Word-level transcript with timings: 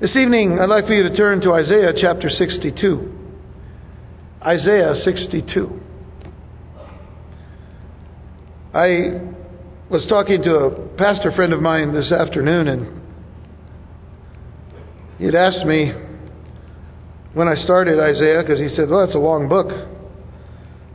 This 0.00 0.16
evening, 0.16 0.58
I'd 0.60 0.68
like 0.68 0.86
for 0.86 0.92
you 0.92 1.08
to 1.08 1.16
turn 1.16 1.40
to 1.42 1.52
Isaiah 1.52 1.92
chapter 1.96 2.28
62. 2.28 3.12
Isaiah 4.42 4.92
62. 5.04 5.80
I 8.74 9.20
was 9.88 10.04
talking 10.08 10.42
to 10.42 10.50
a 10.50 10.88
pastor 10.96 11.30
friend 11.36 11.52
of 11.52 11.62
mine 11.62 11.94
this 11.94 12.10
afternoon, 12.10 12.66
and 12.66 13.02
he 15.18 15.26
had 15.26 15.36
asked 15.36 15.64
me 15.64 15.92
when 17.32 17.46
I 17.46 17.54
started 17.62 18.00
Isaiah, 18.00 18.42
because 18.42 18.58
he 18.58 18.74
said, 18.74 18.90
Well, 18.90 19.06
that's 19.06 19.14
a 19.14 19.20
long 19.20 19.48
book. 19.48 19.68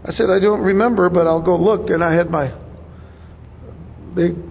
I 0.04 0.12
said, 0.12 0.30
I 0.30 0.42
don't 0.42 0.60
remember, 0.60 1.10
but 1.10 1.26
I'll 1.26 1.42
go 1.42 1.56
look. 1.56 1.90
And 1.90 2.04
I 2.04 2.14
had 2.14 2.30
my 2.30 2.54
big 4.14 4.49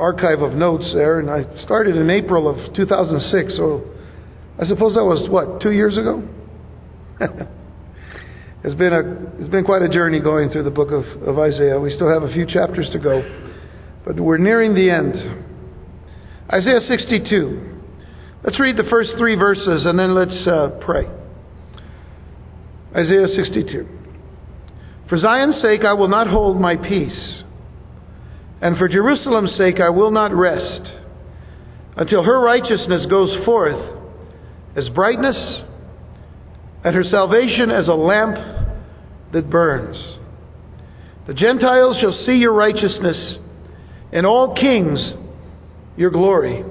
archive 0.00 0.40
of 0.40 0.54
notes 0.54 0.90
there, 0.94 1.20
and 1.20 1.30
I 1.30 1.44
started 1.62 1.94
in 1.96 2.08
April 2.08 2.48
of 2.48 2.74
2006. 2.74 3.56
So 3.56 3.84
I 4.58 4.64
suppose 4.66 4.94
that 4.94 5.04
was 5.04 5.28
what 5.28 5.60
two 5.60 5.72
years 5.72 5.98
ago. 5.98 6.26
it's 8.64 8.74
been 8.74 8.92
a 8.92 9.40
it's 9.40 9.50
been 9.50 9.64
quite 9.64 9.82
a 9.82 9.88
journey 9.88 10.20
going 10.20 10.48
through 10.50 10.64
the 10.64 10.70
book 10.70 10.90
of, 10.90 11.04
of 11.22 11.38
Isaiah. 11.38 11.78
We 11.78 11.94
still 11.94 12.12
have 12.12 12.22
a 12.22 12.32
few 12.32 12.46
chapters 12.46 12.88
to 12.92 12.98
go, 12.98 13.22
but 14.04 14.18
we're 14.18 14.38
nearing 14.38 14.74
the 14.74 14.90
end. 14.90 15.14
Isaiah 16.52 16.80
62. 16.88 17.66
Let's 18.42 18.58
read 18.58 18.76
the 18.78 18.88
first 18.90 19.12
three 19.18 19.36
verses 19.36 19.84
and 19.84 19.98
then 19.98 20.14
let's 20.14 20.46
uh, 20.46 20.80
pray. 20.80 21.04
Isaiah 22.96 23.28
62. 23.36 23.86
For 25.08 25.18
Zion's 25.18 25.60
sake 25.60 25.84
I 25.84 25.92
will 25.92 26.08
not 26.08 26.26
hold 26.26 26.58
my 26.58 26.76
peace 26.76 27.42
and 28.60 28.76
for 28.76 28.88
Jerusalem's 28.88 29.56
sake 29.56 29.80
I 29.80 29.90
will 29.90 30.10
not 30.10 30.34
rest 30.34 30.82
until 31.96 32.22
her 32.22 32.40
righteousness 32.40 33.06
goes 33.08 33.44
forth 33.44 33.98
as 34.76 34.88
brightness 34.90 35.62
and 36.84 36.94
her 36.94 37.04
salvation 37.04 37.70
as 37.70 37.88
a 37.88 37.94
lamp 37.94 38.36
that 39.32 39.50
burns. 39.50 39.96
The 41.26 41.34
Gentiles 41.34 41.98
shall 42.00 42.24
see 42.26 42.36
your 42.36 42.52
righteousness, 42.52 43.36
and 44.12 44.26
all 44.26 44.54
kings 44.54 45.12
your 45.96 46.10
glory. 46.10 46.64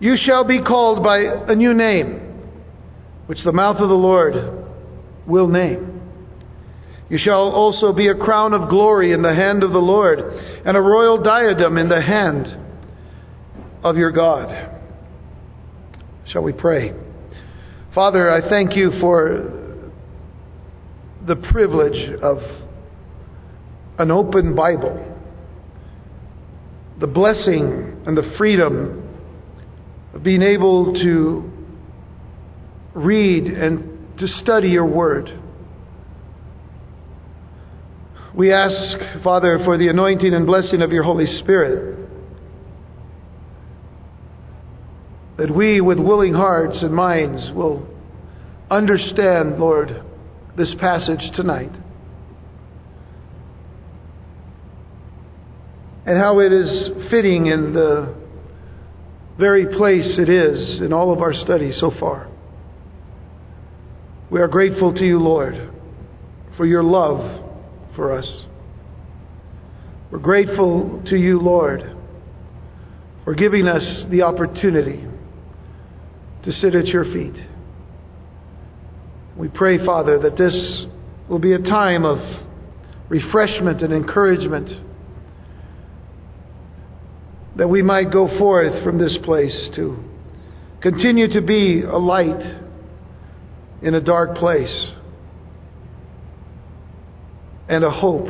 You 0.00 0.16
shall 0.16 0.44
be 0.44 0.62
called 0.62 1.02
by 1.02 1.18
a 1.48 1.54
new 1.54 1.74
name, 1.74 2.40
which 3.26 3.42
the 3.44 3.52
mouth 3.52 3.76
of 3.76 3.88
the 3.88 3.94
Lord 3.94 4.34
will 5.26 5.48
name. 5.48 5.91
You 7.12 7.18
shall 7.18 7.50
also 7.50 7.92
be 7.92 8.08
a 8.08 8.14
crown 8.14 8.54
of 8.54 8.70
glory 8.70 9.12
in 9.12 9.20
the 9.20 9.34
hand 9.34 9.62
of 9.62 9.72
the 9.72 9.78
Lord, 9.78 10.18
and 10.18 10.74
a 10.74 10.80
royal 10.80 11.22
diadem 11.22 11.76
in 11.76 11.90
the 11.90 12.00
hand 12.00 12.46
of 13.84 13.98
your 13.98 14.10
God. 14.10 14.80
Shall 16.28 16.42
we 16.42 16.54
pray? 16.54 16.94
Father, 17.94 18.30
I 18.30 18.48
thank 18.48 18.74
you 18.74 18.92
for 18.98 19.82
the 21.26 21.36
privilege 21.36 22.18
of 22.22 22.38
an 23.98 24.10
open 24.10 24.54
Bible, 24.54 25.14
the 26.98 27.06
blessing 27.06 28.04
and 28.06 28.16
the 28.16 28.32
freedom 28.38 29.06
of 30.14 30.22
being 30.22 30.40
able 30.40 30.94
to 30.94 31.52
read 32.94 33.44
and 33.44 34.18
to 34.18 34.26
study 34.26 34.68
your 34.68 34.86
word. 34.86 35.40
We 38.34 38.50
ask, 38.50 39.22
Father, 39.22 39.58
for 39.62 39.76
the 39.76 39.88
anointing 39.88 40.32
and 40.32 40.46
blessing 40.46 40.80
of 40.80 40.90
your 40.90 41.02
Holy 41.02 41.26
Spirit. 41.40 41.98
That 45.36 45.54
we, 45.54 45.82
with 45.82 45.98
willing 45.98 46.32
hearts 46.32 46.78
and 46.80 46.94
minds, 46.94 47.50
will 47.54 47.86
understand, 48.70 49.58
Lord, 49.58 50.02
this 50.56 50.74
passage 50.80 51.20
tonight. 51.36 51.72
And 56.06 56.18
how 56.18 56.38
it 56.38 56.52
is 56.52 57.10
fitting 57.10 57.46
in 57.46 57.74
the 57.74 58.14
very 59.38 59.66
place 59.76 60.16
it 60.18 60.30
is 60.30 60.80
in 60.80 60.92
all 60.92 61.12
of 61.12 61.20
our 61.20 61.34
studies 61.34 61.76
so 61.78 61.92
far. 62.00 62.28
We 64.30 64.40
are 64.40 64.48
grateful 64.48 64.94
to 64.94 65.04
you, 65.04 65.18
Lord, 65.18 65.70
for 66.56 66.64
your 66.64 66.82
love 66.82 67.41
for 67.94 68.12
us. 68.12 68.46
We're 70.10 70.18
grateful 70.18 71.02
to 71.06 71.16
you, 71.16 71.40
Lord, 71.40 71.96
for 73.24 73.34
giving 73.34 73.66
us 73.66 74.04
the 74.10 74.22
opportunity 74.22 75.06
to 76.44 76.52
sit 76.52 76.74
at 76.74 76.86
your 76.86 77.04
feet. 77.04 77.34
We 79.36 79.48
pray, 79.48 79.84
Father, 79.84 80.18
that 80.18 80.36
this 80.36 80.84
will 81.28 81.38
be 81.38 81.52
a 81.52 81.58
time 81.58 82.04
of 82.04 82.18
refreshment 83.08 83.80
and 83.82 83.92
encouragement, 83.92 84.68
that 87.56 87.68
we 87.68 87.82
might 87.82 88.12
go 88.12 88.28
forth 88.38 88.84
from 88.84 88.98
this 88.98 89.16
place 89.24 89.70
to 89.76 90.02
continue 90.82 91.32
to 91.32 91.40
be 91.40 91.82
a 91.82 91.96
light 91.96 92.60
in 93.82 93.94
a 93.94 94.00
dark 94.00 94.36
place 94.36 94.92
and 97.68 97.84
a 97.84 97.90
hope 97.90 98.28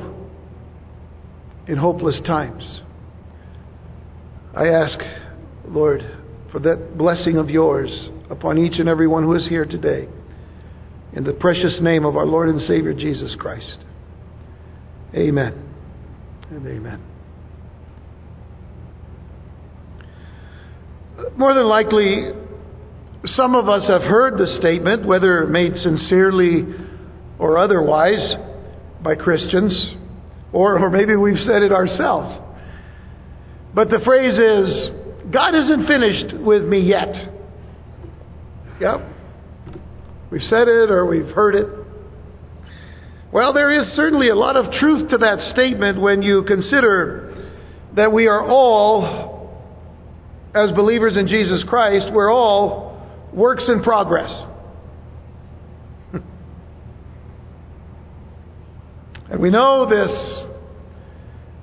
in 1.67 1.77
hopeless 1.77 2.21
times. 2.27 2.83
I 4.55 4.69
ask, 4.69 4.99
Lord, 5.67 6.03
for 6.51 6.59
that 6.61 6.99
blessing 6.99 7.37
of 7.37 7.49
yours 7.49 8.11
upon 8.31 8.59
each 8.59 8.79
and 8.79 8.89
every 8.89 9.09
one 9.09 9.23
who 9.23 9.35
is 9.35 9.49
here 9.49 9.65
today. 9.65 10.09
In 11.15 11.25
the 11.25 11.33
precious 11.33 11.79
name 11.83 12.05
of 12.05 12.17
our 12.17 12.27
Lord 12.27 12.49
and 12.49 12.61
Savior 12.63 12.95
Jesus 12.95 13.35
Christ. 13.39 13.79
Amen 15.15 15.69
and 16.51 16.67
amen. 16.67 17.03
More 21.37 21.55
than 21.55 21.67
likely, 21.67 22.31
some 23.25 23.55
of 23.55 23.69
us 23.69 23.87
have 23.89 24.03
heard 24.03 24.39
the 24.39 24.57
statement, 24.59 25.07
whether 25.07 25.47
made 25.47 25.77
sincerely 25.77 26.65
or 27.39 27.59
otherwise, 27.59 28.37
by 29.03 29.15
Christians, 29.15 29.95
or, 30.53 30.79
or 30.79 30.91
maybe 30.91 31.17
we've 31.17 31.39
said 31.39 31.63
it 31.63 31.73
ourselves. 31.73 32.41
But 33.75 33.89
the 33.91 34.01
phrase 34.05 34.39
is, 34.39 35.33
God 35.33 35.55
isn't 35.55 35.87
finished 35.87 36.37
with 36.45 36.63
me 36.65 36.81
yet. 36.81 37.33
Yep. 38.81 39.09
We've 40.31 40.43
said 40.43 40.69
it 40.69 40.91
or 40.91 41.07
we've 41.07 41.29
heard 41.35 41.55
it. 41.55 41.67
Well, 43.33 43.53
there 43.55 43.73
is 43.81 43.95
certainly 43.97 44.29
a 44.29 44.35
lot 44.35 44.57
of 44.57 44.73
truth 44.73 45.11
to 45.11 45.19
that 45.19 45.53
statement 45.53 46.01
when 46.01 46.21
you 46.21 46.45
consider 46.45 47.51
that 47.97 48.13
we 48.13 48.27
are 48.27 48.47
all, 48.47 49.51
as 50.55 50.71
believers 50.73 51.17
in 51.17 51.29
Jesus 51.29 51.65
Christ, 51.69 52.07
we're 52.13 52.33
all 52.33 53.01
works 53.33 53.65
in 53.69 53.83
progress. 53.83 54.31
And 59.31 59.41
we 59.41 59.51
know 59.51 59.89
this 59.89 60.11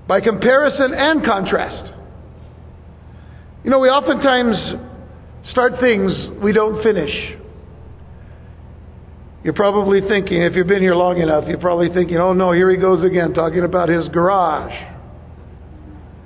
by 0.08 0.22
comparison 0.22 0.94
and 0.94 1.24
contrast. 1.24 1.94
You 3.64 3.70
know, 3.70 3.80
we 3.80 3.90
oftentimes 3.90 4.56
start 5.52 5.74
things 5.80 6.12
we 6.42 6.52
don't 6.52 6.82
finish. 6.82 7.12
You're 9.44 9.54
probably 9.54 10.02
thinking, 10.02 10.42
if 10.42 10.54
you've 10.56 10.68
been 10.68 10.82
here 10.82 10.96
long 10.96 11.20
enough, 11.20 11.46
you're 11.48 11.60
probably 11.60 11.90
thinking, 11.94 12.18
oh 12.18 12.34
no, 12.34 12.52
here 12.52 12.70
he 12.70 12.78
goes 12.78 13.04
again, 13.04 13.34
talking 13.34 13.64
about 13.64 13.88
his 13.88 14.08
garage 14.10 14.74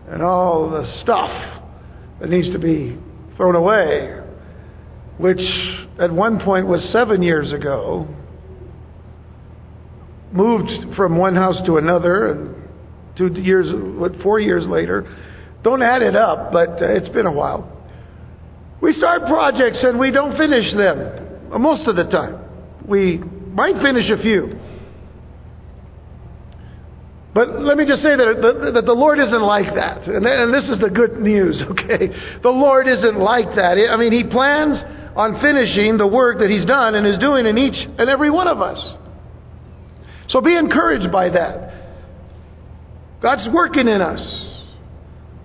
and 0.09 0.21
all 0.21 0.69
the 0.69 1.01
stuff 1.01 1.61
that 2.19 2.29
needs 2.29 2.51
to 2.53 2.59
be 2.59 2.97
thrown 3.35 3.55
away, 3.55 4.19
which 5.17 5.41
at 5.99 6.11
one 6.11 6.39
point 6.39 6.67
was 6.67 6.87
seven 6.91 7.21
years 7.21 7.51
ago 7.51 8.07
moved 10.33 10.95
from 10.95 11.17
one 11.17 11.35
house 11.35 11.57
to 11.65 11.77
another, 11.77 12.55
two 13.17 13.27
years, 13.33 13.67
what, 13.97 14.11
four 14.21 14.39
years 14.39 14.65
later. 14.67 15.05
Don't 15.63 15.81
add 15.81 16.01
it 16.01 16.15
up, 16.15 16.51
but 16.51 16.81
uh, 16.81 16.85
it's 16.87 17.09
been 17.09 17.25
a 17.25 17.31
while. 17.31 17.69
We 18.81 18.93
start 18.93 19.25
projects 19.27 19.79
and 19.81 19.97
we 19.97 20.11
don't 20.11 20.37
finish 20.37 20.73
them 20.73 21.51
uh, 21.53 21.59
most 21.59 21.87
of 21.87 21.95
the 21.95 22.03
time. 22.03 22.39
We 22.85 23.17
might 23.17 23.75
finish 23.81 24.09
a 24.09 24.21
few. 24.21 24.59
But 27.33 27.61
let 27.61 27.77
me 27.77 27.85
just 27.87 28.03
say 28.03 28.15
that 28.15 28.41
the, 28.41 28.71
that 28.73 28.85
the 28.85 28.93
Lord 28.93 29.19
isn't 29.19 29.41
like 29.41 29.73
that. 29.73 30.05
And 30.05 30.53
this 30.53 30.65
is 30.69 30.79
the 30.79 30.89
good 30.89 31.19
news, 31.19 31.61
okay? 31.71 32.09
The 32.43 32.49
Lord 32.49 32.87
isn't 32.87 33.17
like 33.17 33.55
that. 33.55 33.77
I 33.89 33.97
mean, 33.97 34.11
He 34.11 34.23
plans 34.29 34.77
on 35.15 35.39
finishing 35.41 35.97
the 35.97 36.07
work 36.07 36.39
that 36.39 36.49
He's 36.49 36.65
done 36.65 36.95
and 36.95 37.07
is 37.07 37.17
doing 37.19 37.45
in 37.45 37.57
each 37.57 37.77
and 37.97 38.09
every 38.09 38.29
one 38.29 38.47
of 38.47 38.61
us. 38.61 38.77
So 40.33 40.41
be 40.41 40.55
encouraged 40.55 41.11
by 41.11 41.29
that. 41.29 41.73
God's 43.21 43.47
working 43.53 43.87
in 43.87 44.01
us. 44.01 44.19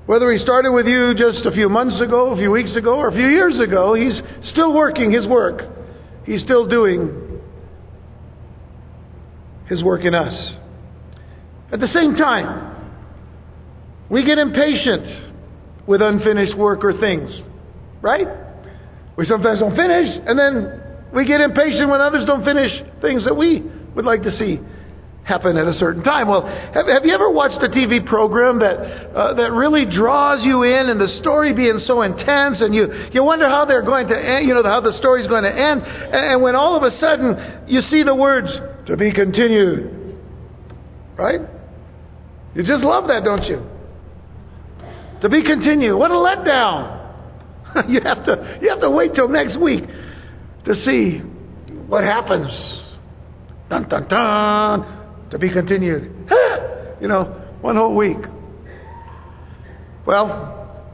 Whether 0.07 0.33
he 0.33 0.39
started 0.39 0.73
with 0.73 0.87
you 0.87 1.13
just 1.15 1.45
a 1.45 1.51
few 1.51 1.69
months 1.69 2.01
ago, 2.01 2.33
a 2.33 2.37
few 2.37 2.51
weeks 2.51 2.75
ago, 2.75 2.97
or 2.97 3.09
a 3.09 3.13
few 3.13 3.29
years 3.29 3.61
ago, 3.61 3.93
he's 3.93 4.19
still 4.51 4.73
working 4.73 5.13
his 5.13 5.27
work. 5.27 5.61
He's 6.25 6.43
still 6.43 6.67
doing 6.67 7.39
his 9.69 9.85
work 9.85 10.05
in 10.05 10.15
us. 10.15 10.33
At 11.71 11.81
the 11.81 11.89
same 11.89 12.17
time, 12.17 12.75
we 14.09 14.25
get 14.25 14.39
impatient 14.39 15.35
with 15.87 16.01
unfinished 16.01 16.57
work 16.57 16.83
or 16.83 16.99
things, 16.99 17.31
right? 18.01 18.27
We 19.19 19.27
sometimes 19.27 19.61
don't 19.61 19.77
finish, 19.77 20.19
and 20.27 20.39
then 20.39 20.81
we 21.15 21.27
get 21.27 21.43
impatient 21.43 21.91
when 21.91 22.01
others 22.01 22.25
don't 22.25 22.47
finish 22.47 22.71
things 23.03 23.27
that 23.27 23.37
we 23.37 23.63
would 23.95 24.07
like 24.07 24.23
to 24.23 24.39
see 24.39 24.59
happen 25.29 25.59
at 25.59 25.69
a 25.69 25.75
certain 25.75 26.03
time. 26.03 26.27
Well, 26.27 26.43
have, 26.43 26.87
have 26.89 27.05
you 27.05 27.13
ever 27.13 27.31
watched 27.31 27.63
a 27.63 27.69
TV 27.69 28.05
program 28.05 28.59
that 28.61 28.77
uh, 29.15 29.35
that 29.35 29.53
really 29.53 29.85
draws 29.85 30.43
you 30.43 30.63
in, 30.63 30.89
and 30.89 30.99
the 30.99 31.21
story 31.21 31.53
being 31.53 31.79
so 31.87 32.03
intense, 32.03 32.61
and 32.61 32.75
you 32.75 32.89
you 33.13 33.23
wonder 33.23 33.47
how 33.47 33.67
they're 33.67 33.85
going 33.85 34.09
to 34.09 34.17
end, 34.17 34.49
you 34.49 34.55
know 34.55 34.63
how 34.63 34.81
the 34.81 34.97
story's 34.99 35.29
going 35.29 35.45
to 35.45 35.53
end, 35.53 35.83
and, 35.83 36.33
and 36.33 36.43
when 36.43 36.57
all 36.57 36.77
of 36.77 36.83
a 36.83 36.99
sudden 36.99 37.69
you 37.69 37.83
see 37.83 38.03
the 38.03 38.15
words 38.15 38.49
"to 38.87 38.97
be 38.97 39.13
continued," 39.13 40.17
right? 41.19 41.41
You 42.55 42.63
just 42.65 42.83
love 42.83 43.07
that, 43.09 43.23
don't 43.23 43.45
you? 43.45 43.63
To 45.21 45.29
be 45.29 45.45
continued. 45.45 45.97
What 45.97 46.11
a 46.11 46.15
letdown! 46.15 46.97
you 47.89 48.01
have 48.01 48.25
to 48.25 48.59
you 48.63 48.71
have 48.71 48.81
to 48.81 48.91
wait 48.91 49.15
till 49.15 49.29
next 49.29 49.61
week 49.61 49.85
to 50.65 50.75
see 50.87 51.19
what 51.87 52.03
happens. 52.03 52.49
Dun 53.69 53.87
dun 53.91 54.09
dun. 54.09 54.98
To 55.31 55.39
be 55.39 55.53
continued. 55.53 56.29
you 57.01 57.09
know, 57.09 57.25
one 57.61 57.77
whole 57.77 57.95
week. 57.95 58.19
Well, 60.07 60.85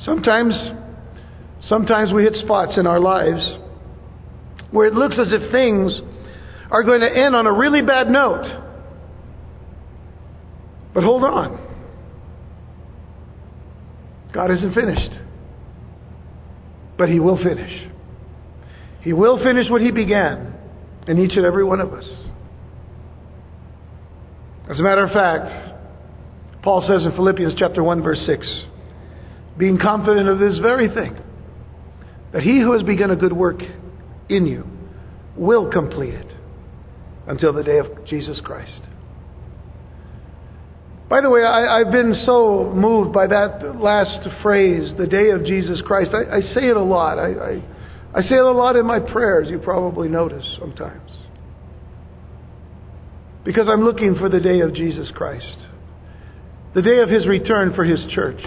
sometimes 0.00 0.54
sometimes 1.62 2.12
we 2.12 2.22
hit 2.22 2.34
spots 2.36 2.78
in 2.78 2.86
our 2.86 3.00
lives 3.00 3.42
where 4.70 4.86
it 4.86 4.94
looks 4.94 5.16
as 5.18 5.32
if 5.32 5.50
things 5.50 6.00
are 6.70 6.84
going 6.84 7.00
to 7.00 7.10
end 7.10 7.34
on 7.34 7.46
a 7.46 7.52
really 7.52 7.82
bad 7.82 8.08
note. 8.08 8.44
But 10.94 11.02
hold 11.02 11.24
on. 11.24 11.66
God 14.32 14.50
isn't 14.50 14.74
finished. 14.74 15.12
But 16.96 17.08
He 17.08 17.18
will 17.18 17.36
finish. 17.36 17.88
He 19.00 19.12
will 19.12 19.42
finish 19.42 19.68
what 19.70 19.80
He 19.80 19.90
began 19.90 20.54
in 21.08 21.18
each 21.18 21.36
and 21.36 21.44
every 21.44 21.64
one 21.64 21.80
of 21.80 21.92
us. 21.92 22.29
As 24.70 24.78
a 24.78 24.82
matter 24.82 25.04
of 25.04 25.10
fact, 25.10 26.62
Paul 26.62 26.80
says 26.86 27.04
in 27.04 27.10
Philippians 27.16 27.54
chapter 27.58 27.82
1 27.82 28.02
verse 28.02 28.22
6, 28.24 28.64
being 29.58 29.78
confident 29.78 30.28
of 30.28 30.38
this 30.38 30.58
very 30.58 30.88
thing, 30.88 31.18
that 32.32 32.42
he 32.42 32.60
who 32.60 32.72
has 32.72 32.82
begun 32.84 33.10
a 33.10 33.16
good 33.16 33.32
work 33.32 33.60
in 34.28 34.46
you 34.46 34.64
will 35.36 35.70
complete 35.72 36.14
it 36.14 36.32
until 37.26 37.52
the 37.52 37.64
day 37.64 37.78
of 37.78 37.86
Jesus 38.06 38.40
Christ. 38.44 38.82
By 41.08 41.20
the 41.20 41.30
way, 41.30 41.42
I, 41.42 41.78
have 41.78 41.90
been 41.90 42.14
so 42.24 42.72
moved 42.72 43.12
by 43.12 43.26
that 43.26 43.80
last 43.80 44.28
phrase, 44.40 44.94
the 44.96 45.08
day 45.08 45.30
of 45.30 45.44
Jesus 45.44 45.82
Christ. 45.84 46.12
I, 46.14 46.36
I 46.36 46.40
say 46.54 46.68
it 46.68 46.76
a 46.76 46.82
lot. 46.82 47.18
I, 47.18 47.32
I, 47.32 47.62
I 48.14 48.22
say 48.22 48.36
it 48.36 48.44
a 48.44 48.52
lot 48.52 48.76
in 48.76 48.86
my 48.86 49.00
prayers, 49.00 49.48
you 49.50 49.58
probably 49.58 50.08
notice 50.08 50.46
sometimes. 50.60 51.10
Because 53.44 53.68
I'm 53.68 53.82
looking 53.82 54.16
for 54.16 54.28
the 54.28 54.40
day 54.40 54.60
of 54.60 54.74
Jesus 54.74 55.10
Christ, 55.14 55.66
the 56.74 56.82
day 56.82 56.98
of 57.00 57.08
His 57.08 57.26
return 57.26 57.74
for 57.74 57.84
His 57.84 58.04
church, 58.14 58.40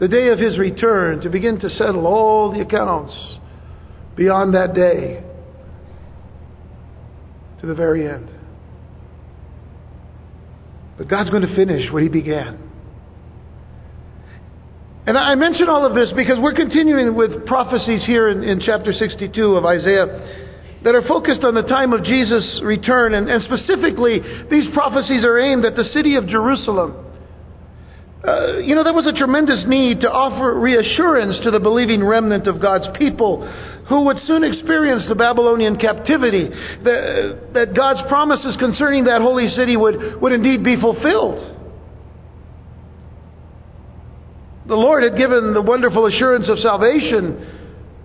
the 0.00 0.08
day 0.08 0.28
of 0.28 0.38
His 0.38 0.58
return 0.58 1.20
to 1.20 1.28
begin 1.28 1.58
to 1.60 1.68
settle 1.68 2.06
all 2.06 2.52
the 2.52 2.60
accounts 2.60 3.12
beyond 4.16 4.54
that 4.54 4.74
day 4.74 5.22
to 7.60 7.66
the 7.66 7.74
very 7.74 8.08
end. 8.08 8.30
But 10.96 11.08
God's 11.08 11.30
going 11.30 11.46
to 11.46 11.56
finish 11.56 11.92
what 11.92 12.02
He 12.02 12.08
began. 12.08 12.70
And 15.06 15.18
I 15.18 15.34
mention 15.34 15.68
all 15.68 15.84
of 15.84 15.94
this 15.94 16.10
because 16.16 16.38
we're 16.40 16.54
continuing 16.54 17.14
with 17.14 17.46
prophecies 17.46 18.04
here 18.06 18.30
in, 18.30 18.42
in, 18.42 18.60
chapter 18.60 18.92
62 18.92 19.54
of 19.54 19.66
Isaiah 19.66 20.43
that 20.84 20.94
are 20.94 21.02
focused 21.08 21.42
on 21.42 21.54
the 21.54 21.62
time 21.62 21.92
of 21.92 22.04
Jesus' 22.04 22.60
return. 22.62 23.14
And, 23.14 23.28
and 23.28 23.42
specifically, 23.44 24.20
these 24.50 24.72
prophecies 24.74 25.24
are 25.24 25.38
aimed 25.38 25.64
at 25.64 25.76
the 25.76 25.84
city 25.84 26.16
of 26.16 26.28
Jerusalem. 26.28 27.04
Uh, 28.26 28.58
you 28.58 28.74
know, 28.74 28.84
there 28.84 28.94
was 28.94 29.06
a 29.06 29.12
tremendous 29.12 29.64
need 29.66 30.00
to 30.00 30.10
offer 30.10 30.58
reassurance 30.58 31.36
to 31.44 31.50
the 31.50 31.60
believing 31.60 32.04
remnant 32.04 32.46
of 32.46 32.60
God's 32.60 32.86
people 32.96 33.46
who 33.88 34.04
would 34.04 34.16
soon 34.26 34.44
experience 34.44 35.04
the 35.08 35.14
Babylonian 35.14 35.76
captivity, 35.76 36.48
that, 36.48 37.50
that 37.52 37.74
God's 37.76 38.00
promises 38.08 38.56
concerning 38.58 39.04
that 39.04 39.20
holy 39.20 39.48
city 39.56 39.76
would, 39.76 40.20
would 40.22 40.32
indeed 40.32 40.64
be 40.64 40.80
fulfilled. 40.80 41.50
The 44.66 44.74
Lord 44.74 45.02
had 45.02 45.18
given 45.18 45.52
the 45.52 45.60
wonderful 45.60 46.06
assurance 46.06 46.48
of 46.48 46.58
salvation 46.60 47.63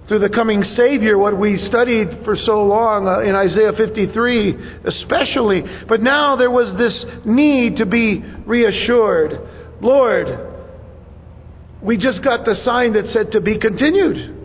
through 0.09 0.19
the 0.19 0.29
coming 0.29 0.63
Savior, 0.75 1.19
what 1.19 1.38
we 1.38 1.56
studied 1.69 2.25
for 2.25 2.35
so 2.35 2.63
long 2.63 3.07
uh, 3.07 3.19
in 3.21 3.35
Isaiah 3.35 3.73
53, 3.77 4.81
especially. 4.83 5.61
But 5.88 6.01
now 6.01 6.35
there 6.35 6.50
was 6.50 6.75
this 6.77 7.06
need 7.25 7.77
to 7.77 7.85
be 7.85 8.23
reassured. 8.47 9.39
Lord, 9.81 10.27
we 11.83 11.97
just 11.97 12.23
got 12.23 12.44
the 12.44 12.56
sign 12.65 12.94
that 12.94 13.06
said 13.13 13.33
to 13.33 13.39
be 13.39 13.59
continued 13.59 14.35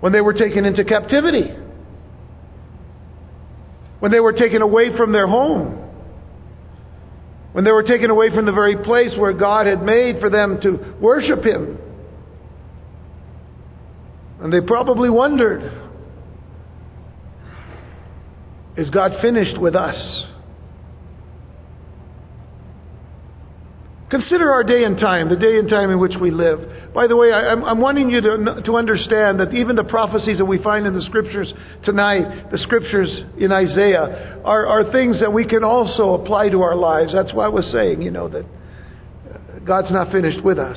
when 0.00 0.12
they 0.14 0.22
were 0.22 0.32
taken 0.32 0.64
into 0.64 0.82
captivity, 0.82 1.54
when 3.98 4.10
they 4.10 4.20
were 4.20 4.32
taken 4.32 4.62
away 4.62 4.96
from 4.96 5.12
their 5.12 5.26
home, 5.26 5.86
when 7.52 7.64
they 7.64 7.72
were 7.72 7.82
taken 7.82 8.08
away 8.08 8.34
from 8.34 8.46
the 8.46 8.52
very 8.52 8.82
place 8.82 9.10
where 9.18 9.34
God 9.34 9.66
had 9.66 9.82
made 9.82 10.18
for 10.18 10.30
them 10.30 10.58
to 10.62 10.96
worship 10.98 11.44
Him. 11.44 11.78
And 14.42 14.52
they 14.52 14.60
probably 14.60 15.10
wondered, 15.10 15.70
is 18.76 18.88
God 18.90 19.12
finished 19.20 19.60
with 19.60 19.74
us? 19.74 20.26
Consider 24.10 24.50
our 24.50 24.64
day 24.64 24.82
and 24.82 24.98
time, 24.98 25.28
the 25.28 25.36
day 25.36 25.56
and 25.56 25.68
time 25.68 25.90
in 25.90 26.00
which 26.00 26.14
we 26.20 26.32
live. 26.32 26.92
By 26.92 27.06
the 27.06 27.16
way, 27.16 27.32
I, 27.32 27.52
am 27.52 27.80
wanting 27.80 28.10
you 28.10 28.20
to, 28.20 28.62
to 28.64 28.76
understand 28.76 29.38
that 29.38 29.54
even 29.54 29.76
the 29.76 29.84
prophecies 29.84 30.38
that 30.38 30.44
we 30.44 30.60
find 30.60 30.84
in 30.84 30.94
the 30.94 31.02
scriptures 31.02 31.52
tonight, 31.84 32.50
the 32.50 32.58
scriptures 32.58 33.22
in 33.38 33.52
Isaiah, 33.52 34.40
are, 34.44 34.66
are 34.66 34.90
things 34.90 35.20
that 35.20 35.32
we 35.32 35.46
can 35.46 35.62
also 35.62 36.14
apply 36.14 36.48
to 36.48 36.62
our 36.62 36.74
lives. 36.74 37.12
That's 37.12 37.32
why 37.32 37.44
I 37.44 37.48
was 37.48 37.70
saying, 37.70 38.02
you 38.02 38.10
know, 38.10 38.28
that 38.28 38.44
God's 39.64 39.92
not 39.92 40.10
finished 40.10 40.42
with 40.42 40.58
us. 40.58 40.76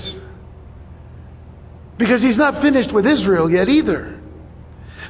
Because 1.98 2.22
He's 2.22 2.38
not 2.38 2.62
finished 2.62 2.94
with 2.94 3.06
Israel 3.06 3.50
yet 3.50 3.70
either. 3.70 4.20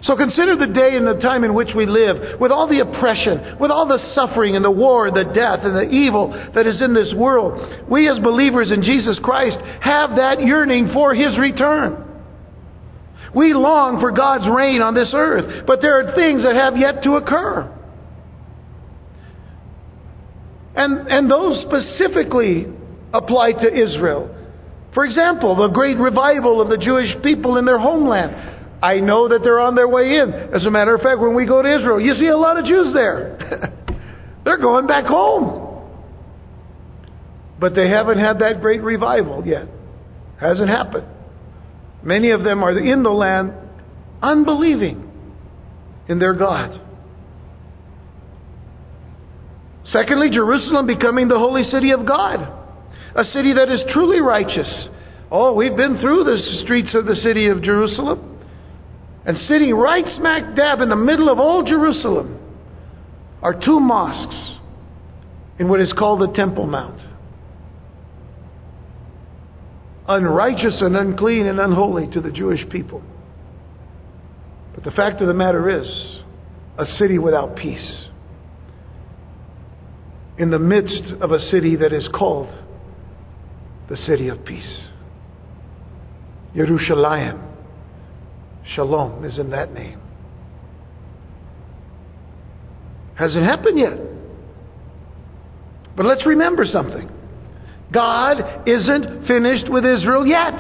So 0.04 0.18
consider 0.18 0.58
the 0.58 0.74
day 0.74 0.98
and 0.98 1.08
the 1.08 1.22
time 1.22 1.46
in 1.46 1.54
which 1.54 1.70
we 1.74 1.86
live, 1.86 2.40
with 2.40 2.52
all 2.52 2.68
the 2.68 2.80
oppression, 2.80 3.58
with 3.60 3.72
all 3.72 3.88
the 3.88 4.00
suffering 4.14 4.58
and 4.58 4.66
the 4.66 4.72
war, 4.72 5.10
the 5.12 5.32
death 5.34 5.60
and 5.64 5.76
the 5.76 5.90
evil 5.90 6.30
that 6.54 6.68
is 6.68 6.82
in 6.82 6.94
this 6.94 7.14
world. 7.16 7.90
We 7.90 8.10
as 8.10 8.20
believers 8.20 8.70
in 8.72 8.84
Jesus 8.84 9.18
Christ 9.24 9.58
have 9.82 10.18
that 10.18 10.42
yearning 10.42 10.92
for 10.94 11.16
His 11.16 11.38
return. 11.40 12.04
We 13.34 13.54
long 13.54 14.00
for 14.02 14.12
God's 14.12 14.48
reign 14.54 14.82
on 14.82 14.94
this 14.94 15.12
earth, 15.14 15.66
but 15.66 15.82
there 15.82 16.00
are 16.00 16.16
things 16.16 16.44
that 16.44 16.56
have 16.56 16.78
yet 16.78 17.02
to 17.04 17.16
occur. 17.16 17.80
And, 20.76 21.08
and 21.08 21.32
those 21.32 21.62
specifically 21.62 22.68
apply 23.14 23.54
to 23.54 23.74
Israel. 23.74 24.36
For 24.94 25.06
example, 25.06 25.56
the 25.56 25.70
great 25.70 25.98
revival 25.98 26.62
of 26.62 26.70
the 26.70 26.78
Jewish 26.78 27.10
people 27.24 27.58
in 27.58 27.66
their 27.66 27.80
homeland. 27.80 28.60
I 28.82 29.00
know 29.00 29.30
that 29.30 29.40
they're 29.44 29.62
on 29.62 29.76
their 29.76 29.88
way 29.88 30.18
in. 30.18 30.34
As 30.54 30.66
a 30.66 30.72
matter 30.72 30.94
of 30.94 31.02
fact, 31.02 31.20
when 31.20 31.36
we 31.36 31.46
go 31.46 31.62
to 31.62 31.76
Israel, 31.76 32.00
you 32.00 32.14
see 32.16 32.28
a 32.28 32.38
lot 32.38 32.58
of 32.58 32.66
Jews 32.66 32.94
there. 32.94 33.72
they're 34.46 34.58
going 34.58 34.88
back 34.88 35.06
home. 35.06 35.64
But 37.60 37.76
they 37.76 37.90
haven't 37.90 38.20
had 38.20 38.40
that 38.40 38.60
great 38.60 38.82
revival 38.82 39.48
yet. 39.48 39.68
Hasn't 40.40 40.70
happened. 40.70 41.08
Many 42.04 42.32
of 42.32 42.44
them 42.44 42.62
are 42.62 42.78
in 42.78 43.04
the 43.04 43.10
land 43.10 43.54
unbelieving 44.22 45.10
in 46.10 46.20
their 46.20 46.34
God. 46.34 46.80
Secondly, 49.86 50.30
Jerusalem 50.30 50.88
becoming 50.88 51.28
the 51.28 51.38
holy 51.38 51.64
city 51.66 51.92
of 51.92 52.06
God, 52.06 52.63
a 53.16 53.24
city 53.26 53.54
that 53.54 53.70
is 53.70 53.82
truly 53.92 54.22
righteous. 54.22 54.88
Oh, 55.32 55.54
we've 55.54 55.76
been 55.76 56.00
through 56.00 56.24
the 56.24 56.62
streets 56.64 56.94
of 56.96 57.06
the 57.06 57.16
city 57.16 57.48
of 57.48 57.62
Jerusalem. 57.62 58.30
And 59.26 59.38
sitting 59.48 59.74
right 59.74 60.06
smack 60.18 60.56
dab 60.56 60.82
in 60.82 60.90
the 60.90 60.96
middle 60.96 61.30
of 61.30 61.40
old 61.40 61.68
Jerusalem 61.68 62.40
are 63.42 63.54
two 63.54 63.80
mosques 63.80 64.58
in 65.60 65.70
what 65.70 65.80
is 65.80 65.94
called 65.98 66.22
the 66.22 66.34
Temple 66.36 66.68
Mount. 66.68 67.00
unrighteous 70.08 70.82
and 70.82 70.96
unclean 70.96 71.46
and 71.46 71.60
unholy 71.60 72.08
to 72.14 72.22
the 72.22 72.32
Jewish 72.32 72.68
people. 72.70 73.02
But 74.76 74.84
the 74.84 74.92
fact 74.92 75.22
of 75.22 75.28
the 75.28 75.34
matter 75.34 75.82
is, 75.82 76.20
a 76.78 76.86
city 76.98 77.20
without 77.20 77.56
peace. 77.56 78.06
In 80.38 80.50
the 80.50 80.60
midst 80.60 81.14
of 81.22 81.32
a 81.32 81.40
city 81.40 81.76
that 81.78 81.94
is 81.94 82.10
called 82.14 82.50
the 83.90 83.98
city 83.98 84.30
of 84.30 84.44
peace. 84.46 84.88
Yerushalayim. 86.56 87.50
Shalom 88.76 89.26
is 89.26 89.38
in 89.40 89.50
that 89.50 89.74
name. 89.74 90.00
Hasn't 93.16 93.44
happened 93.44 93.78
yet. 93.78 93.98
But 95.96 96.06
let's 96.06 96.26
remember 96.26 96.66
something. 96.66 97.10
God 97.92 98.68
isn't 98.68 99.28
finished 99.28 99.70
with 99.70 99.86
Israel 99.86 100.26
yet. 100.26 100.54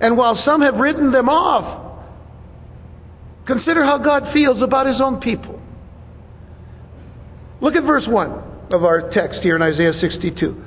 And 0.00 0.16
while 0.16 0.40
some 0.44 0.62
have 0.62 0.74
written 0.74 1.12
them 1.12 1.28
off, 1.28 2.02
consider 3.46 3.84
how 3.84 3.98
God 3.98 4.32
feels 4.32 4.60
about 4.60 4.86
his 4.86 5.00
own 5.00 5.20
people. 5.20 5.60
Look 7.60 7.76
at 7.76 7.84
verse 7.84 8.06
1 8.08 8.30
of 8.70 8.84
our 8.84 9.10
text 9.10 9.40
here 9.40 9.54
in 9.54 9.62
Isaiah 9.62 9.92
62. 9.92 10.62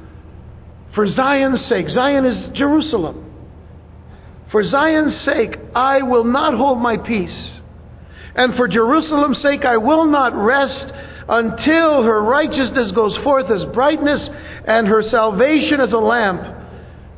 For 0.98 1.08
Zion's 1.08 1.64
sake, 1.70 1.88
Zion 1.90 2.26
is 2.26 2.50
Jerusalem. 2.56 3.32
For 4.52 4.68
Zion's 4.68 5.24
sake, 5.26 5.56
I 5.76 6.02
will 6.02 6.24
not 6.24 6.56
hold 6.56 6.80
my 6.80 6.98
peace. 6.98 7.60
And 8.34 8.56
for 8.56 8.68
Jerusalem's 8.68 9.40
sake, 9.44 9.64
I 9.64 9.78
will 9.78 10.08
not 10.08 10.36
rest 10.36 10.92
until 11.30 12.02
her 12.02 12.24
righteousness 12.24 12.94
goes 12.96 13.16
forth 13.24 13.46
as 13.52 13.64
brightness 13.76 14.28
and 14.66 14.88
her 14.88 15.04
salvation 15.12 15.82
as 15.82 15.94
a 15.94 16.00
lamp 16.00 16.42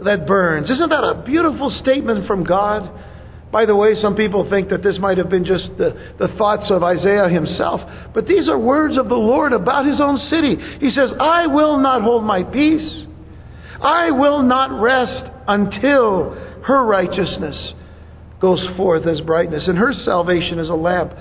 that 0.04 0.28
burns. 0.28 0.70
Isn't 0.70 0.90
that 0.90 1.06
a 1.06 1.24
beautiful 1.26 1.70
statement 1.82 2.28
from 2.28 2.44
God? 2.44 2.92
By 3.50 3.64
the 3.66 3.78
way, 3.78 3.96
some 4.02 4.18
people 4.18 4.50
think 4.50 4.72
that 4.72 4.84
this 4.84 5.00
might 5.00 5.18
have 5.20 5.30
been 5.30 5.46
just 5.46 5.70
the, 5.78 6.16
the 6.20 6.28
thoughts 6.38 6.70
of 6.70 6.84
Isaiah 6.84 7.30
himself, 7.30 7.80
but 8.14 8.28
these 8.28 8.50
are 8.50 8.60
words 8.60 8.98
of 8.98 9.08
the 9.08 9.16
Lord 9.16 9.54
about 9.54 9.86
his 9.86 10.02
own 10.02 10.18
city. 10.30 10.58
He 10.82 10.92
says, 10.92 11.12
I 11.18 11.48
will 11.48 11.80
not 11.80 12.02
hold 12.02 12.26
my 12.26 12.44
peace. 12.44 13.06
I 13.82 14.12
will 14.12 14.42
not 14.42 14.82
rest 14.82 15.24
until 15.48 16.32
her 16.66 16.86
righteousness 16.86 17.74
goes 18.42 18.66
forth 18.78 19.06
as 19.06 19.22
brightness, 19.22 19.68
and 19.68 19.78
her 19.78 19.94
salvation 20.06 20.60
is 20.60 20.70
a 20.70 20.76
lamp 20.76 21.14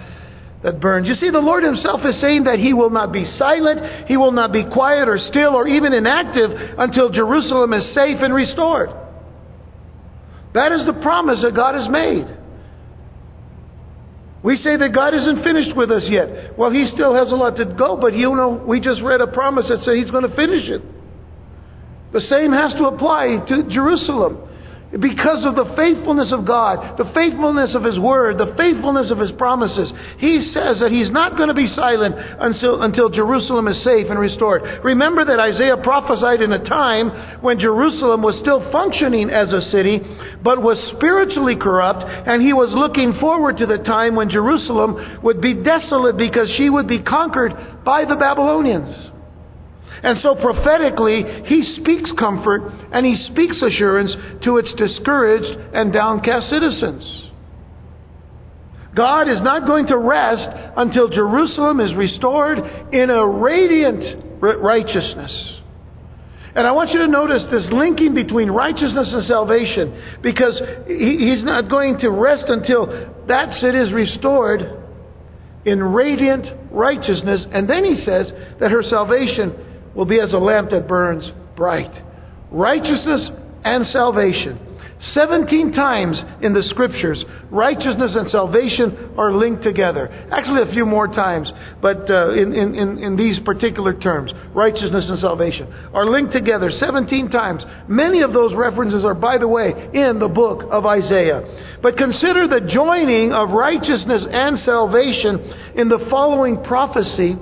that 0.62 0.80
burns. 0.80 1.06
You 1.06 1.14
see, 1.14 1.30
the 1.30 1.38
Lord 1.38 1.62
Himself 1.62 2.00
is 2.04 2.20
saying 2.20 2.44
that 2.44 2.58
He 2.58 2.72
will 2.72 2.90
not 2.90 3.12
be 3.12 3.24
silent, 3.38 4.08
He 4.08 4.16
will 4.16 4.32
not 4.32 4.52
be 4.52 4.64
quiet 4.64 5.08
or 5.08 5.18
still 5.30 5.54
or 5.54 5.68
even 5.68 5.92
inactive 5.92 6.50
until 6.78 7.10
Jerusalem 7.10 7.72
is 7.72 7.84
safe 7.94 8.18
and 8.20 8.34
restored. 8.34 8.90
That 10.54 10.72
is 10.72 10.86
the 10.86 10.94
promise 11.02 11.42
that 11.42 11.54
God 11.54 11.74
has 11.74 11.88
made. 11.88 12.26
We 14.42 14.56
say 14.58 14.76
that 14.76 14.94
God 14.94 15.14
isn't 15.14 15.42
finished 15.42 15.76
with 15.76 15.90
us 15.90 16.04
yet. 16.08 16.58
Well, 16.58 16.70
He 16.70 16.90
still 16.94 17.14
has 17.14 17.30
a 17.30 17.36
lot 17.36 17.56
to 17.56 17.64
go, 17.64 17.96
but 17.96 18.14
you 18.14 18.34
know, 18.34 18.62
we 18.66 18.80
just 18.80 19.02
read 19.02 19.20
a 19.20 19.26
promise 19.26 19.66
that 19.68 19.80
said 19.82 19.96
He's 19.96 20.10
going 20.10 20.28
to 20.28 20.34
finish 20.34 20.68
it. 20.68 20.82
The 22.12 22.22
same 22.22 22.52
has 22.52 22.72
to 22.74 22.86
apply 22.86 23.44
to 23.48 23.68
Jerusalem. 23.68 24.48
Because 24.88 25.44
of 25.44 25.54
the 25.54 25.68
faithfulness 25.76 26.32
of 26.32 26.46
God, 26.46 26.96
the 26.96 27.12
faithfulness 27.12 27.74
of 27.74 27.84
His 27.84 27.98
Word, 27.98 28.38
the 28.38 28.54
faithfulness 28.56 29.10
of 29.10 29.18
His 29.18 29.30
promises, 29.32 29.92
He 30.16 30.50
says 30.54 30.80
that 30.80 30.90
He's 30.90 31.10
not 31.10 31.36
going 31.36 31.48
to 31.48 31.54
be 31.54 31.68
silent 31.76 32.16
until, 32.16 32.80
until 32.80 33.10
Jerusalem 33.10 33.68
is 33.68 33.84
safe 33.84 34.06
and 34.08 34.18
restored. 34.18 34.62
Remember 34.82 35.26
that 35.26 35.38
Isaiah 35.38 35.76
prophesied 35.76 36.40
in 36.40 36.54
a 36.54 36.64
time 36.64 37.42
when 37.42 37.60
Jerusalem 37.60 38.22
was 38.22 38.40
still 38.40 38.64
functioning 38.72 39.28
as 39.28 39.52
a 39.52 39.60
city, 39.68 40.00
but 40.42 40.62
was 40.62 40.78
spiritually 40.96 41.56
corrupt, 41.56 42.02
and 42.08 42.40
he 42.40 42.54
was 42.54 42.72
looking 42.72 43.12
forward 43.20 43.58
to 43.58 43.66
the 43.66 43.84
time 43.84 44.16
when 44.16 44.30
Jerusalem 44.30 45.20
would 45.22 45.42
be 45.42 45.52
desolate 45.52 46.16
because 46.16 46.48
she 46.56 46.70
would 46.70 46.88
be 46.88 47.02
conquered 47.02 47.84
by 47.84 48.06
the 48.06 48.16
Babylonians. 48.16 49.17
And 50.02 50.18
so 50.22 50.34
prophetically, 50.34 51.24
he 51.46 51.76
speaks 51.80 52.10
comfort 52.18 52.72
and 52.92 53.04
he 53.04 53.16
speaks 53.32 53.60
assurance 53.62 54.12
to 54.44 54.58
its 54.58 54.72
discouraged 54.74 55.58
and 55.74 55.92
downcast 55.92 56.48
citizens. 56.50 57.24
God 58.94 59.28
is 59.28 59.40
not 59.42 59.66
going 59.66 59.86
to 59.88 59.98
rest 59.98 60.46
until 60.76 61.08
Jerusalem 61.08 61.80
is 61.80 61.94
restored 61.94 62.58
in 62.92 63.10
a 63.10 63.26
radiant 63.26 64.24
righteousness. 64.40 65.58
And 66.54 66.66
I 66.66 66.72
want 66.72 66.90
you 66.90 66.98
to 67.00 67.06
notice 67.06 67.44
this 67.52 67.66
linking 67.70 68.14
between 68.14 68.50
righteousness 68.50 69.10
and 69.12 69.24
salvation 69.26 70.18
because 70.22 70.60
he's 70.86 71.44
not 71.44 71.68
going 71.70 71.98
to 72.00 72.08
rest 72.08 72.44
until 72.48 72.86
that 73.28 73.52
city 73.60 73.78
is 73.78 73.92
restored 73.92 74.62
in 75.64 75.82
radiant 75.82 76.72
righteousness. 76.72 77.44
And 77.52 77.68
then 77.68 77.84
he 77.84 78.02
says 78.04 78.32
that 78.58 78.70
her 78.70 78.82
salvation 78.82 79.54
will 79.98 80.04
be 80.04 80.20
as 80.20 80.32
a 80.32 80.38
lamp 80.38 80.70
that 80.70 80.86
burns 80.86 81.28
bright. 81.56 81.90
Righteousness 82.52 83.28
and 83.64 83.84
salvation. 83.88 84.60
17 85.12 85.72
times 85.72 86.20
in 86.40 86.54
the 86.54 86.62
scriptures, 86.70 87.24
righteousness 87.50 88.12
and 88.14 88.30
salvation 88.30 89.14
are 89.18 89.32
linked 89.32 89.64
together. 89.64 90.08
Actually, 90.30 90.70
a 90.70 90.72
few 90.72 90.86
more 90.86 91.08
times, 91.08 91.50
but 91.82 92.08
uh, 92.08 92.30
in, 92.30 92.52
in, 92.52 92.98
in 92.98 93.16
these 93.16 93.40
particular 93.40 93.92
terms, 93.92 94.32
righteousness 94.54 95.06
and 95.08 95.18
salvation 95.18 95.66
are 95.92 96.06
linked 96.06 96.32
together 96.32 96.70
17 96.78 97.30
times. 97.30 97.64
Many 97.88 98.22
of 98.22 98.32
those 98.32 98.54
references 98.54 99.04
are, 99.04 99.14
by 99.14 99.36
the 99.36 99.48
way, 99.48 99.70
in 99.94 100.20
the 100.20 100.28
book 100.28 100.62
of 100.70 100.86
Isaiah. 100.86 101.78
But 101.82 101.96
consider 101.96 102.46
the 102.46 102.70
joining 102.72 103.32
of 103.32 103.50
righteousness 103.50 104.24
and 104.30 104.60
salvation 104.64 105.72
in 105.74 105.88
the 105.88 106.06
following 106.08 106.62
prophecy 106.62 107.36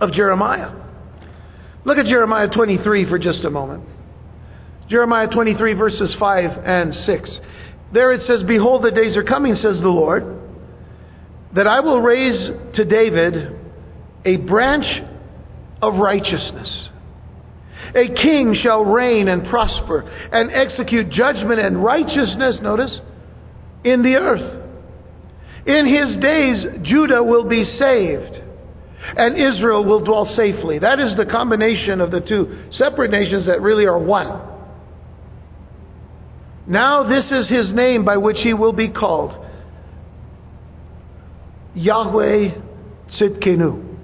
of 0.00 0.12
Jeremiah. 0.12 0.81
Look 1.84 1.98
at 1.98 2.06
Jeremiah 2.06 2.48
23 2.48 3.08
for 3.08 3.18
just 3.18 3.44
a 3.44 3.50
moment. 3.50 3.84
Jeremiah 4.88 5.28
23, 5.28 5.74
verses 5.74 6.14
5 6.18 6.50
and 6.64 6.94
6. 6.94 7.30
There 7.92 8.12
it 8.12 8.22
says, 8.26 8.42
Behold, 8.46 8.84
the 8.84 8.90
days 8.90 9.16
are 9.16 9.24
coming, 9.24 9.54
says 9.56 9.78
the 9.80 9.88
Lord, 9.88 10.24
that 11.54 11.66
I 11.66 11.80
will 11.80 12.00
raise 12.00 12.50
to 12.76 12.84
David 12.84 13.58
a 14.24 14.36
branch 14.36 14.86
of 15.80 15.94
righteousness. 15.94 16.88
A 17.94 18.06
king 18.14 18.56
shall 18.62 18.84
reign 18.84 19.28
and 19.28 19.48
prosper 19.48 20.00
and 20.00 20.50
execute 20.52 21.10
judgment 21.10 21.60
and 21.60 21.82
righteousness, 21.82 22.58
notice, 22.62 23.00
in 23.84 24.02
the 24.02 24.14
earth. 24.14 24.62
In 25.66 25.86
his 25.86 26.20
days, 26.22 26.86
Judah 26.86 27.22
will 27.22 27.48
be 27.48 27.64
saved 27.78 28.40
and 29.16 29.36
Israel 29.36 29.84
will 29.84 30.04
dwell 30.04 30.24
safely. 30.36 30.78
That 30.78 31.00
is 31.00 31.16
the 31.16 31.26
combination 31.26 32.00
of 32.00 32.10
the 32.10 32.20
two 32.20 32.68
separate 32.72 33.10
nations 33.10 33.46
that 33.46 33.60
really 33.60 33.84
are 33.84 33.98
one. 33.98 34.48
Now, 36.66 37.02
this 37.08 37.24
is 37.30 37.48
his 37.48 37.72
name 37.72 38.04
by 38.04 38.16
which 38.16 38.38
he 38.38 38.54
will 38.54 38.72
be 38.72 38.88
called 38.88 39.32
Yahweh 41.74 42.50
Tzidkenu, 43.18 43.96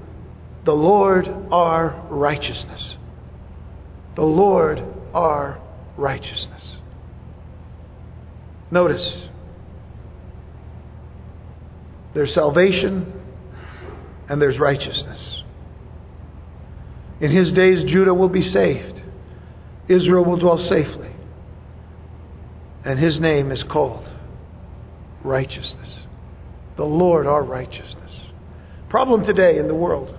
the 0.64 0.72
Lord 0.72 1.26
our 1.52 2.04
righteousness. 2.10 2.96
The 4.16 4.22
Lord 4.22 4.82
our 5.14 5.60
righteousness. 5.96 6.76
Notice, 8.70 9.28
their 12.14 12.26
salvation 12.26 13.17
and 14.28 14.40
there's 14.40 14.58
righteousness. 14.58 15.42
In 17.20 17.30
his 17.30 17.52
days, 17.52 17.84
Judah 17.90 18.14
will 18.14 18.28
be 18.28 18.42
saved, 18.42 19.00
Israel 19.88 20.24
will 20.24 20.38
dwell 20.38 20.58
safely, 20.68 21.10
and 22.84 22.98
his 22.98 23.18
name 23.20 23.50
is 23.50 23.64
called 23.70 24.06
righteousness. 25.24 26.02
The 26.76 26.84
Lord, 26.84 27.26
our 27.26 27.42
righteousness. 27.42 28.12
Problem 28.88 29.24
today 29.24 29.58
in 29.58 29.66
the 29.66 29.74
world. 29.74 30.14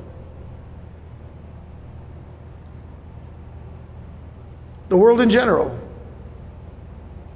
The 4.90 4.98
world 4.98 5.22
in 5.22 5.30
general 5.30 5.80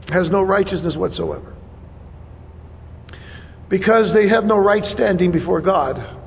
has 0.09 0.29
no 0.29 0.41
righteousness 0.41 0.95
whatsoever. 0.97 1.55
Because 3.69 4.13
they 4.13 4.27
have 4.27 4.43
no 4.43 4.57
right 4.57 4.83
standing 4.93 5.31
before 5.31 5.61
God. 5.61 6.19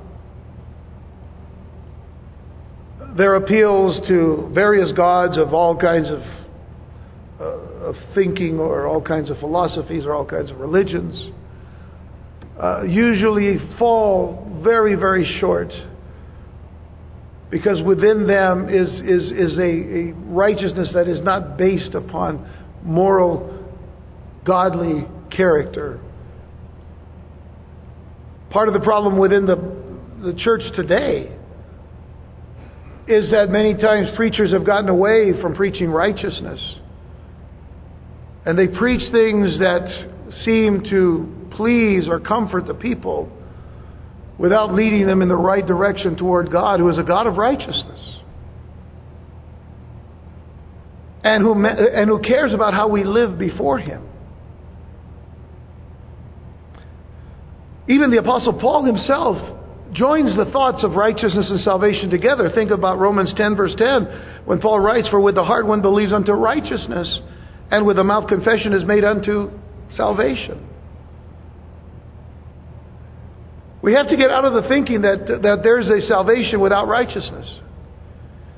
Their 3.16 3.37
appeals 3.37 4.06
to 4.08 4.50
various 4.52 4.92
gods 4.92 5.38
of 5.38 5.54
all 5.54 5.76
kinds 5.76 6.08
of, 6.08 6.20
uh, 7.40 7.44
of 7.88 7.94
thinking 8.14 8.58
or 8.58 8.87
all 8.87 9.00
kinds 9.00 9.30
of 9.30 9.38
philosophies 9.38 10.04
or 10.04 10.12
all 10.12 10.26
kinds 10.26 10.50
of 10.50 10.58
religions 10.58 11.30
uh, 12.62 12.82
usually 12.82 13.58
fall 13.78 14.61
very, 14.62 14.94
very 14.94 15.38
short 15.40 15.70
because 17.50 17.80
within 17.82 18.26
them 18.26 18.68
is, 18.68 18.88
is, 19.00 19.32
is 19.32 19.58
a, 19.58 19.62
a 19.62 20.12
righteousness 20.26 20.90
that 20.94 21.08
is 21.08 21.23
not 21.23 21.56
based 21.56 21.94
upon 21.94 22.50
moral, 22.82 23.64
godly 24.44 25.06
character. 25.30 26.00
Part 28.50 28.68
of 28.68 28.75
the 28.75 28.80
problem 28.80 29.18
within 29.18 29.46
the, 29.46 29.56
the 30.25 30.38
church 30.38 30.62
today 30.75 31.36
is 33.09 33.31
that 33.31 33.51
many 33.51 33.75
times 33.75 34.09
preachers 34.17 34.53
have 34.53 34.67
gotten 34.67 34.89
away 34.89 35.41
from 35.41 35.55
preaching 35.55 35.91
righteousness. 35.91 36.61
And 38.45 38.59
they 38.59 38.67
preach 38.67 39.13
things 39.13 39.59
that 39.61 40.33
seem 40.45 40.83
to 40.91 41.51
please 41.57 42.09
or 42.09 42.21
comfort 42.21 42.67
the 42.67 42.75
people 42.75 43.31
without 44.39 44.75
leading 44.75 45.07
them 45.07 45.23
in 45.23 45.29
the 45.29 45.37
right 45.37 45.67
direction 45.67 46.17
toward 46.17 46.51
God, 46.51 46.81
who 46.81 46.89
is 46.89 46.99
a 46.99 47.03
God 47.03 47.27
of 47.27 47.37
righteousness. 47.37 48.01
And 51.25 51.43
who, 51.43 51.65
and 51.65 52.09
who 52.09 52.21
cares 52.21 52.53
about 52.53 52.75
how 52.75 52.89
we 52.89 53.03
live 53.03 53.39
before 53.39 53.79
Him. 53.79 54.07
Even 57.89 58.11
the 58.11 58.19
Apostle 58.19 58.59
Paul 58.61 58.85
himself 58.85 59.37
joins 59.93 60.37
the 60.37 60.50
thoughts 60.52 60.85
of 60.85 60.93
righteousness 60.93 61.49
and 61.50 61.61
salvation 61.61 62.11
together. 62.11 62.50
Think 62.55 62.71
about 62.71 62.99
Romans 62.99 63.33
10, 63.37 63.57
verse 63.57 63.75
10, 63.76 64.43
when 64.45 64.61
Paul 64.61 64.81
writes, 64.81 65.09
For 65.09 65.21
with 65.21 65.35
the 65.35 65.45
heart 65.45 65.66
one 65.66 65.83
believes 65.83 66.12
unto 66.12 66.33
righteousness, 66.33 67.21
and 67.71 67.87
with 67.87 67.97
the 67.97 68.05
mouth 68.05 68.28
confession 68.28 68.73
is 68.73 68.85
made 68.85 69.05
unto 69.05 69.50
salvation. 69.97 70.69
We 73.83 73.93
have 73.95 74.09
to 74.09 74.16
get 74.16 74.31
out 74.31 74.45
of 74.45 74.61
the 74.61 74.69
thinking 74.69 75.02
that, 75.02 75.26
that 75.43 75.61
there's 75.62 75.88
a 75.88 76.07
salvation 76.09 76.61
without 76.61 76.88
righteousness. 76.88 77.47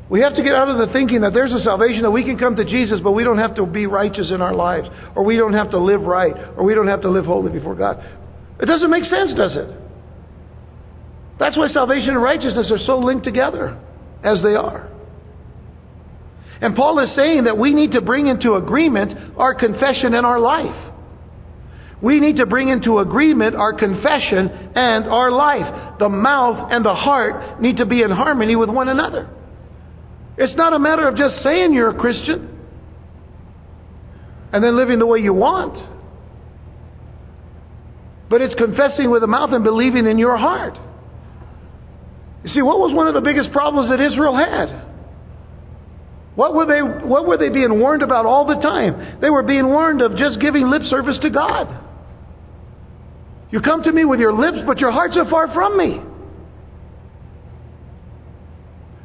We 0.08 0.20
have 0.20 0.35
to 0.37 0.42
get 0.42 0.54
out 0.54 0.70
of 0.70 0.78
the 0.78 0.90
thinking 0.92 1.20
that 1.20 1.35
there's 1.35 1.52
a 1.52 1.61
salvation 1.61 2.02
that 2.02 2.11
we 2.11 2.25
can 2.25 2.38
come 2.38 2.56
to 2.56 2.64
Jesus, 2.64 3.00
but 3.02 3.12
we 3.12 3.25
don't 3.25 3.37
have 3.37 3.54
to 3.56 3.66
be 3.66 3.87
righteous 3.87 4.30
in 4.32 4.40
our 4.40 4.54
lives, 4.54 4.88
or 5.14 5.23
we 5.25 5.37
don't 5.37 5.52
have 5.52 5.70
to 5.73 5.78
live 5.78 6.02
right, 6.02 6.35
or 6.56 6.64
we 6.64 6.75
don't 6.75 6.88
have 6.88 7.02
to 7.02 7.11
live 7.11 7.26
holy 7.26 7.52
before 7.52 7.75
God. 7.75 8.02
It 8.58 8.66
doesn't 8.66 8.90
make 8.90 9.04
sense, 9.04 9.35
does 9.35 9.54
it? 9.54 9.88
That's 11.38 11.57
why 11.57 11.68
salvation 11.68 12.11
and 12.11 12.23
righteousness 12.23 12.71
are 12.71 12.85
so 12.85 12.99
linked 12.99 13.25
together 13.25 13.78
as 14.25 14.42
they 14.42 14.54
are. 14.54 14.88
And 16.61 16.75
Paul 16.75 16.99
is 16.99 17.14
saying 17.14 17.45
that 17.45 17.57
we 17.57 17.73
need 17.73 17.92
to 17.92 18.00
bring 18.00 18.26
into 18.26 18.54
agreement 18.54 19.37
our 19.37 19.54
confession 19.54 20.14
and 20.14 20.26
our 20.26 20.40
life. 20.40 20.92
We 22.02 22.21
need 22.21 22.37
to 22.37 22.47
bring 22.47 22.68
into 22.68 22.99
agreement 22.99 23.54
our 23.57 23.73
confession 23.73 24.49
and 24.75 25.04
our 25.07 25.30
life. 25.30 25.99
The 25.99 26.09
mouth 26.09 26.71
and 26.71 26.85
the 26.85 26.95
heart 26.95 27.61
need 27.61 27.78
to 27.78 27.87
be 27.87 28.02
in 28.02 28.11
harmony 28.11 28.57
with 28.57 28.71
one 28.71 28.88
another. 28.88 29.28
It's 30.37 30.57
not 30.57 30.73
a 30.73 30.78
matter 30.78 31.09
of 31.09 31.16
just 31.16 31.42
saying 31.42 31.73
you're 31.73 31.90
a 31.90 31.99
Christian 31.99 32.57
and 34.52 34.62
then 34.62 34.76
living 34.76 34.99
the 34.99 35.07
way 35.07 35.18
you 35.18 35.35
want. 35.35 35.76
But 38.30 38.42
it's 38.42 38.54
confessing 38.54 39.11
with 39.11 39.23
the 39.23 39.26
mouth 39.26 39.50
and 39.52 39.64
believing 39.64 40.07
in 40.07 40.18
your 40.18 40.37
heart. 40.37 40.78
You 42.45 42.50
see, 42.50 42.62
what 42.62 42.78
was 42.78 42.95
one 42.95 43.09
of 43.09 43.14
the 43.14 43.21
biggest 43.21 43.52
problems 43.52 43.90
that 43.90 44.00
Israel 44.00 44.37
had? 44.37 44.87
What 46.35 46.54
were 46.54 46.66
they, 46.66 46.80
what 46.80 47.26
were 47.26 47.37
they 47.37 47.49
being 47.49 47.80
warned 47.80 48.02
about 48.02 48.25
all 48.25 48.47
the 48.47 48.54
time? 48.54 49.18
They 49.21 49.28
were 49.28 49.42
being 49.42 49.66
warned 49.66 50.00
of 50.02 50.16
just 50.16 50.40
giving 50.40 50.71
lip 50.71 50.83
service 50.85 51.18
to 51.23 51.30
God. 51.30 51.66
You 53.50 53.61
come 53.61 53.83
to 53.83 53.92
me 53.92 54.04
with 54.04 54.21
your 54.21 54.33
lips, 54.33 54.59
but 54.66 54.78
your 54.78 54.92
hearts 54.92 55.16
are 55.16 55.28
far 55.28 55.52
from 55.52 55.76
me. 55.76 56.00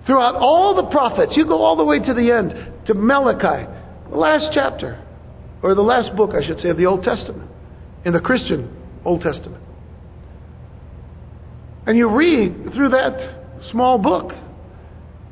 Throughout 0.06 0.36
all 0.36 0.76
the 0.76 0.92
prophets, 0.92 1.34
you 1.36 1.46
go 1.46 1.64
all 1.64 1.76
the 1.76 1.86
way 1.86 1.98
to 1.98 2.14
the 2.14 2.32
end, 2.32 2.86
to 2.88 2.94
Malachi, 2.94 3.66
the 4.10 4.16
last 4.18 4.52
chapter, 4.54 5.04
or 5.64 5.74
the 5.74 5.82
last 5.82 6.16
book, 6.16 6.32
I 6.36 6.46
should 6.46 6.60
say, 6.60 6.70
of 6.70 6.78
the 6.78 6.86
Old 6.86 7.04
Testament, 7.04 7.50
in 8.06 8.14
the 8.14 8.20
Christian 8.20 8.70
Old 9.06 9.22
Testament. 9.22 9.64
And 11.86 11.98
you 11.98 12.10
read 12.16 12.74
through 12.74 12.90
that 12.90 13.70
small 13.72 13.98
book, 13.98 14.32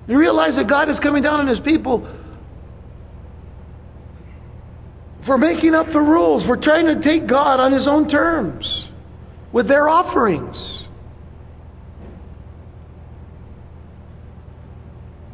you 0.08 0.18
realize 0.18 0.56
that 0.56 0.68
God 0.68 0.90
is 0.90 0.98
coming 1.00 1.24
down 1.24 1.40
on 1.40 1.48
His 1.48 1.60
people 1.60 2.02
for 5.26 5.38
making 5.38 5.76
up 5.76 5.86
the 5.94 6.00
rules, 6.00 6.44
for 6.46 6.58
trying 6.58 6.88
to 6.88 7.02
take 7.04 7.30
God 7.30 7.60
on 7.60 7.72
His 7.72 7.88
own 7.88 8.10
terms 8.10 8.86
with 9.54 9.68
their 9.68 9.88
offerings. 9.88 10.56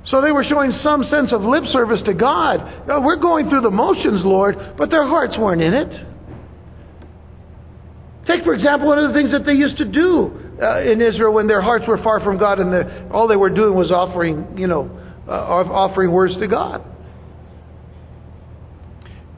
So 0.06 0.22
they 0.22 0.32
were 0.32 0.46
showing 0.48 0.72
some 0.84 1.04
sense 1.04 1.34
of 1.34 1.42
lip 1.42 1.64
service 1.72 2.02
to 2.06 2.14
God. 2.14 2.86
Oh, 2.90 3.02
we're 3.02 3.20
going 3.20 3.50
through 3.50 3.62
the 3.62 3.72
motions, 3.72 4.22
Lord, 4.24 4.56
but 4.78 4.90
their 4.90 5.06
hearts 5.06 5.38
weren't 5.38 5.62
in 5.62 5.74
it. 5.74 6.06
Take, 8.26 8.44
for 8.44 8.54
example, 8.54 8.88
one 8.88 9.00
of 9.00 9.10
the 9.10 9.14
things 9.14 9.32
that 9.32 9.46
they 9.46 9.54
used 9.54 9.78
to 9.78 9.86
do 9.86 10.47
uh, 10.62 10.82
in 10.82 11.02
Israel 11.02 11.34
when 11.34 11.48
their 11.48 11.62
hearts 11.62 11.86
were 11.88 12.02
far 12.04 12.20
from 12.20 12.38
God 12.38 12.60
and 12.60 12.74
the, 12.74 13.10
all 13.12 13.28
they 13.28 13.36
were 13.36 13.50
doing 13.50 13.76
was 13.76 13.92
offering, 13.92 14.58
you 14.58 14.68
know, 14.68 14.90
uh, 15.28 15.32
offering 15.32 16.12
words 16.12 16.38
to 16.38 16.48
God. 16.48 16.84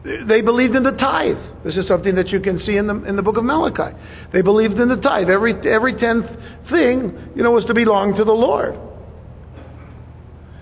They 0.03 0.41
believed 0.41 0.75
in 0.75 0.83
the 0.83 0.91
tithe. 0.91 1.63
This 1.65 1.75
is 1.75 1.87
something 1.87 2.15
that 2.15 2.29
you 2.29 2.39
can 2.39 2.57
see 2.59 2.77
in 2.77 2.87
the, 2.87 3.03
in 3.03 3.15
the 3.17 3.21
book 3.21 3.35
of 3.35 3.43
Malachi. 3.43 3.97
They 4.31 4.41
believed 4.41 4.79
in 4.79 4.87
the 4.87 4.95
tithe. 4.95 5.29
Every, 5.29 5.53
every 5.69 5.95
tenth 5.95 6.25
thing, 6.71 7.31
you 7.35 7.43
know, 7.43 7.51
was 7.51 7.65
to 7.65 7.73
belong 7.73 8.15
to 8.15 8.23
the 8.23 8.31
Lord. 8.31 8.79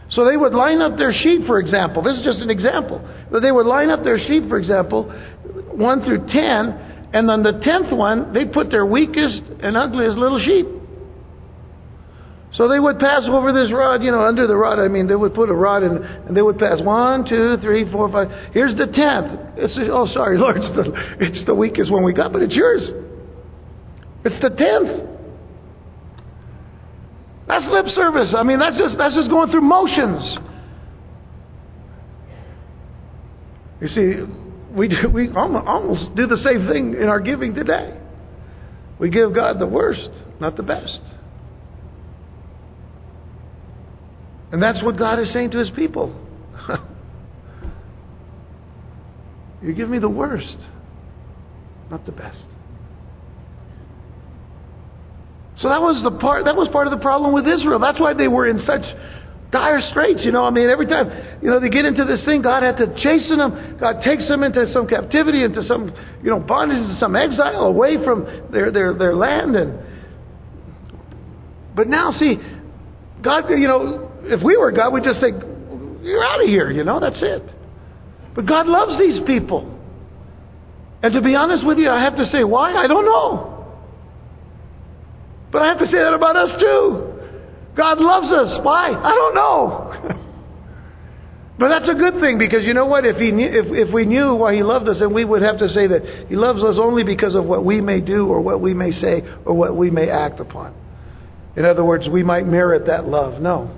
So 0.09 0.25
they 0.25 0.37
would 0.37 0.53
line 0.53 0.81
up 0.81 0.97
their 0.97 1.13
sheep, 1.13 1.45
for 1.45 1.59
example. 1.59 2.01
This 2.01 2.17
is 2.17 2.23
just 2.23 2.39
an 2.39 2.49
example. 2.49 2.99
But 3.29 3.41
they 3.41 3.51
would 3.51 3.65
line 3.67 3.89
up 3.89 4.03
their 4.03 4.17
sheep, 4.17 4.49
for 4.49 4.57
example, 4.57 5.03
1 5.03 6.03
through 6.03 6.27
10, 6.27 6.86
and 7.13 7.29
on 7.31 7.43
the 7.43 7.59
tenth 7.63 7.91
one, 7.91 8.33
they 8.33 8.45
put 8.45 8.69
their 8.69 8.85
weakest 8.85 9.41
and 9.61 9.77
ugliest 9.77 10.17
little 10.17 10.39
sheep. 10.39 10.65
So 12.53 12.67
they 12.67 12.79
would 12.79 12.97
pass 12.97 13.23
over 13.27 13.53
this 13.53 13.71
rod, 13.71 14.01
you 14.01 14.11
know, 14.11 14.21
under 14.21 14.47
the 14.47 14.55
rod. 14.55 14.79
I 14.79 14.87
mean, 14.87 15.07
they 15.07 15.15
would 15.15 15.33
put 15.33 15.49
a 15.49 15.53
rod 15.53 15.83
in, 15.83 15.97
and 15.97 16.35
they 16.35 16.41
would 16.41 16.57
pass 16.57 16.81
one, 16.81 17.27
two, 17.27 17.57
three, 17.61 17.89
four, 17.91 18.11
five. 18.11 18.29
Here's 18.51 18.75
the 18.77 18.87
tenth. 18.87 19.57
It's, 19.57 19.77
oh, 19.91 20.07
sorry, 20.13 20.37
Lord, 20.39 20.57
it's 20.57 20.75
the, 20.75 21.15
it's 21.19 21.45
the 21.45 21.55
weakest 21.55 21.91
one 21.91 22.03
we 22.03 22.13
got, 22.13 22.33
but 22.33 22.41
it's 22.41 22.55
yours. 22.55 22.81
It's 24.25 24.41
the 24.41 24.49
tenth. 24.49 25.09
That's 27.47 27.65
lip 27.69 27.85
service. 27.95 28.33
I 28.35 28.43
mean, 28.43 28.59
that's 28.59 28.77
just 28.77 28.97
that's 28.97 29.15
just 29.15 29.29
going 29.29 29.49
through 29.51 29.61
motions. 29.61 30.37
You 33.79 33.87
see, 33.87 34.46
we 34.77 34.87
do, 34.87 35.09
we 35.11 35.29
almost 35.31 36.15
do 36.15 36.27
the 36.27 36.37
same 36.37 36.67
thing 36.67 36.93
in 36.93 37.07
our 37.07 37.19
giving 37.19 37.55
today. 37.55 37.97
We 38.99 39.09
give 39.09 39.33
God 39.33 39.59
the 39.59 39.65
worst, 39.65 40.09
not 40.39 40.55
the 40.55 40.63
best. 40.63 41.01
And 44.51 44.61
that's 44.61 44.81
what 44.83 44.97
God 44.97 45.19
is 45.19 45.33
saying 45.33 45.51
to 45.51 45.57
his 45.57 45.69
people. 45.71 46.15
you 49.61 49.73
give 49.73 49.89
me 49.89 49.99
the 49.99 50.09
worst, 50.09 50.57
not 51.89 52.05
the 52.05 52.11
best. 52.11 52.45
So 55.59 55.69
that 55.69 55.81
was 55.81 56.01
the 56.03 56.19
part 56.19 56.45
that 56.45 56.55
was 56.55 56.69
part 56.71 56.85
of 56.85 56.91
the 56.91 57.01
problem 57.01 57.33
with 57.33 57.47
Israel. 57.47 57.79
That's 57.79 57.99
why 57.99 58.13
they 58.13 58.27
were 58.27 58.47
in 58.47 58.59
such 58.65 58.83
dire 59.51 59.81
straits, 59.91 60.21
you 60.23 60.31
know. 60.31 60.45
I 60.45 60.49
mean, 60.51 60.69
every 60.69 60.87
time, 60.87 61.09
you 61.41 61.49
know, 61.49 61.59
they 61.59 61.69
get 61.69 61.85
into 61.85 62.05
this 62.05 62.23
thing, 62.25 62.41
God 62.41 62.63
had 62.63 62.77
to 62.77 62.87
chasten 63.01 63.37
them. 63.37 63.77
God 63.79 64.01
takes 64.03 64.27
them 64.27 64.43
into 64.43 64.71
some 64.73 64.87
captivity, 64.87 65.43
into 65.43 65.63
some, 65.63 65.93
you 66.23 66.29
know, 66.29 66.39
bondage, 66.39 66.77
into 66.77 66.97
some 66.99 67.15
exile 67.15 67.65
away 67.65 68.03
from 68.03 68.25
their, 68.51 68.71
their, 68.71 68.93
their 68.93 69.15
land. 69.15 69.55
And 69.55 69.79
But 71.75 71.87
now, 71.87 72.11
see, 72.11 72.37
God, 73.21 73.49
you 73.49 73.67
know, 73.67 74.11
if 74.23 74.43
we 74.43 74.57
were 74.57 74.71
God, 74.71 74.93
we'd 74.93 75.03
just 75.03 75.21
say, 75.21 75.31
You're 75.31 76.23
out 76.23 76.41
of 76.41 76.47
here, 76.47 76.71
you 76.71 76.83
know, 76.83 76.99
that's 76.99 77.21
it. 77.21 77.43
But 78.35 78.45
God 78.45 78.67
loves 78.67 78.99
these 78.99 79.25
people. 79.25 79.73
And 81.01 81.13
to 81.13 81.21
be 81.21 81.35
honest 81.35 81.65
with 81.65 81.77
you, 81.77 81.89
I 81.89 82.03
have 82.03 82.15
to 82.17 82.25
say, 82.31 82.43
why? 82.43 82.73
I 82.73 82.87
don't 82.87 83.05
know. 83.05 83.65
But 85.51 85.61
I 85.61 85.67
have 85.67 85.79
to 85.79 85.85
say 85.85 85.97
that 85.97 86.13
about 86.13 86.35
us 86.35 86.59
too. 86.59 87.06
God 87.77 87.99
loves 87.99 88.31
us. 88.31 88.59
Why? 88.63 88.89
I 88.89 89.11
don't 89.13 89.35
know. 89.35 89.93
but 91.59 91.69
that's 91.69 91.87
a 91.87 91.93
good 91.93 92.19
thing 92.19 92.39
because 92.39 92.63
you 92.63 92.73
know 92.73 92.87
what? 92.87 93.05
If, 93.05 93.17
he 93.17 93.31
knew, 93.31 93.45
if, 93.45 93.87
if 93.87 93.93
we 93.93 94.05
knew 94.05 94.33
why 94.33 94.55
He 94.55 94.63
loved 94.63 94.89
us, 94.89 94.97
then 94.99 95.13
we 95.13 95.23
would 95.23 95.43
have 95.43 95.59
to 95.59 95.69
say 95.69 95.85
that 95.85 96.25
He 96.27 96.35
loves 96.35 96.63
us 96.63 96.77
only 96.81 97.03
because 97.03 97.35
of 97.35 97.45
what 97.45 97.63
we 97.63 97.79
may 97.79 98.01
do 98.01 98.27
or 98.27 98.41
what 98.41 98.59
we 98.59 98.73
may 98.73 98.91
say 98.91 99.21
or 99.45 99.53
what 99.53 99.77
we 99.77 99.91
may 99.91 100.09
act 100.09 100.39
upon. 100.39 100.73
In 101.55 101.65
other 101.65 101.85
words, 101.85 102.07
we 102.11 102.23
might 102.23 102.47
merit 102.47 102.87
that 102.87 103.07
love. 103.07 103.41
No. 103.41 103.71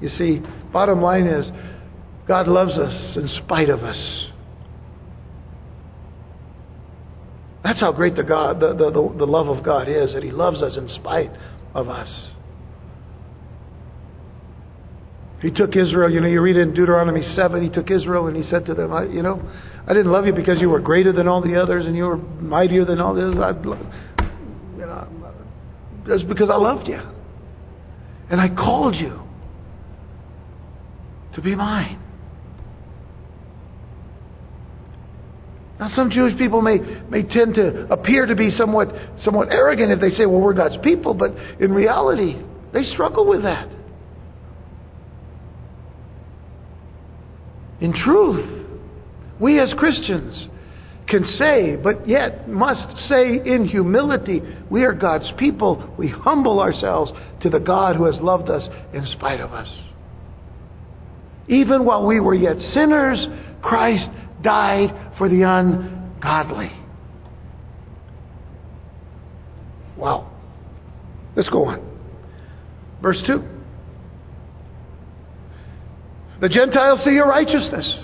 You 0.00 0.10
see, 0.10 0.42
bottom 0.72 1.00
line 1.00 1.26
is 1.26 1.50
God 2.28 2.48
loves 2.48 2.76
us 2.76 3.16
in 3.16 3.28
spite 3.42 3.70
of 3.70 3.80
us. 3.80 4.26
That's 7.64 7.80
how 7.80 7.92
great 7.92 8.14
the 8.14 8.22
God, 8.22 8.60
the, 8.60 8.74
the, 8.74 8.90
the, 8.90 9.14
the 9.18 9.26
love 9.26 9.48
of 9.48 9.64
God 9.64 9.88
is, 9.88 10.12
that 10.14 10.22
He 10.22 10.30
loves 10.30 10.62
us 10.62 10.76
in 10.76 10.88
spite 11.00 11.30
of 11.74 11.88
us. 11.88 12.08
He 15.40 15.50
took 15.50 15.76
Israel, 15.76 16.10
you 16.10 16.20
know, 16.20 16.28
you 16.28 16.40
read 16.40 16.56
in 16.56 16.72
Deuteronomy 16.72 17.22
7, 17.34 17.62
he 17.62 17.68
took 17.68 17.90
Israel 17.90 18.26
and 18.26 18.36
he 18.36 18.42
said 18.44 18.64
to 18.66 18.74
them, 18.74 18.92
I, 18.92 19.04
you 19.04 19.22
know, 19.22 19.42
I 19.86 19.92
didn't 19.92 20.10
love 20.10 20.26
you 20.26 20.32
because 20.32 20.60
you 20.60 20.70
were 20.70 20.80
greater 20.80 21.12
than 21.12 21.28
all 21.28 21.42
the 21.42 21.60
others 21.60 21.84
and 21.84 21.94
you 21.94 22.04
were 22.04 22.16
mightier 22.16 22.84
than 22.84 23.00
all 23.00 23.14
the 23.14 23.26
others. 23.28 23.38
I, 23.38 23.50
you 24.78 24.86
know, 24.86 25.34
that's 26.08 26.22
because 26.22 26.48
I 26.50 26.56
loved 26.56 26.88
you. 26.88 27.00
And 28.30 28.40
I 28.40 28.48
called 28.48 28.94
you 28.94 29.22
to 31.34 31.42
be 31.42 31.54
mine. 31.54 32.02
Now, 35.78 35.90
some 35.94 36.10
Jewish 36.10 36.38
people 36.38 36.62
may, 36.62 36.78
may 37.10 37.22
tend 37.22 37.56
to 37.56 37.86
appear 37.92 38.24
to 38.24 38.34
be 38.34 38.50
somewhat, 38.56 38.88
somewhat 39.22 39.48
arrogant 39.50 39.92
if 39.92 40.00
they 40.00 40.10
say, 40.16 40.24
well, 40.24 40.40
we're 40.40 40.54
God's 40.54 40.78
people, 40.82 41.12
but 41.12 41.32
in 41.60 41.70
reality, 41.72 42.40
they 42.72 42.84
struggle 42.84 43.26
with 43.26 43.42
that. 43.42 43.68
In 47.80 47.92
truth, 47.92 48.66
we 49.40 49.60
as 49.60 49.72
Christians 49.76 50.48
can 51.08 51.24
say, 51.38 51.76
but 51.76 52.08
yet 52.08 52.48
must 52.48 52.96
say 53.08 53.40
in 53.44 53.66
humility, 53.66 54.42
we 54.70 54.84
are 54.84 54.92
God's 54.92 55.30
people. 55.38 55.94
We 55.98 56.08
humble 56.08 56.60
ourselves 56.60 57.12
to 57.42 57.50
the 57.50 57.60
God 57.60 57.96
who 57.96 58.04
has 58.04 58.20
loved 58.20 58.50
us 58.50 58.66
in 58.92 59.06
spite 59.06 59.40
of 59.40 59.52
us. 59.52 59.68
Even 61.48 61.84
while 61.84 62.04
we 62.04 62.18
were 62.18 62.34
yet 62.34 62.56
sinners, 62.72 63.24
Christ 63.62 64.08
died 64.42 65.12
for 65.16 65.28
the 65.28 65.42
ungodly. 65.42 66.72
Wow. 69.96 70.32
Let's 71.36 71.48
go 71.50 71.66
on. 71.66 71.86
Verse 73.00 73.22
2. 73.26 73.55
The 76.40 76.48
Gentiles 76.48 77.00
see 77.04 77.10
your 77.10 77.28
righteousness, 77.28 77.98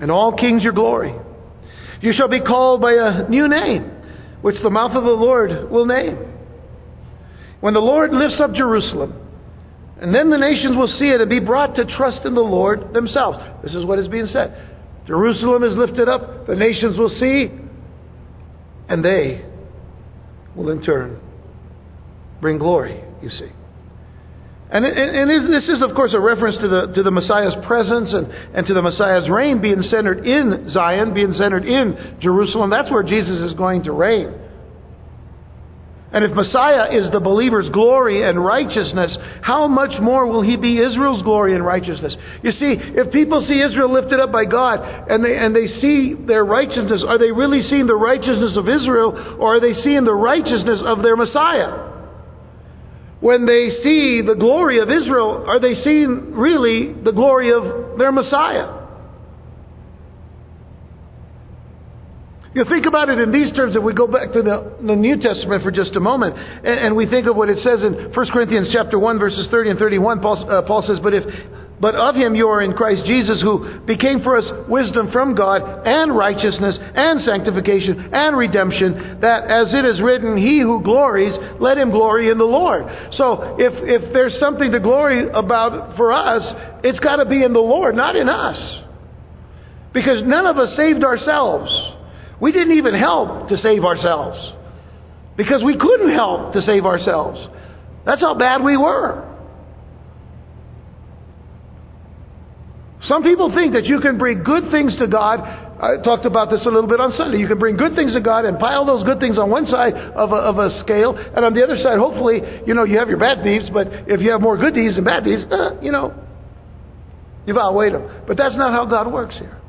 and 0.00 0.10
all 0.10 0.36
kings 0.36 0.62
your 0.62 0.72
glory. 0.72 1.14
You 2.00 2.12
shall 2.12 2.28
be 2.28 2.40
called 2.40 2.80
by 2.80 2.92
a 2.92 3.28
new 3.28 3.48
name, 3.48 3.90
which 4.42 4.56
the 4.62 4.70
mouth 4.70 4.92
of 4.96 5.04
the 5.04 5.10
Lord 5.10 5.70
will 5.70 5.86
name. 5.86 6.18
When 7.60 7.72
the 7.72 7.80
Lord 7.80 8.12
lifts 8.12 8.40
up 8.42 8.52
Jerusalem, 8.52 9.14
and 10.00 10.14
then 10.14 10.28
the 10.28 10.36
nations 10.36 10.76
will 10.76 10.88
see 10.98 11.06
it 11.06 11.20
and 11.20 11.30
be 11.30 11.40
brought 11.40 11.76
to 11.76 11.84
trust 11.84 12.26
in 12.26 12.34
the 12.34 12.40
Lord 12.40 12.92
themselves. 12.92 13.38
This 13.62 13.74
is 13.74 13.86
what 13.86 13.98
is 13.98 14.08
being 14.08 14.26
said. 14.26 14.72
Jerusalem 15.06 15.62
is 15.62 15.76
lifted 15.76 16.08
up, 16.08 16.46
the 16.46 16.56
nations 16.56 16.98
will 16.98 17.08
see, 17.08 17.50
and 18.88 19.04
they 19.04 19.44
will 20.56 20.70
in 20.70 20.82
turn 20.82 21.20
bring 22.40 22.58
glory, 22.58 23.02
you 23.22 23.30
see. 23.30 23.50
And, 24.70 24.84
and, 24.84 25.30
and, 25.30 25.52
this 25.52 25.68
is, 25.68 25.82
of 25.82 25.94
course, 25.94 26.14
a 26.14 26.20
reference 26.20 26.56
to 26.56 26.68
the, 26.68 26.92
to 26.94 27.02
the 27.02 27.10
Messiah's 27.10 27.54
presence 27.66 28.12
and, 28.12 28.26
and 28.56 28.66
to 28.66 28.74
the 28.74 28.82
Messiah's 28.82 29.28
reign 29.28 29.60
being 29.60 29.82
centered 29.82 30.26
in 30.26 30.70
Zion, 30.70 31.12
being 31.14 31.34
centered 31.34 31.64
in 31.64 32.18
Jerusalem. 32.20 32.70
That's 32.70 32.90
where 32.90 33.02
Jesus 33.02 33.40
is 33.40 33.52
going 33.54 33.84
to 33.84 33.92
reign. 33.92 34.32
And 36.14 36.24
if 36.24 36.30
Messiah 36.30 36.94
is 36.94 37.10
the 37.10 37.18
believer's 37.18 37.68
glory 37.70 38.22
and 38.22 38.42
righteousness, 38.42 39.16
how 39.42 39.66
much 39.66 40.00
more 40.00 40.26
will 40.26 40.42
he 40.42 40.56
be 40.56 40.78
Israel's 40.78 41.22
glory 41.22 41.56
and 41.56 41.64
righteousness? 41.64 42.16
You 42.40 42.52
see, 42.52 42.78
if 42.78 43.12
people 43.12 43.44
see 43.46 43.60
Israel 43.60 43.92
lifted 43.92 44.20
up 44.20 44.30
by 44.30 44.44
God 44.44 44.78
and 45.10 45.24
they, 45.24 45.36
and 45.36 45.54
they 45.54 45.66
see 45.66 46.14
their 46.14 46.44
righteousness, 46.44 47.04
are 47.06 47.18
they 47.18 47.32
really 47.32 47.62
seeing 47.62 47.88
the 47.88 47.96
righteousness 47.96 48.56
of 48.56 48.68
Israel 48.68 49.36
or 49.40 49.56
are 49.56 49.60
they 49.60 49.74
seeing 49.82 50.04
the 50.04 50.14
righteousness 50.14 50.80
of 50.86 51.02
their 51.02 51.16
Messiah? 51.16 51.93
When 53.24 53.46
they 53.46 53.70
see 53.82 54.20
the 54.20 54.36
glory 54.38 54.80
of 54.80 54.90
Israel, 54.90 55.46
are 55.48 55.58
they 55.58 55.72
seeing 55.72 56.34
really 56.34 56.92
the 56.92 57.10
glory 57.10 57.54
of 57.54 57.96
their 57.96 58.12
Messiah? 58.12 58.84
You 62.52 62.66
think 62.68 62.84
about 62.84 63.08
it 63.08 63.18
in 63.18 63.32
these 63.32 63.50
terms, 63.56 63.76
if 63.76 63.82
we 63.82 63.94
go 63.94 64.06
back 64.06 64.34
to 64.34 64.42
the, 64.42 64.76
the 64.86 64.94
New 64.94 65.16
Testament 65.16 65.62
for 65.62 65.70
just 65.70 65.96
a 65.96 66.00
moment, 66.00 66.36
and, 66.36 66.66
and, 66.66 66.96
we 66.96 67.08
think 67.08 67.26
of 67.26 67.34
what 67.34 67.48
it 67.48 67.64
says 67.64 67.82
in 67.82 68.12
1 68.12 68.26
Corinthians 68.30 68.68
chapter 68.70 68.98
1, 68.98 69.18
verses 69.18 69.48
30 69.50 69.70
and 69.70 69.78
31, 69.78 70.20
Paul, 70.20 70.50
uh, 70.50 70.60
Paul 70.60 70.84
says, 70.86 70.98
But 71.02 71.14
if 71.14 71.24
but 71.80 71.96
of 71.96 72.14
him 72.14 72.34
you 72.34 72.48
are 72.48 72.62
in 72.62 72.72
Christ 72.72 73.04
Jesus, 73.04 73.40
who 73.42 73.80
became 73.80 74.22
for 74.22 74.38
us 74.38 74.44
wisdom 74.68 75.10
from 75.10 75.34
God, 75.34 75.86
and 75.86 76.16
righteousness, 76.16 76.78
and 76.80 77.22
sanctification, 77.24 78.14
and 78.14 78.36
redemption, 78.36 79.18
that 79.20 79.44
as 79.44 79.74
it 79.74 79.84
is 79.84 80.00
written, 80.00 80.36
He 80.36 80.60
who 80.60 80.82
glories, 80.82 81.34
let 81.60 81.76
him 81.76 81.90
glory 81.90 82.30
in 82.30 82.38
the 82.38 82.44
Lord. 82.44 82.84
So 83.12 83.56
if, 83.58 83.72
if 84.04 84.12
there's 84.12 84.38
something 84.38 84.70
to 84.70 84.80
glory 84.80 85.28
about 85.28 85.96
for 85.96 86.12
us, 86.12 86.42
it's 86.84 87.00
got 87.00 87.16
to 87.16 87.24
be 87.24 87.42
in 87.42 87.52
the 87.52 87.58
Lord, 87.58 87.96
not 87.96 88.14
in 88.14 88.28
us. 88.28 88.58
Because 89.92 90.22
none 90.24 90.46
of 90.46 90.58
us 90.58 90.76
saved 90.76 91.02
ourselves. 91.02 91.70
We 92.40 92.52
didn't 92.52 92.78
even 92.78 92.94
help 92.94 93.48
to 93.48 93.56
save 93.58 93.84
ourselves. 93.84 94.38
Because 95.36 95.62
we 95.64 95.76
couldn't 95.76 96.12
help 96.12 96.52
to 96.52 96.62
save 96.62 96.84
ourselves. 96.86 97.40
That's 98.06 98.20
how 98.20 98.34
bad 98.34 98.62
we 98.62 98.76
were. 98.76 99.33
Some 103.08 103.22
people 103.22 103.52
think 103.54 103.74
that 103.74 103.84
you 103.84 104.00
can 104.00 104.16
bring 104.16 104.42
good 104.42 104.70
things 104.70 104.96
to 104.98 105.06
God. 105.06 105.40
I 105.40 106.02
talked 106.02 106.24
about 106.24 106.50
this 106.50 106.60
a 106.64 106.70
little 106.70 106.88
bit 106.88 107.00
on 107.00 107.12
Sunday. 107.12 107.38
You 107.38 107.48
can 107.48 107.58
bring 107.58 107.76
good 107.76 107.94
things 107.94 108.14
to 108.14 108.20
God 108.20 108.44
and 108.44 108.58
pile 108.58 108.86
those 108.86 109.04
good 109.04 109.20
things 109.20 109.36
on 109.36 109.50
one 109.50 109.66
side 109.66 109.94
of 109.94 110.32
a, 110.32 110.36
of 110.36 110.58
a 110.58 110.80
scale, 110.80 111.14
and 111.16 111.44
on 111.44 111.52
the 111.52 111.62
other 111.62 111.76
side, 111.76 111.98
hopefully, 111.98 112.40
you 112.66 112.72
know, 112.72 112.84
you 112.84 112.98
have 112.98 113.08
your 113.08 113.18
bad 113.18 113.44
deeds, 113.44 113.68
but 113.72 113.88
if 114.06 114.20
you 114.20 114.30
have 114.30 114.40
more 114.40 114.56
good 114.56 114.74
deeds 114.74 114.94
than 114.94 115.04
bad 115.04 115.24
deeds, 115.24 115.42
uh, 115.50 115.78
you 115.82 115.92
know, 115.92 116.14
you've 117.46 117.58
outweighed 117.58 117.92
them. 117.92 118.08
But 118.26 118.38
that's 118.38 118.56
not 118.56 118.72
how 118.72 118.86
God 118.86 119.12
works 119.12 119.36
here. 119.38 119.60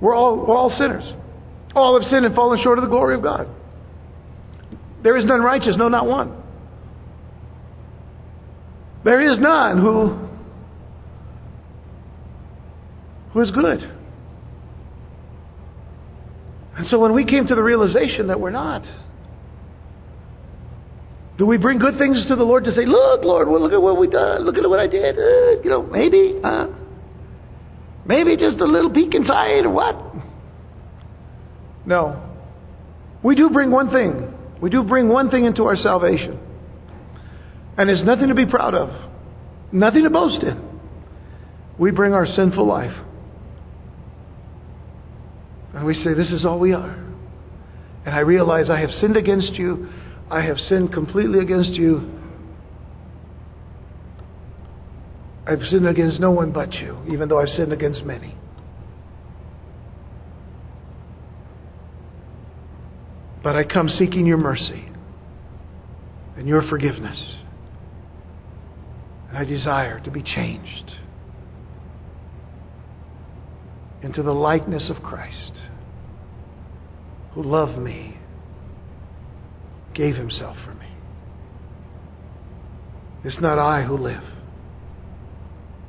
We're 0.00 0.14
all, 0.14 0.36
we're 0.46 0.56
all 0.56 0.74
sinners. 0.78 1.04
All 1.74 2.00
have 2.00 2.08
sinned 2.10 2.24
and 2.24 2.34
fallen 2.34 2.62
short 2.62 2.78
of 2.78 2.84
the 2.84 2.90
glory 2.90 3.14
of 3.14 3.22
God. 3.22 3.46
There 5.02 5.16
is 5.18 5.26
none 5.26 5.42
righteous, 5.42 5.76
no, 5.76 5.88
not 5.88 6.06
one. 6.06 6.42
There 9.04 9.32
is 9.32 9.38
none 9.38 9.78
who 9.78 10.29
who 13.32 13.40
is 13.40 13.50
good. 13.50 13.80
And 16.76 16.86
so 16.88 16.98
when 16.98 17.12
we 17.14 17.24
came 17.24 17.46
to 17.46 17.54
the 17.54 17.62
realization 17.62 18.28
that 18.28 18.40
we're 18.40 18.50
not, 18.50 18.82
do 21.36 21.46
we 21.46 21.56
bring 21.56 21.78
good 21.78 21.98
things 21.98 22.24
to 22.28 22.36
the 22.36 22.42
Lord 22.42 22.64
to 22.64 22.74
say, 22.74 22.84
Look, 22.84 23.24
Lord, 23.24 23.48
well, 23.48 23.60
look 23.62 23.72
at 23.72 23.80
what 23.80 23.98
we 23.98 24.08
done. 24.08 24.44
Look 24.44 24.56
at 24.56 24.68
what 24.68 24.78
I 24.78 24.86
did. 24.86 25.18
Uh, 25.18 25.62
you 25.62 25.70
know, 25.70 25.82
maybe, 25.82 26.38
uh, 26.42 26.66
maybe 28.04 28.36
just 28.36 28.60
a 28.60 28.64
little 28.66 28.90
peek 28.90 29.14
inside 29.14 29.64
or 29.64 29.70
what? 29.70 29.96
No. 31.86 32.26
We 33.22 33.34
do 33.34 33.50
bring 33.50 33.70
one 33.70 33.90
thing. 33.90 34.34
We 34.60 34.70
do 34.70 34.82
bring 34.82 35.08
one 35.08 35.30
thing 35.30 35.44
into 35.44 35.64
our 35.64 35.76
salvation. 35.76 36.38
And 37.76 37.88
it's 37.88 38.04
nothing 38.04 38.28
to 38.28 38.34
be 38.34 38.46
proud 38.46 38.74
of, 38.74 38.90
nothing 39.72 40.04
to 40.04 40.10
boast 40.10 40.42
in. 40.42 40.62
We 41.78 41.90
bring 41.90 42.12
our 42.12 42.26
sinful 42.26 42.66
life. 42.66 42.94
And 45.74 45.84
we 45.84 45.94
say, 45.94 46.14
This 46.14 46.30
is 46.30 46.44
all 46.44 46.58
we 46.58 46.72
are. 46.72 47.06
And 48.04 48.14
I 48.14 48.20
realize 48.20 48.70
I 48.70 48.80
have 48.80 48.90
sinned 49.00 49.16
against 49.16 49.52
you. 49.54 49.88
I 50.30 50.42
have 50.42 50.58
sinned 50.58 50.92
completely 50.92 51.40
against 51.40 51.72
you. 51.72 52.16
I've 55.46 55.62
sinned 55.70 55.86
against 55.86 56.20
no 56.20 56.30
one 56.30 56.52
but 56.52 56.72
you, 56.74 56.98
even 57.12 57.28
though 57.28 57.40
I've 57.40 57.48
sinned 57.48 57.72
against 57.72 58.04
many. 58.04 58.36
But 63.42 63.56
I 63.56 63.64
come 63.64 63.88
seeking 63.88 64.26
your 64.26 64.36
mercy 64.36 64.88
and 66.36 66.46
your 66.46 66.62
forgiveness. 66.68 67.18
And 69.28 69.38
I 69.38 69.44
desire 69.44 70.00
to 70.00 70.10
be 70.10 70.22
changed 70.22 70.92
into 74.02 74.22
the 74.22 74.32
likeness 74.32 74.90
of 74.90 75.02
Christ, 75.02 75.52
who 77.32 77.42
loved 77.42 77.78
me, 77.78 78.18
gave 79.94 80.16
himself 80.16 80.56
for 80.64 80.74
me. 80.74 80.86
It's 83.24 83.40
not 83.40 83.58
I 83.58 83.82
who 83.82 83.96
live, 83.96 84.24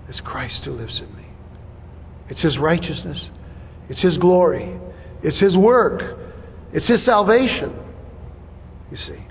it's 0.10 0.20
Christ 0.20 0.62
who 0.66 0.72
lives 0.72 1.00
in 1.00 1.16
me. 1.16 1.28
It's 2.30 2.42
his 2.42 2.58
righteousness, 2.58 3.30
it's 3.90 4.02
his 4.02 4.18
glory, 4.18 4.80
it's 5.24 5.40
his 5.40 5.56
work, 5.56 6.02
it's 6.74 6.88
his 6.88 7.04
salvation. 7.06 7.74
You 8.90 8.98
see. 8.98 9.28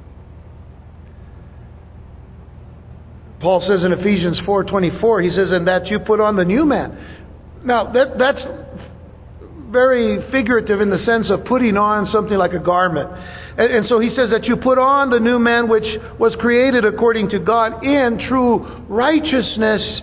Paul 3.40 3.62
says 3.66 3.84
in 3.84 3.92
Ephesians 3.92 4.40
4:24, 4.40 5.22
he 5.22 5.30
says, 5.30 5.50
"And 5.50 5.66
that 5.66 5.86
you 5.88 5.98
put 5.98 6.20
on 6.20 6.36
the 6.36 6.44
new 6.44 6.64
man." 6.64 6.96
Now, 7.64 7.92
that, 7.92 8.18
that's 8.18 8.42
very 9.70 10.30
figurative 10.30 10.80
in 10.80 10.90
the 10.90 10.98
sense 10.98 11.30
of 11.30 11.44
putting 11.44 11.76
on 11.76 12.06
something 12.06 12.36
like 12.36 12.52
a 12.52 12.58
garment. 12.58 13.10
And, 13.58 13.72
and, 13.72 13.86
so 13.86 14.00
he 14.00 14.08
says 14.10 14.30
that 14.30 14.44
you 14.44 14.56
put 14.56 14.78
on 14.78 15.10
the 15.10 15.20
new 15.20 15.38
man 15.38 15.68
which 15.68 15.84
was 16.18 16.34
created 16.40 16.84
according 16.84 17.30
to 17.30 17.38
God 17.38 17.84
in 17.84 18.18
true 18.28 18.84
righteousness 18.88 20.02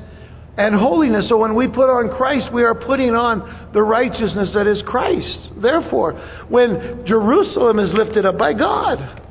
and 0.58 0.76
holiness. 0.76 1.28
So 1.30 1.38
when 1.38 1.56
we 1.56 1.68
put 1.68 1.90
on 1.90 2.16
Christ, 2.18 2.48
we 2.54 2.64
are 2.64 2.76
putting 2.76 3.14
on 3.14 3.72
the 3.74 3.82
righteousness 3.82 4.52
that 4.54 4.68
is 4.68 4.82
Christ. 4.86 5.52
Therefore, 5.62 6.14
when 6.50 7.06
Jerusalem 7.06 7.80
is 7.80 7.92
lifted 7.94 8.26
up 8.26 8.38
by 8.38 8.54
God, 8.54 9.22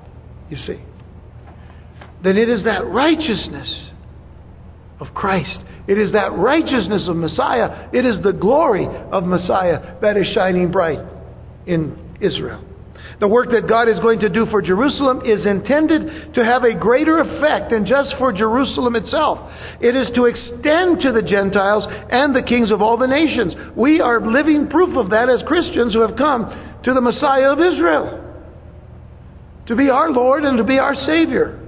you 0.51 0.57
see, 0.57 0.81
then 2.23 2.37
it 2.37 2.49
is 2.49 2.65
that 2.65 2.87
righteousness 2.87 3.91
of 5.01 5.09
Christ. 5.15 5.59
It 5.89 5.99
is 5.99 6.13
that 6.13 6.33
righteousness 6.33 7.07
of 7.09 7.17
Messiah. 7.17 7.89
It 7.93 8.05
is 8.05 8.23
the 8.23 8.33
glory 8.33 8.87
of 8.87 9.25
Messiah 9.25 10.01
that 10.01 10.17
is 10.17 10.27
shining 10.35 10.71
bright 10.71 10.99
in 11.67 12.17
Israel. 12.21 12.65
The 13.21 13.29
work 13.29 13.51
that 13.51 13.69
God 13.69 13.89
is 13.89 13.99
going 14.01 14.21
to 14.21 14.29
do 14.29 14.47
for 14.47 14.61
Jerusalem 14.61 15.23
is 15.25 15.47
intended 15.47 16.35
to 16.35 16.45
have 16.45 16.65
a 16.65 16.75
greater 16.75 17.19
effect 17.19 17.71
than 17.71 17.87
just 17.87 18.15
for 18.19 18.33
Jerusalem 18.33 18.97
itself. 18.97 19.39
It 19.81 19.95
is 19.95 20.09
to 20.17 20.25
extend 20.25 21.01
to 21.01 21.13
the 21.13 21.23
Gentiles 21.23 21.85
and 22.11 22.35
the 22.35 22.43
kings 22.43 22.71
of 22.71 22.83
all 22.83 22.97
the 22.97 23.07
nations. 23.07 23.55
We 23.77 24.01
are 24.01 24.21
living 24.21 24.69
proof 24.69 24.97
of 24.97 25.11
that 25.11 25.29
as 25.29 25.43
Christians 25.47 25.95
who 25.95 26.01
have 26.01 26.17
come 26.17 26.81
to 26.85 26.93
the 26.93 27.01
Messiah 27.01 27.53
of 27.53 27.61
Israel 27.61 28.23
to 29.67 29.77
be 29.77 29.91
our 29.91 30.11
Lord 30.11 30.45
and 30.45 30.59
to 30.59 30.65
be 30.65 30.79
our 30.79 30.95
Savior. 30.95 31.66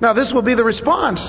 Now, 0.00 0.12
this 0.12 0.30
will 0.32 0.42
be 0.42 0.54
the 0.54 0.64
response 0.64 1.20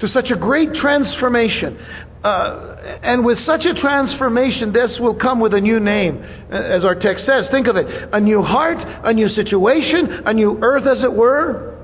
to 0.00 0.08
such 0.08 0.30
a 0.30 0.36
great 0.36 0.74
transformation. 0.74 1.78
Uh, 2.22 2.98
and 3.02 3.24
with 3.24 3.38
such 3.46 3.64
a 3.64 3.74
transformation, 3.80 4.72
this 4.72 4.96
will 5.00 5.14
come 5.14 5.40
with 5.40 5.54
a 5.54 5.60
new 5.60 5.80
name, 5.80 6.22
as 6.50 6.84
our 6.84 6.94
text 6.94 7.24
says. 7.24 7.46
Think 7.50 7.66
of 7.66 7.76
it 7.76 7.86
a 8.12 8.20
new 8.20 8.42
heart, 8.42 8.78
a 9.04 9.12
new 9.12 9.28
situation, 9.28 10.22
a 10.26 10.34
new 10.34 10.58
earth, 10.60 10.86
as 10.86 11.02
it 11.02 11.12
were. 11.12 11.74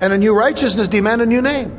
And 0.00 0.12
a 0.12 0.18
new 0.18 0.34
righteousness 0.34 0.88
demand 0.90 1.22
a 1.22 1.26
new 1.26 1.40
name. 1.40 1.78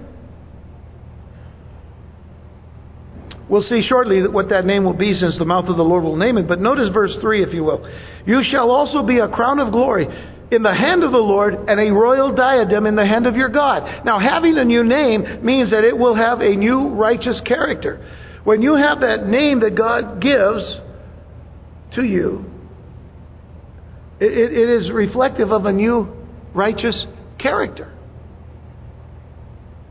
We'll 3.50 3.64
see 3.70 3.86
shortly 3.88 4.26
what 4.28 4.50
that 4.50 4.66
name 4.66 4.86
will 4.86 4.94
be 4.94 5.14
since 5.14 5.38
the 5.38 5.46
mouth 5.46 5.66
of 5.68 5.78
the 5.78 5.84
Lord 5.84 6.04
will 6.04 6.16
name 6.16 6.38
it. 6.38 6.48
But 6.48 6.60
notice 6.60 6.90
verse 6.94 7.12
3, 7.22 7.44
if 7.44 7.54
you 7.54 7.64
will. 7.64 7.88
You 8.26 8.42
shall 8.50 8.72
also 8.72 9.04
be 9.04 9.20
a 9.20 9.28
crown 9.28 9.60
of 9.60 9.72
glory 9.72 10.08
in 10.54 10.64
the 10.64 10.74
hand 10.74 11.04
of 11.04 11.12
the 11.12 11.18
Lord 11.18 11.56
and 11.68 11.80
a 11.80 11.92
royal 11.92 12.34
diadem 12.34 12.86
in 12.86 12.96
the 12.96 13.06
hand 13.06 13.28
of 13.28 13.36
your 13.36 13.50
God. 13.50 14.06
Now, 14.06 14.20
having 14.20 14.58
a 14.58 14.64
new 14.64 14.84
name 14.84 15.44
means 15.44 15.72
that 15.72 15.84
it 15.84 15.98
will 15.98 16.16
have 16.16 16.40
a 16.40 16.56
new 16.56 16.90
righteous 16.90 17.42
character. 17.46 18.06
When 18.44 18.62
you 18.62 18.76
have 18.76 19.02
that 19.02 19.28
name 19.28 19.62
that 19.62 19.76
God 19.76 20.22
gives 20.22 20.64
to 21.96 22.04
you, 22.04 22.46
it, 24.20 24.54
it 24.54 24.70
is 24.70 24.92
reflective 24.92 25.52
of 25.52 25.66
a 25.66 25.72
new 25.72 26.08
righteous 26.54 27.06
character. 27.40 27.94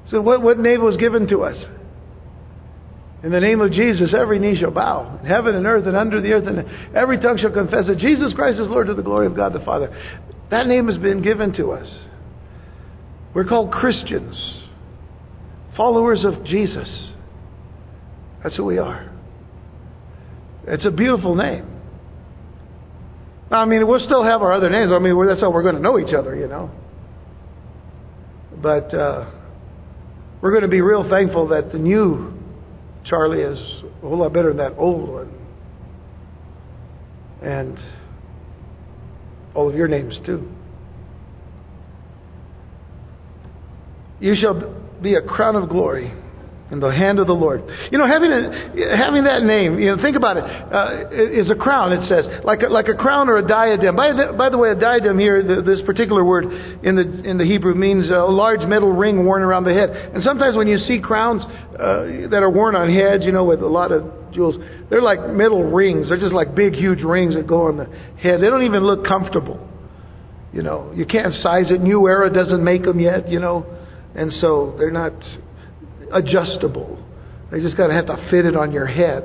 So, 0.09 0.20
what, 0.20 0.42
what 0.42 0.59
name 0.59 0.83
was 0.83 0.96
given 0.96 1.29
to 1.29 1.42
us? 1.42 1.57
In 3.23 3.31
the 3.31 3.41
name 3.41 3.61
of 3.61 3.71
Jesus, 3.71 4.13
every 4.17 4.41
knee 4.41 4.59
shall 4.59 4.73
bow, 4.73 5.21
heaven 5.25 5.55
and 5.55 5.65
earth 5.65 5.87
and 5.87 5.97
under 5.97 6.21
the 6.21 6.33
earth, 6.33 6.47
and 6.47 6.97
every 6.97 7.21
tongue 7.21 7.39
shall 7.39 7.53
confess 7.53 7.87
that 7.87 7.99
Jesus 7.99 8.33
Christ 8.35 8.59
is 8.59 8.69
Lord 8.69 8.89
to 8.89 8.95
the 8.95 9.03
glory 9.03 9.27
of 9.27 9.37
God 9.37 9.53
the 9.53 9.61
Father. 9.61 9.95
That 10.51 10.67
name 10.67 10.89
has 10.89 10.99
been 10.99 11.23
given 11.23 11.53
to 11.55 11.71
us. 11.71 11.89
We're 13.33 13.45
called 13.45 13.71
Christians, 13.71 14.37
followers 15.77 16.25
of 16.25 16.45
Jesus. 16.45 16.89
That's 18.43 18.57
who 18.57 18.65
we 18.65 18.79
are. 18.79 19.11
It's 20.67 20.85
a 20.85 20.91
beautiful 20.91 21.37
name. 21.37 21.69
I 23.53 23.65
mean, 23.67 23.87
we'll 23.87 24.05
still 24.05 24.25
have 24.25 24.43
our 24.43 24.53
other 24.53 24.69
names. 24.69 24.91
I 24.93 24.99
mean, 24.99 25.15
that's 25.27 25.41
how 25.41 25.51
we're 25.51 25.63
going 25.63 25.77
to 25.77 25.81
know 25.81 25.99
each 25.99 26.15
other, 26.15 26.35
you 26.35 26.49
know. 26.49 26.71
But 28.61 28.93
uh, 28.95 29.31
we're 30.41 30.51
going 30.51 30.63
to 30.63 30.69
be 30.69 30.81
real 30.81 31.09
thankful 31.09 31.49
that 31.49 31.71
the 31.71 31.79
new 31.79 32.32
Charlie 33.05 33.43
is 33.43 33.59
a 34.03 34.09
whole 34.09 34.19
lot 34.19 34.33
better 34.33 34.49
than 34.49 34.59
that 34.59 34.75
old 34.79 35.09
one. 35.09 35.33
And 37.43 37.79
all 39.55 39.69
of 39.69 39.75
your 39.75 39.88
names 39.88 40.19
too. 40.25 40.49
You 44.21 44.37
shall 44.41 44.81
be 45.03 45.15
a 45.15 45.23
crown 45.23 45.57
of 45.57 45.69
glory 45.69 46.15
in 46.73 46.81
the 46.81 46.89
hand 46.89 47.19
of 47.19 47.27
the 47.27 47.35
Lord. 47.35 47.63
You 47.93 47.99
know, 47.99 48.07
having 48.07 48.33
a, 48.33 48.97
having 48.97 49.25
that 49.25 49.43
name, 49.45 49.79
you 49.79 49.95
know, 49.95 50.03
think 50.03 50.17
about 50.17 50.39
it, 50.39 50.45
uh, 50.45 51.13
is 51.13 51.51
a 51.51 51.55
crown. 51.55 51.93
It 51.93 52.09
says 52.09 52.25
like 52.45 52.63
a, 52.63 52.69
like 52.69 52.89
a 52.89 52.95
crown 52.95 53.29
or 53.29 53.37
a 53.37 53.47
diadem. 53.47 53.95
By 53.95 54.13
the, 54.13 54.33
by 54.37 54.49
the 54.49 54.57
way, 54.57 54.71
a 54.71 54.75
diadem 54.75 55.19
here, 55.19 55.45
the, 55.45 55.61
this 55.61 55.83
particular 55.85 56.25
word 56.25 56.45
in 56.83 56.97
the 56.97 57.29
in 57.29 57.37
the 57.37 57.45
Hebrew 57.45 57.75
means 57.75 58.09
a 58.09 58.25
large 58.25 58.67
metal 58.67 58.91
ring 58.91 59.27
worn 59.27 59.43
around 59.43 59.65
the 59.65 59.75
head. 59.75 59.91
And 59.91 60.25
sometimes 60.25 60.57
when 60.57 60.67
you 60.67 60.79
see 60.79 60.99
crowns 60.99 61.43
uh, 61.45 62.33
that 62.33 62.41
are 62.43 62.51
worn 62.51 62.75
on 62.75 62.89
heads, 62.89 63.23
you 63.23 63.33
know, 63.33 63.45
with 63.45 63.61
a 63.61 63.69
lot 63.69 63.93
of 63.93 64.33
jewels, 64.33 64.57
they're 64.89 65.03
like 65.03 65.29
metal 65.29 65.63
rings. 65.63 66.09
They're 66.09 66.19
just 66.19 66.33
like 66.33 66.55
big, 66.55 66.73
huge 66.73 67.03
rings 67.03 67.35
that 67.35 67.47
go 67.47 67.69
on 67.69 67.77
the 67.77 67.85
head. 68.17 68.41
They 68.41 68.49
don't 68.49 68.65
even 68.65 68.83
look 68.85 69.05
comfortable. 69.05 69.61
You 70.55 70.63
know, 70.63 70.91
you 70.97 71.05
can't 71.05 71.35
size 71.35 71.71
it. 71.71 71.83
New 71.83 72.09
Era 72.09 72.33
doesn't 72.33 72.65
make 72.65 72.85
them 72.85 72.99
yet. 72.99 73.29
You 73.29 73.41
know, 73.41 73.67
and 74.15 74.33
so 74.41 74.75
they're 74.79 74.91
not 74.91 75.13
adjustable. 76.12 77.03
They 77.51 77.61
just 77.61 77.77
got 77.77 77.88
to 77.88 77.94
have 77.94 78.07
to 78.07 78.16
fit 78.31 78.46
it 78.46 78.57
on 78.57 78.72
your 78.72 78.87
head. 78.87 79.22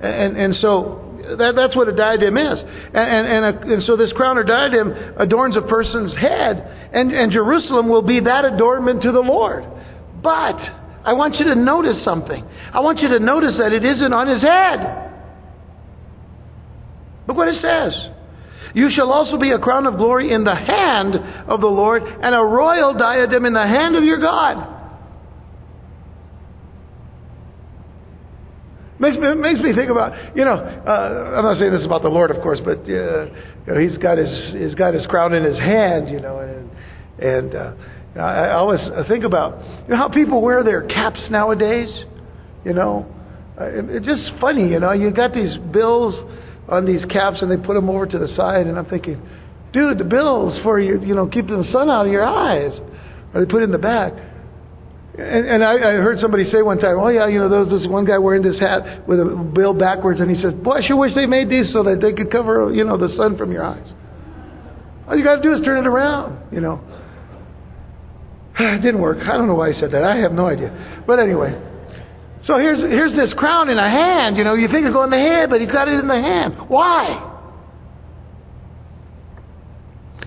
And, 0.00 0.36
and 0.36 0.54
so 0.56 1.06
that, 1.38 1.54
that's 1.56 1.74
what 1.74 1.88
a 1.88 1.96
diadem 1.96 2.36
is. 2.36 2.58
And, 2.60 2.96
and, 2.96 3.26
and, 3.26 3.44
a, 3.44 3.74
and, 3.74 3.82
so 3.84 3.96
this 3.96 4.12
crown 4.12 4.38
or 4.38 4.44
diadem 4.44 4.92
adorns 5.16 5.56
a 5.56 5.62
person's 5.62 6.14
head. 6.14 6.90
And, 6.92 7.12
and 7.12 7.32
Jerusalem 7.32 7.88
will 7.88 8.02
be 8.02 8.20
that 8.20 8.44
adornment 8.44 9.02
to 9.02 9.12
the 9.12 9.20
Lord. 9.20 9.64
But 10.22 10.56
I 11.04 11.12
want 11.14 11.36
you 11.36 11.46
to 11.46 11.54
notice 11.54 12.04
something. 12.04 12.44
I 12.72 12.80
want 12.80 13.00
you 13.00 13.08
to 13.08 13.18
notice 13.18 13.56
that 13.58 13.72
it 13.72 13.84
isn't 13.84 14.12
on 14.12 14.28
his 14.28 14.42
head. 14.42 15.12
Look 17.26 17.36
what 17.36 17.48
it 17.48 17.60
says. 17.60 18.10
You 18.74 18.90
shall 18.94 19.10
also 19.10 19.38
be 19.38 19.52
a 19.52 19.58
crown 19.58 19.86
of 19.86 19.96
glory 19.96 20.32
in 20.32 20.44
the 20.44 20.54
hand 20.54 21.16
of 21.48 21.60
the 21.60 21.66
Lord 21.66 22.02
and 22.02 22.34
a 22.34 22.38
royal 22.38 22.94
diadem 22.94 23.44
in 23.44 23.54
the 23.54 23.66
hand 23.66 23.96
of 23.96 24.04
your 24.04 24.20
God. 24.20 24.75
Makes 28.98 29.18
me, 29.18 29.34
makes 29.34 29.60
me 29.60 29.74
think 29.74 29.90
about, 29.90 30.34
you 30.34 30.44
know, 30.44 30.54
uh, 30.54 31.36
I'm 31.36 31.44
not 31.44 31.58
saying 31.58 31.72
this 31.72 31.84
about 31.84 32.00
the 32.02 32.08
Lord, 32.08 32.30
of 32.30 32.42
course, 32.42 32.60
but 32.64 32.78
uh, 32.78 32.84
you 32.86 33.74
know, 33.74 33.78
he's 33.78 33.98
got 33.98 34.16
his 34.16 34.54
he's 34.54 34.74
got 34.74 34.94
his 34.94 35.04
crown 35.06 35.34
in 35.34 35.44
his 35.44 35.58
hand, 35.58 36.08
you 36.08 36.20
know, 36.20 36.38
and 36.38 36.70
and 37.18 37.54
uh, 37.54 37.72
I, 38.18 38.52
always 38.52 38.80
think 39.06 39.24
about 39.24 39.62
you 39.82 39.88
know 39.90 39.96
how 39.96 40.08
people 40.08 40.40
wear 40.40 40.64
their 40.64 40.82
caps 40.86 41.22
nowadays, 41.30 41.90
you 42.64 42.72
know, 42.72 43.06
uh, 43.60 43.64
it, 43.64 43.84
it's 43.90 44.06
just 44.06 44.32
funny, 44.40 44.70
you 44.70 44.80
know, 44.80 44.92
you 44.92 45.12
got 45.12 45.34
these 45.34 45.56
bills 45.72 46.14
on 46.68 46.86
these 46.86 47.04
caps 47.06 47.42
and 47.42 47.50
they 47.50 47.58
put 47.58 47.74
them 47.74 47.90
over 47.90 48.06
to 48.06 48.18
the 48.18 48.28
side, 48.28 48.66
and 48.66 48.78
I'm 48.78 48.86
thinking, 48.86 49.20
dude, 49.74 49.98
the 49.98 50.04
bills 50.04 50.58
for 50.62 50.80
you, 50.80 51.00
you 51.02 51.14
know, 51.14 51.26
keeping 51.26 51.58
the 51.58 51.68
sun 51.70 51.90
out 51.90 52.06
of 52.06 52.12
your 52.12 52.24
eyes, 52.24 52.72
or 53.34 53.44
they 53.44 53.50
put 53.50 53.60
it 53.60 53.64
in 53.64 53.72
the 53.72 53.78
back. 53.78 54.14
And, 55.18 55.48
and 55.48 55.64
I, 55.64 55.72
I 55.76 55.92
heard 55.96 56.18
somebody 56.18 56.44
say 56.50 56.60
one 56.60 56.78
time, 56.78 56.96
oh 57.00 57.08
yeah, 57.08 57.26
you 57.26 57.38
know, 57.38 57.48
there 57.48 57.60
was 57.60 57.70
this 57.70 57.86
one 57.88 58.04
guy 58.04 58.18
wearing 58.18 58.42
this 58.42 58.60
hat 58.60 59.08
with 59.08 59.18
a 59.18 59.50
bill 59.54 59.72
backwards, 59.72 60.20
and 60.20 60.30
he 60.30 60.40
said, 60.40 60.62
boy, 60.62 60.72
I 60.72 60.86
sure 60.86 60.96
wish 60.96 61.14
they 61.14 61.24
made 61.24 61.48
these 61.48 61.72
so 61.72 61.82
that 61.84 62.00
they 62.02 62.12
could 62.12 62.30
cover, 62.30 62.70
you 62.72 62.84
know, 62.84 62.98
the 62.98 63.08
sun 63.16 63.38
from 63.38 63.50
your 63.50 63.64
eyes. 63.64 63.86
All 65.08 65.16
you 65.16 65.24
got 65.24 65.36
to 65.36 65.42
do 65.42 65.54
is 65.54 65.64
turn 65.64 65.78
it 65.78 65.86
around, 65.88 66.52
you 66.52 66.60
know. 66.60 66.80
It 68.58 68.80
didn't 68.80 69.00
work. 69.00 69.18
I 69.20 69.36
don't 69.36 69.48
know 69.48 69.54
why 69.54 69.72
he 69.72 69.78
said 69.78 69.90
that. 69.92 70.02
I 70.02 70.16
have 70.16 70.32
no 70.32 70.46
idea. 70.46 71.04
But 71.06 71.18
anyway, 71.18 71.52
so 72.44 72.58
here's 72.58 72.80
here's 72.80 73.14
this 73.14 73.32
crown 73.36 73.68
in 73.68 73.76
a 73.76 73.88
hand. 73.88 74.36
You 74.36 74.44
know, 74.44 74.54
you 74.54 74.68
think 74.68 74.86
it's 74.86 74.94
going 74.94 75.12
in 75.12 75.18
the 75.18 75.24
head, 75.24 75.50
but 75.50 75.60
he's 75.60 75.70
got 75.70 75.88
it 75.88 76.00
in 76.00 76.08
the 76.08 76.14
hand. 76.14 76.54
Why? 76.68 77.34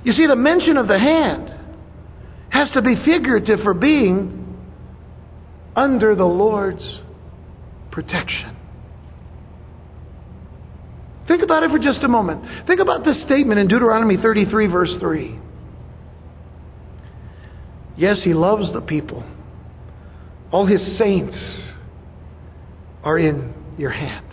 You 0.04 0.14
see, 0.14 0.28
the 0.28 0.36
mention 0.36 0.78
of 0.78 0.88
the 0.88 0.98
hand 0.98 1.54
has 2.50 2.70
to 2.72 2.82
be 2.82 2.96
figurative 3.04 3.60
for 3.64 3.74
being 3.74 4.39
under 5.76 6.16
the 6.16 6.26
Lord's 6.26 7.00
protection. 7.92 8.56
Think 11.28 11.44
about 11.44 11.64
it 11.64 11.70
for 11.70 11.78
just 11.78 12.04
a 12.04 12.08
moment. 12.08 12.66
Think 12.66 12.80
about 12.80 13.06
this 13.06 13.22
statement 13.24 13.60
in 13.60 13.68
Deuteronomy 13.68 14.18
33, 14.18 14.68
verse 14.68 14.96
3. 15.00 15.40
Yes, 17.98 18.20
He 18.24 18.34
loves 18.34 18.74
the 18.74 18.82
people. 18.82 19.24
All 20.52 20.66
His 20.66 20.82
saints 20.98 21.38
are 23.04 23.20
in 23.20 23.54
your 23.78 23.92
hand. 23.92 24.26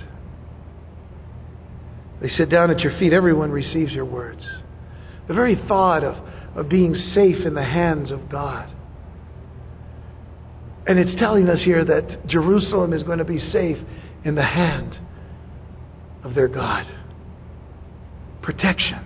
They 2.20 2.29
sit 2.29 2.49
down 2.49 2.70
at 2.70 2.81
your 2.81 2.99
feet. 2.99 3.12
Everyone 3.12 3.51
receives 3.51 3.92
your 3.92 4.07
words. 4.07 4.44
The 5.29 5.35
very 5.35 5.61
thought 5.68 6.03
of, 6.03 6.14
of 6.57 6.68
being 6.68 6.94
safe 7.14 7.44
in 7.44 7.55
the 7.55 7.64
hands 7.64 8.11
of 8.11 8.31
God 8.31 8.75
And 10.87 10.99
it's 10.99 11.18
telling 11.18 11.49
us 11.49 11.61
here 11.64 11.85
that 11.85 12.27
Jerusalem 12.27 12.92
is 12.92 13.03
going 13.03 13.18
to 13.18 13.25
be 13.25 13.38
safe 13.38 13.79
in 14.25 14.35
the 14.35 14.44
hand 14.44 14.96
of 16.22 16.35
their 16.35 16.49
God. 16.49 16.87
Protection. 18.42 19.05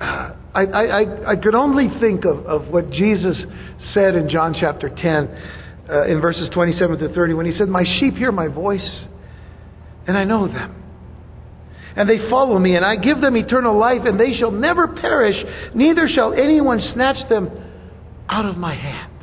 Uh, 0.00 0.34
I, 0.54 0.62
I, 0.62 1.30
I 1.32 1.36
could 1.36 1.54
only 1.54 1.88
think 2.00 2.24
of, 2.24 2.46
of 2.46 2.72
what 2.72 2.90
Jesus 2.90 3.40
said 3.92 4.14
in 4.14 4.28
John 4.28 4.54
chapter 4.58 4.88
10, 4.88 5.04
uh, 5.90 6.06
in 6.06 6.20
verses 6.20 6.48
27 6.54 6.98
to 6.98 7.14
30, 7.14 7.34
when 7.34 7.46
he 7.46 7.52
said, 7.52 7.68
My 7.68 7.84
sheep 7.98 8.14
hear 8.14 8.32
my 8.32 8.48
voice, 8.48 9.04
and 10.06 10.16
I 10.16 10.24
know 10.24 10.46
them. 10.46 10.74
And 11.96 12.08
they 12.08 12.30
follow 12.30 12.58
me, 12.58 12.76
and 12.76 12.84
I 12.84 12.96
give 12.96 13.20
them 13.20 13.36
eternal 13.36 13.76
life, 13.76 14.02
and 14.04 14.18
they 14.18 14.38
shall 14.38 14.52
never 14.52 14.88
perish, 14.88 15.36
neither 15.74 16.08
shall 16.08 16.32
anyone 16.32 16.80
snatch 16.94 17.28
them 17.28 17.50
out 18.28 18.46
of 18.46 18.56
my 18.56 18.74
hand. 18.74 19.17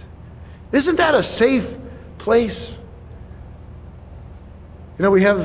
Isn't 0.75 0.97
that 0.97 1.15
a 1.15 1.37
safe 1.39 1.79
place? 2.19 2.59
You 4.97 5.03
know, 5.03 5.11
we 5.11 5.23
have 5.23 5.37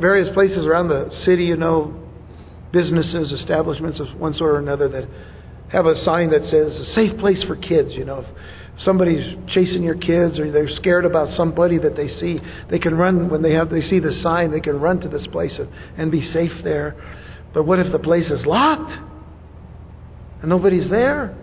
various 0.00 0.28
places 0.34 0.66
around 0.66 0.88
the 0.88 1.10
city, 1.24 1.44
you 1.44 1.56
know, 1.56 2.08
businesses, 2.72 3.32
establishments 3.32 4.00
of 4.00 4.18
one 4.20 4.34
sort 4.34 4.52
or 4.52 4.58
another 4.58 4.88
that 4.88 5.08
have 5.72 5.86
a 5.86 5.96
sign 6.04 6.30
that 6.30 6.42
says 6.50 6.76
a 6.76 6.94
safe 6.94 7.18
place 7.18 7.42
for 7.44 7.56
kids, 7.56 7.90
you 7.92 8.04
know. 8.04 8.20
If 8.20 8.82
somebody's 8.82 9.36
chasing 9.48 9.82
your 9.82 9.96
kids 9.96 10.38
or 10.38 10.52
they're 10.52 10.68
scared 10.68 11.04
about 11.04 11.34
somebody 11.36 11.78
that 11.78 11.96
they 11.96 12.08
see, 12.20 12.38
they 12.70 12.78
can 12.78 12.94
run 12.94 13.28
when 13.30 13.42
they 13.42 13.54
have 13.54 13.70
they 13.70 13.80
see 13.80 13.98
the 13.98 14.12
sign, 14.22 14.52
they 14.52 14.60
can 14.60 14.78
run 14.78 15.00
to 15.00 15.08
this 15.08 15.26
place 15.32 15.58
and, 15.58 15.68
and 15.98 16.12
be 16.12 16.22
safe 16.30 16.52
there. 16.62 16.94
But 17.54 17.64
what 17.64 17.78
if 17.78 17.90
the 17.90 17.98
place 17.98 18.30
is 18.30 18.44
locked? 18.46 18.92
And 20.42 20.48
nobody's 20.50 20.88
there? 20.90 21.34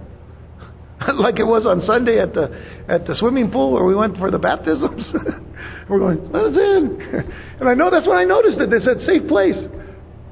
like 1.16 1.40
it 1.40 1.46
was 1.46 1.66
on 1.66 1.82
Sunday 1.86 2.20
at 2.20 2.34
the 2.34 2.50
at 2.88 3.06
the 3.06 3.16
swimming 3.16 3.52
pool 3.52 3.72
where 3.72 3.86
we 3.86 3.96
went 3.96 4.18
for 4.18 4.32
the 4.32 4.40
baptisms. 4.40 5.04
We're 5.90 6.00
going, 6.00 6.32
let 6.32 6.44
us 6.44 6.56
in. 6.56 7.02
and 7.60 7.70
I 7.70 7.74
know 7.74 7.90
that's 7.90 8.08
when 8.08 8.18
I 8.18 8.24
noticed 8.24 8.60
it. 8.60 8.70
They 8.70 8.80
said 8.80 9.06
safe 9.06 9.28
place. 9.28 9.58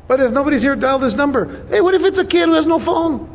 But 0.07 0.19
if 0.19 0.31
nobody's 0.31 0.61
here, 0.61 0.75
dial 0.75 0.99
this 0.99 1.15
number. 1.15 1.67
Hey, 1.69 1.81
what 1.81 1.93
if 1.93 2.01
it's 2.03 2.19
a 2.19 2.25
kid 2.25 2.45
who 2.45 2.55
has 2.55 2.65
no 2.65 2.83
phone? 2.83 3.27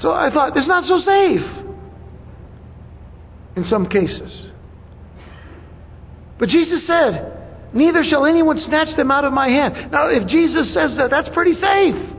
So 0.00 0.10
I 0.10 0.30
thought, 0.30 0.56
it's 0.56 0.68
not 0.68 0.84
so 0.84 0.98
safe. 1.00 1.64
In 3.56 3.64
some 3.68 3.88
cases. 3.88 4.50
But 6.38 6.48
Jesus 6.50 6.86
said, 6.86 7.36
Neither 7.72 8.04
shall 8.04 8.24
anyone 8.24 8.58
snatch 8.66 8.96
them 8.96 9.10
out 9.10 9.24
of 9.24 9.32
my 9.32 9.48
hand. 9.48 9.92
Now, 9.92 10.08
if 10.08 10.28
Jesus 10.28 10.72
says 10.72 10.96
that, 10.96 11.10
that's 11.10 11.28
pretty 11.34 11.52
safe. 11.54 12.15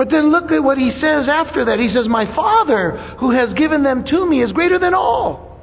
But 0.00 0.08
then 0.08 0.32
look 0.32 0.50
at 0.50 0.64
what 0.64 0.78
he 0.78 0.92
says 0.98 1.28
after 1.28 1.66
that. 1.66 1.78
He 1.78 1.90
says, 1.90 2.08
My 2.08 2.24
Father, 2.34 3.16
who 3.20 3.32
has 3.32 3.52
given 3.52 3.82
them 3.82 4.02
to 4.06 4.24
me, 4.24 4.42
is 4.42 4.50
greater 4.50 4.78
than 4.78 4.94
all. 4.94 5.60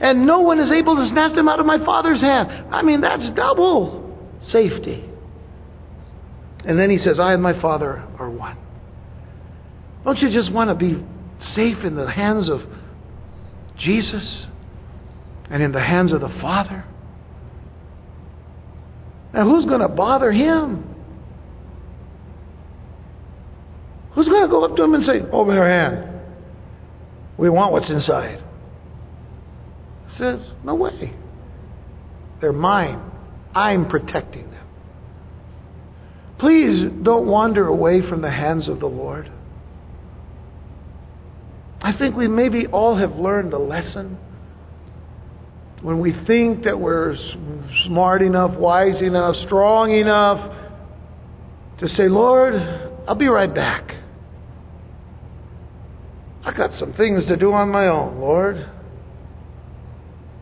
And 0.00 0.26
no 0.26 0.40
one 0.40 0.58
is 0.58 0.70
able 0.70 0.96
to 0.96 1.06
snatch 1.10 1.34
them 1.34 1.50
out 1.50 1.60
of 1.60 1.66
my 1.66 1.76
Father's 1.84 2.22
hand. 2.22 2.72
I 2.72 2.80
mean, 2.80 3.02
that's 3.02 3.28
double 3.36 4.18
safety. 4.48 5.04
And 6.64 6.78
then 6.78 6.88
he 6.88 6.96
says, 6.96 7.20
I 7.20 7.34
and 7.34 7.42
my 7.42 7.60
Father 7.60 8.02
are 8.18 8.30
one. 8.30 8.56
Don't 10.02 10.16
you 10.16 10.30
just 10.30 10.50
want 10.50 10.70
to 10.70 10.74
be 10.74 11.04
safe 11.54 11.84
in 11.84 11.94
the 11.94 12.10
hands 12.10 12.48
of 12.48 12.62
Jesus 13.76 14.46
and 15.50 15.62
in 15.62 15.72
the 15.72 15.82
hands 15.82 16.14
of 16.14 16.22
the 16.22 16.34
Father? 16.40 16.86
Now, 19.34 19.44
who's 19.44 19.66
going 19.66 19.82
to 19.82 19.88
bother 19.88 20.32
him? 20.32 20.87
Who's 24.14 24.28
going 24.28 24.42
to 24.42 24.48
go 24.48 24.64
up 24.64 24.76
to 24.76 24.82
him 24.82 24.94
and 24.94 25.04
say, 25.04 25.20
Open 25.32 25.54
your 25.54 25.68
hand? 25.68 26.20
We 27.36 27.50
want 27.50 27.72
what's 27.72 27.88
inside. 27.88 28.42
He 30.08 30.18
says, 30.18 30.40
No 30.64 30.74
way. 30.74 31.14
They're 32.40 32.52
mine. 32.52 33.00
I'm 33.54 33.88
protecting 33.88 34.50
them. 34.50 34.66
Please 36.38 36.90
don't 37.02 37.26
wander 37.26 37.66
away 37.66 38.08
from 38.08 38.22
the 38.22 38.30
hands 38.30 38.68
of 38.68 38.80
the 38.80 38.86
Lord. 38.86 39.30
I 41.80 41.96
think 41.96 42.16
we 42.16 42.28
maybe 42.28 42.66
all 42.66 42.96
have 42.96 43.16
learned 43.16 43.52
the 43.52 43.58
lesson. 43.58 44.18
When 45.82 46.00
we 46.00 46.12
think 46.26 46.64
that 46.64 46.78
we're 46.78 47.16
smart 47.86 48.22
enough, 48.22 48.56
wise 48.58 49.00
enough, 49.00 49.36
strong 49.46 49.92
enough 49.92 50.56
to 51.78 51.88
say, 51.90 52.08
Lord, 52.08 52.87
I'll 53.08 53.14
be 53.14 53.26
right 53.26 53.52
back. 53.52 53.90
I 56.44 56.52
got 56.54 56.78
some 56.78 56.92
things 56.92 57.24
to 57.28 57.38
do 57.38 57.54
on 57.54 57.70
my 57.70 57.86
own, 57.86 58.18
Lord. 58.20 58.56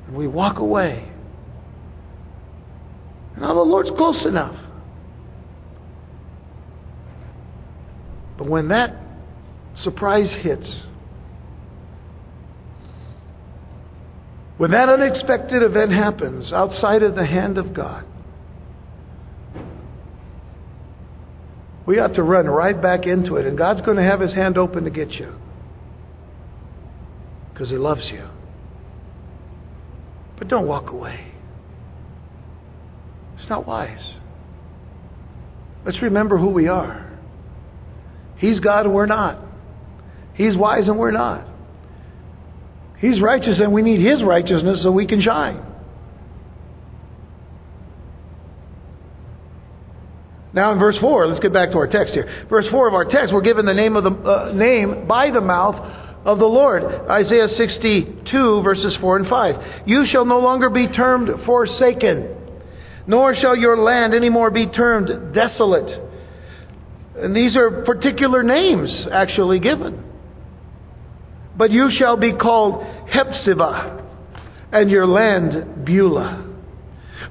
And 0.08 0.16
we 0.16 0.26
walk 0.26 0.58
away. 0.58 1.08
And 3.34 3.42
now 3.42 3.54
the 3.54 3.60
Lord's 3.60 3.90
close 3.96 4.26
enough. 4.26 4.56
But 8.36 8.48
when 8.48 8.66
that 8.68 8.96
surprise 9.76 10.34
hits, 10.40 10.68
when 14.58 14.72
that 14.72 14.88
unexpected 14.88 15.62
event 15.62 15.92
happens 15.92 16.52
outside 16.52 17.04
of 17.04 17.14
the 17.14 17.26
hand 17.26 17.58
of 17.58 17.72
God, 17.72 18.04
we 21.86 22.00
ought 22.00 22.14
to 22.14 22.22
run 22.22 22.46
right 22.46 22.80
back 22.80 23.06
into 23.06 23.36
it. 23.36 23.46
And 23.46 23.56
God's 23.56 23.80
going 23.82 23.96
to 23.96 24.02
have 24.02 24.20
his 24.20 24.34
hand 24.34 24.58
open 24.58 24.84
to 24.84 24.90
get 24.90 25.12
you 25.12 25.32
because 27.56 27.70
He 27.70 27.76
loves 27.76 28.02
you. 28.12 28.28
But 30.38 30.48
don't 30.48 30.66
walk 30.66 30.90
away. 30.90 31.32
It's 33.38 33.48
not 33.48 33.66
wise. 33.66 34.14
Let's 35.86 36.02
remember 36.02 36.36
who 36.36 36.50
we 36.50 36.68
are. 36.68 37.18
He's 38.36 38.60
God 38.60 38.84
and 38.84 38.94
we're 38.94 39.06
not. 39.06 39.38
He's 40.34 40.54
wise 40.54 40.86
and 40.86 40.98
we're 40.98 41.12
not. 41.12 41.48
He's 42.98 43.22
righteous 43.22 43.58
and 43.58 43.72
we 43.72 43.80
need 43.80 44.06
His 44.06 44.22
righteousness 44.22 44.82
so 44.82 44.92
we 44.92 45.06
can 45.06 45.22
shine. 45.22 45.65
Now 50.56 50.72
in 50.72 50.78
verse 50.78 50.96
4, 51.02 51.26
let's 51.26 51.40
get 51.40 51.52
back 51.52 51.72
to 51.72 51.76
our 51.76 51.86
text 51.86 52.14
here. 52.14 52.46
Verse 52.48 52.64
4 52.70 52.88
of 52.88 52.94
our 52.94 53.04
text, 53.04 53.30
we're 53.30 53.42
given 53.42 53.66
the 53.66 53.74
name 53.74 53.94
of 53.94 54.04
the 54.04 54.10
uh, 54.10 54.52
name 54.54 55.06
by 55.06 55.30
the 55.30 55.42
mouth 55.42 55.74
of 56.24 56.38
the 56.38 56.46
Lord. 56.46 56.82
Isaiah 56.82 57.48
62, 57.58 58.62
verses 58.62 58.96
4 58.98 59.18
and 59.18 59.28
5. 59.28 59.86
You 59.86 60.06
shall 60.10 60.24
no 60.24 60.38
longer 60.38 60.70
be 60.70 60.88
termed 60.88 61.28
forsaken, 61.44 62.34
nor 63.06 63.34
shall 63.34 63.54
your 63.54 63.76
land 63.76 64.14
any 64.14 64.30
more 64.30 64.50
be 64.50 64.66
termed 64.66 65.34
desolate. 65.34 66.10
And 67.16 67.36
these 67.36 67.54
are 67.54 67.84
particular 67.84 68.42
names 68.42 69.08
actually 69.12 69.60
given. 69.60 70.04
But 71.54 71.70
you 71.70 71.90
shall 71.98 72.16
be 72.16 72.32
called 72.32 72.82
Hephzibah, 73.10 74.02
and 74.72 74.90
your 74.90 75.06
land 75.06 75.84
Beulah. 75.84 76.45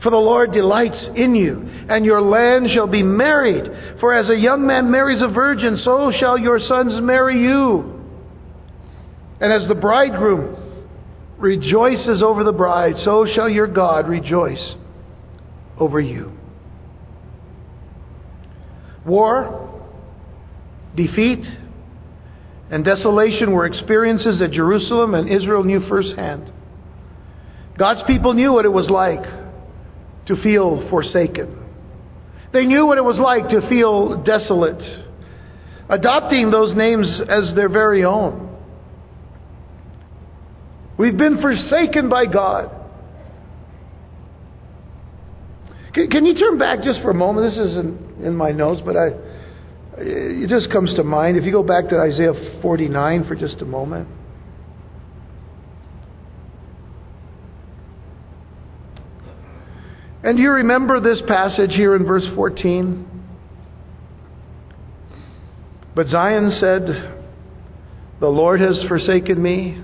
For 0.01 0.09
the 0.09 0.17
Lord 0.17 0.51
delights 0.51 0.97
in 1.15 1.35
you, 1.35 1.61
and 1.89 2.05
your 2.05 2.21
land 2.21 2.69
shall 2.73 2.87
be 2.87 3.03
married. 3.03 3.99
For 3.99 4.13
as 4.13 4.29
a 4.29 4.35
young 4.35 4.65
man 4.65 4.89
marries 4.89 5.21
a 5.21 5.27
virgin, 5.27 5.79
so 5.83 6.11
shall 6.19 6.37
your 6.37 6.59
sons 6.59 6.93
marry 7.01 7.41
you. 7.41 7.91
And 9.39 9.51
as 9.51 9.67
the 9.67 9.75
bridegroom 9.75 10.55
rejoices 11.37 12.23
over 12.23 12.43
the 12.43 12.51
bride, 12.51 12.95
so 13.03 13.25
shall 13.35 13.49
your 13.49 13.67
God 13.67 14.07
rejoice 14.07 14.75
over 15.77 15.99
you. 15.99 16.31
War, 19.05 19.83
defeat, 20.95 21.45
and 22.71 22.83
desolation 22.83 23.51
were 23.51 23.65
experiences 23.65 24.39
that 24.39 24.51
Jerusalem 24.51 25.13
and 25.13 25.29
Israel 25.29 25.63
knew 25.63 25.87
firsthand. 25.87 26.51
God's 27.77 28.01
people 28.07 28.33
knew 28.33 28.53
what 28.53 28.65
it 28.65 28.73
was 28.73 28.89
like 28.89 29.44
to 30.27 30.41
feel 30.41 30.87
forsaken. 30.89 31.63
They 32.53 32.65
knew 32.65 32.85
what 32.85 32.97
it 32.97 33.03
was 33.03 33.19
like 33.19 33.49
to 33.49 33.67
feel 33.67 34.23
desolate, 34.23 34.81
adopting 35.89 36.51
those 36.51 36.75
names 36.75 37.05
as 37.29 37.53
their 37.55 37.69
very 37.69 38.03
own. 38.03 38.57
We've 40.97 41.17
been 41.17 41.41
forsaken 41.41 42.09
by 42.09 42.25
God. 42.25 42.71
Can, 45.93 46.09
can 46.09 46.25
you 46.25 46.35
turn 46.35 46.57
back 46.57 46.81
just 46.83 47.01
for 47.01 47.11
a 47.11 47.13
moment? 47.13 47.51
This 47.51 47.67
isn't 47.69 48.25
in 48.25 48.35
my 48.35 48.51
notes, 48.51 48.81
but 48.85 48.95
I, 48.95 49.07
it 49.97 50.49
just 50.49 50.71
comes 50.71 50.93
to 50.95 51.03
mind. 51.03 51.37
If 51.37 51.43
you 51.43 51.51
go 51.51 51.63
back 51.63 51.89
to 51.89 51.99
Isaiah 51.99 52.59
49 52.61 53.27
for 53.27 53.35
just 53.35 53.61
a 53.61 53.65
moment. 53.65 54.07
And 60.25 60.37
do 60.37 60.41
you 60.41 60.49
remember 60.53 60.99
this 60.99 61.21
passage 61.27 61.69
here 61.75 61.95
in 61.95 62.03
verse 62.03 62.25
14? 62.33 63.05
But 65.95 66.07
Zion 66.07 66.49
said, 66.59 66.81
The 68.19 68.27
Lord 68.27 68.59
has 68.59 68.83
forsaken 68.87 69.39
me, 69.39 69.79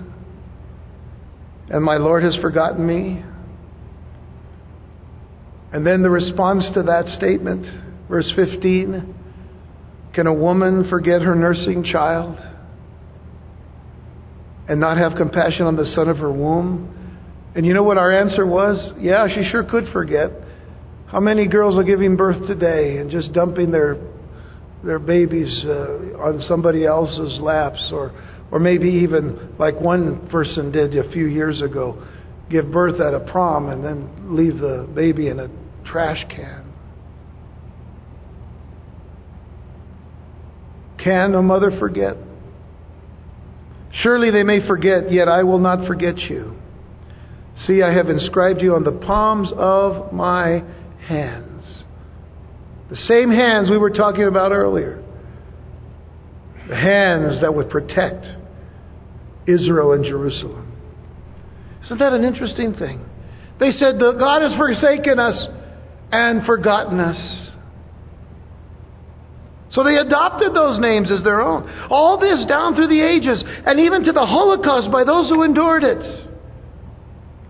and 1.70 1.84
my 1.84 1.98
Lord 1.98 2.24
has 2.24 2.36
forgotten 2.38 2.88
me? 2.88 3.24
And 5.72 5.86
then 5.86 6.02
the 6.02 6.10
response 6.10 6.66
to 6.74 6.82
that 6.82 7.06
statement, 7.20 7.68
verse 8.10 8.34
15 8.36 9.14
Can 10.16 10.26
a 10.26 10.34
woman 10.34 10.90
forget 10.90 11.22
her 11.22 11.36
nursing 11.36 11.84
child 11.84 12.36
and 14.68 14.80
not 14.80 14.98
have 14.98 15.14
compassion 15.16 15.68
on 15.68 15.76
the 15.76 15.86
son 15.86 16.10
of 16.10 16.18
her 16.18 16.32
womb? 16.32 16.98
And 17.56 17.66
you 17.66 17.74
know 17.74 17.84
what 17.84 17.98
our 17.98 18.12
answer 18.12 18.46
was? 18.46 18.94
Yeah, 18.98 19.28
she 19.28 19.50
sure 19.52 19.64
could 19.64 19.92
forget. 19.92 20.32
How 21.08 21.20
many 21.20 21.48
girls 21.48 21.78
are 21.78 21.84
giving 21.84 22.16
birth 22.16 22.48
today 22.48 22.98
and 22.98 23.12
just 23.12 23.34
dumping 23.34 23.72
their 23.72 23.98
their 24.84 25.00
babies 25.00 25.64
uh, 25.66 26.18
on 26.18 26.42
somebody 26.48 26.86
else's 26.86 27.40
laps 27.42 27.90
or 27.94 28.12
or 28.52 28.60
maybe 28.60 28.90
even 28.90 29.56
like 29.60 29.80
one 29.80 30.28
person 30.30 30.72
did 30.72 30.96
a 30.98 31.10
few 31.12 31.26
years 31.26 31.62
ago 31.62 32.06
give 32.50 32.72
birth 32.72 33.00
at 33.00 33.14
a 33.14 33.20
prom 33.32 33.70
and 33.70 33.84
then 33.84 34.36
leave 34.36 34.58
the 34.58 34.90
baby 34.96 35.28
in 35.28 35.40
a 35.40 35.48
trash 35.86 36.24
can 36.30 36.74
can 40.98 41.36
a 41.36 41.42
mother 41.42 41.72
forget 41.80 42.16
surely 44.02 44.32
they 44.32 44.44
may 44.44 44.66
forget 44.68 45.12
yet 45.12 45.28
i 45.28 45.44
will 45.44 45.60
not 45.60 45.88
forget 45.88 46.18
you 46.18 46.56
see 47.66 47.82
i 47.82 47.94
have 47.94 48.10
inscribed 48.10 48.62
you 48.62 48.76
on 48.76 48.84
the 48.84 48.92
palms 48.92 49.52
of 49.58 50.14
my 50.14 50.64
hands 51.08 51.82
the 52.92 52.98
same 52.98 53.32
hands 53.32 53.70
we 53.70 53.78
were 53.78 53.90
talking 53.90 54.26
about 54.26 54.52
earlier. 54.52 55.02
The 56.68 56.76
hands 56.76 57.40
that 57.40 57.56
would 57.56 57.70
protect 57.70 58.26
Israel 59.48 59.94
and 59.94 60.04
Jerusalem. 60.04 60.74
Isn't 61.86 62.00
that 62.00 62.12
an 62.12 62.26
interesting 62.26 62.74
thing? 62.74 63.00
They 63.62 63.72
said, 63.72 63.98
that 63.98 64.18
God 64.20 64.42
has 64.42 64.58
forsaken 64.58 65.20
us 65.20 65.48
and 66.12 66.46
forgotten 66.46 67.00
us. 67.00 67.48
So 69.72 69.86
they 69.86 69.96
adopted 69.96 70.54
those 70.54 70.78
names 70.82 71.10
as 71.18 71.24
their 71.24 71.40
own. 71.40 71.88
All 71.90 72.20
this 72.20 72.46
down 72.50 72.76
through 72.76 72.90
the 72.90 73.02
ages, 73.02 73.42
and 73.66 73.80
even 73.80 74.04
to 74.04 74.12
the 74.12 74.26
Holocaust 74.26 74.92
by 74.92 75.06
those 75.06 75.30
who 75.30 75.44
endured 75.44 75.86
it. 75.86 76.31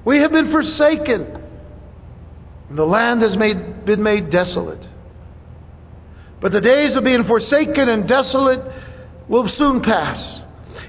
We 0.06 0.20
have 0.20 0.32
been 0.32 0.52
forsaken. 0.52 1.42
And 2.70 2.78
The 2.78 2.86
land 2.86 3.22
has 3.22 3.38
made, 3.38 3.86
been 3.86 4.02
made 4.02 4.32
desolate. 4.32 4.82
But 6.42 6.52
the 6.52 6.62
days 6.62 6.96
of 6.98 7.04
being 7.04 7.24
forsaken 7.26 7.90
and 7.90 8.08
desolate 8.08 8.62
will 9.30 9.50
soon 9.58 9.82
pass. 9.82 10.40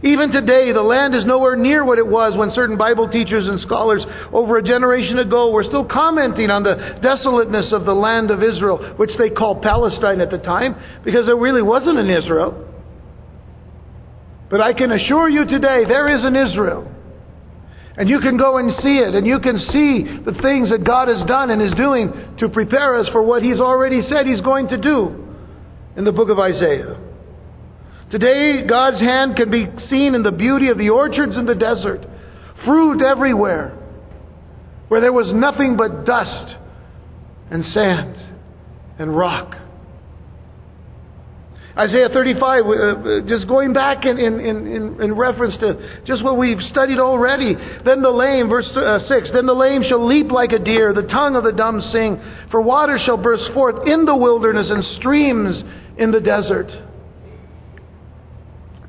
Even 0.05 0.33
today, 0.33 0.73
the 0.73 0.83
land 0.83 1.15
is 1.15 1.25
nowhere 1.25 1.55
near 1.55 1.85
what 1.85 1.99
it 1.99 2.07
was 2.07 2.37
when 2.37 2.51
certain 2.55 2.77
Bible 2.77 3.09
teachers 3.09 3.47
and 3.47 3.61
scholars 3.61 4.05
over 4.33 4.57
a 4.57 4.63
generation 4.63 5.19
ago 5.19 5.51
were 5.51 5.63
still 5.63 5.85
commenting 5.85 6.51
on 6.51 6.65
the 6.65 6.99
desolateness 7.01 7.73
of 7.73 7.85
the 7.85 7.93
land 7.93 8.31
of 8.31 8.43
Israel, 8.43 8.95
which 8.97 9.11
they 9.19 9.31
called 9.31 9.63
Palestine 9.63 10.21
at 10.21 10.31
the 10.31 10.39
time, 10.39 10.75
because 11.05 11.27
there 11.27 11.37
really 11.37 11.63
wasn't 11.63 11.99
an 11.99 12.11
Israel. 12.11 12.69
But 14.51 14.61
I 14.61 14.73
can 14.73 14.91
assure 14.91 15.29
you 15.29 15.45
today, 15.45 15.85
there 15.87 16.15
is 16.15 16.25
an 16.25 16.35
Israel. 16.35 16.92
And 17.97 18.09
you 18.09 18.21
can 18.21 18.39
go 18.39 18.57
and 18.57 18.73
see 18.83 18.99
it, 18.99 19.15
and 19.15 19.27
you 19.27 19.39
can 19.39 19.59
see 19.59 20.05
the 20.25 20.39
things 20.41 20.71
that 20.71 20.85
God 20.85 21.09
has 21.09 21.27
done 21.27 21.51
and 21.51 21.61
is 21.61 21.73
doing 21.73 22.11
to 22.39 22.49
prepare 22.49 22.99
us 22.99 23.09
for 23.09 23.23
what 23.23 23.43
He's 23.43 23.61
already 23.61 24.01
said 24.09 24.27
He's 24.27 24.41
going 24.41 24.69
to 24.69 24.79
do 24.79 25.27
in 25.97 26.05
the 26.05 26.13
book 26.13 26.31
of 26.31 26.39
Isaiah. 26.39 26.99
Today, 28.11 28.67
God's 28.67 29.01
hand 29.01 29.37
can 29.37 29.51
be 29.51 29.67
seen 29.89 30.15
in 30.15 30.23
the 30.23 30.33
beauty 30.33 30.69
of 30.69 30.79
the 30.79 30.91
orchards 30.91 31.37
in 31.37 31.45
the 31.45 31.55
desert, 31.55 32.07
fruit 32.65 33.03
everywhere, 33.03 33.79
where 34.89 35.01
there 35.01 35.13
was 35.13 35.33
nothing 35.35 35.77
but 35.77 36.05
dust 36.05 36.57
and 37.51 37.65
sand 37.67 38.17
and 38.99 39.15
rock. 39.17 39.55
Isaiah 41.77 42.09
35, 42.13 42.65
uh, 42.65 42.71
uh, 42.71 43.21
just 43.27 43.49
going 43.49 43.73
back 43.73 44.05
in, 44.05 44.19
in, 44.19 44.41
in, 44.41 45.01
in, 45.01 45.13
reference 45.15 45.57
to 45.59 46.03
just 46.05 46.23
what 46.23 46.37
we've 46.37 46.61
studied 46.71 46.99
already. 46.99 47.55
Then 47.85 48.03
the 48.03 48.11
lame, 48.11 48.51
verse 48.51 48.69
uh, 48.77 48.99
6, 49.09 49.31
then 49.33 49.47
the 49.47 49.55
lame 49.55 49.83
shall 49.89 50.07
leap 50.07 50.31
like 50.31 50.53
a 50.53 50.59
deer, 50.59 50.93
the 50.93 51.09
tongue 51.09 51.35
of 51.35 51.45
the 51.45 51.53
dumb 51.53 51.81
sing, 51.91 52.21
for 52.51 52.61
water 52.61 52.99
shall 53.03 53.17
burst 53.17 53.55
forth 53.55 53.87
in 53.87 54.05
the 54.05 54.15
wilderness 54.15 54.67
and 54.69 54.85
streams 54.99 55.63
in 55.97 56.11
the 56.11 56.21
desert. 56.21 56.69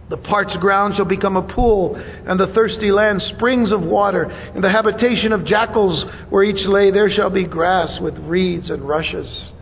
The 0.09 0.17
parched 0.17 0.59
ground 0.59 0.95
shall 0.97 1.05
become 1.05 1.37
a 1.37 1.53
pool, 1.55 1.95
and 1.95 2.37
the 2.37 2.51
thirsty 2.53 2.91
land 2.91 3.21
springs 3.35 3.71
of 3.71 3.81
water. 3.81 4.25
In 4.53 4.61
the 4.61 4.69
habitation 4.69 5.31
of 5.31 5.45
jackals, 5.45 6.03
where 6.29 6.43
each 6.43 6.67
lay, 6.67 6.91
there 6.91 7.09
shall 7.09 7.29
be 7.29 7.45
grass 7.45 7.97
with 8.01 8.17
reeds 8.19 8.69
and 8.69 8.85
rushes. 8.85 9.53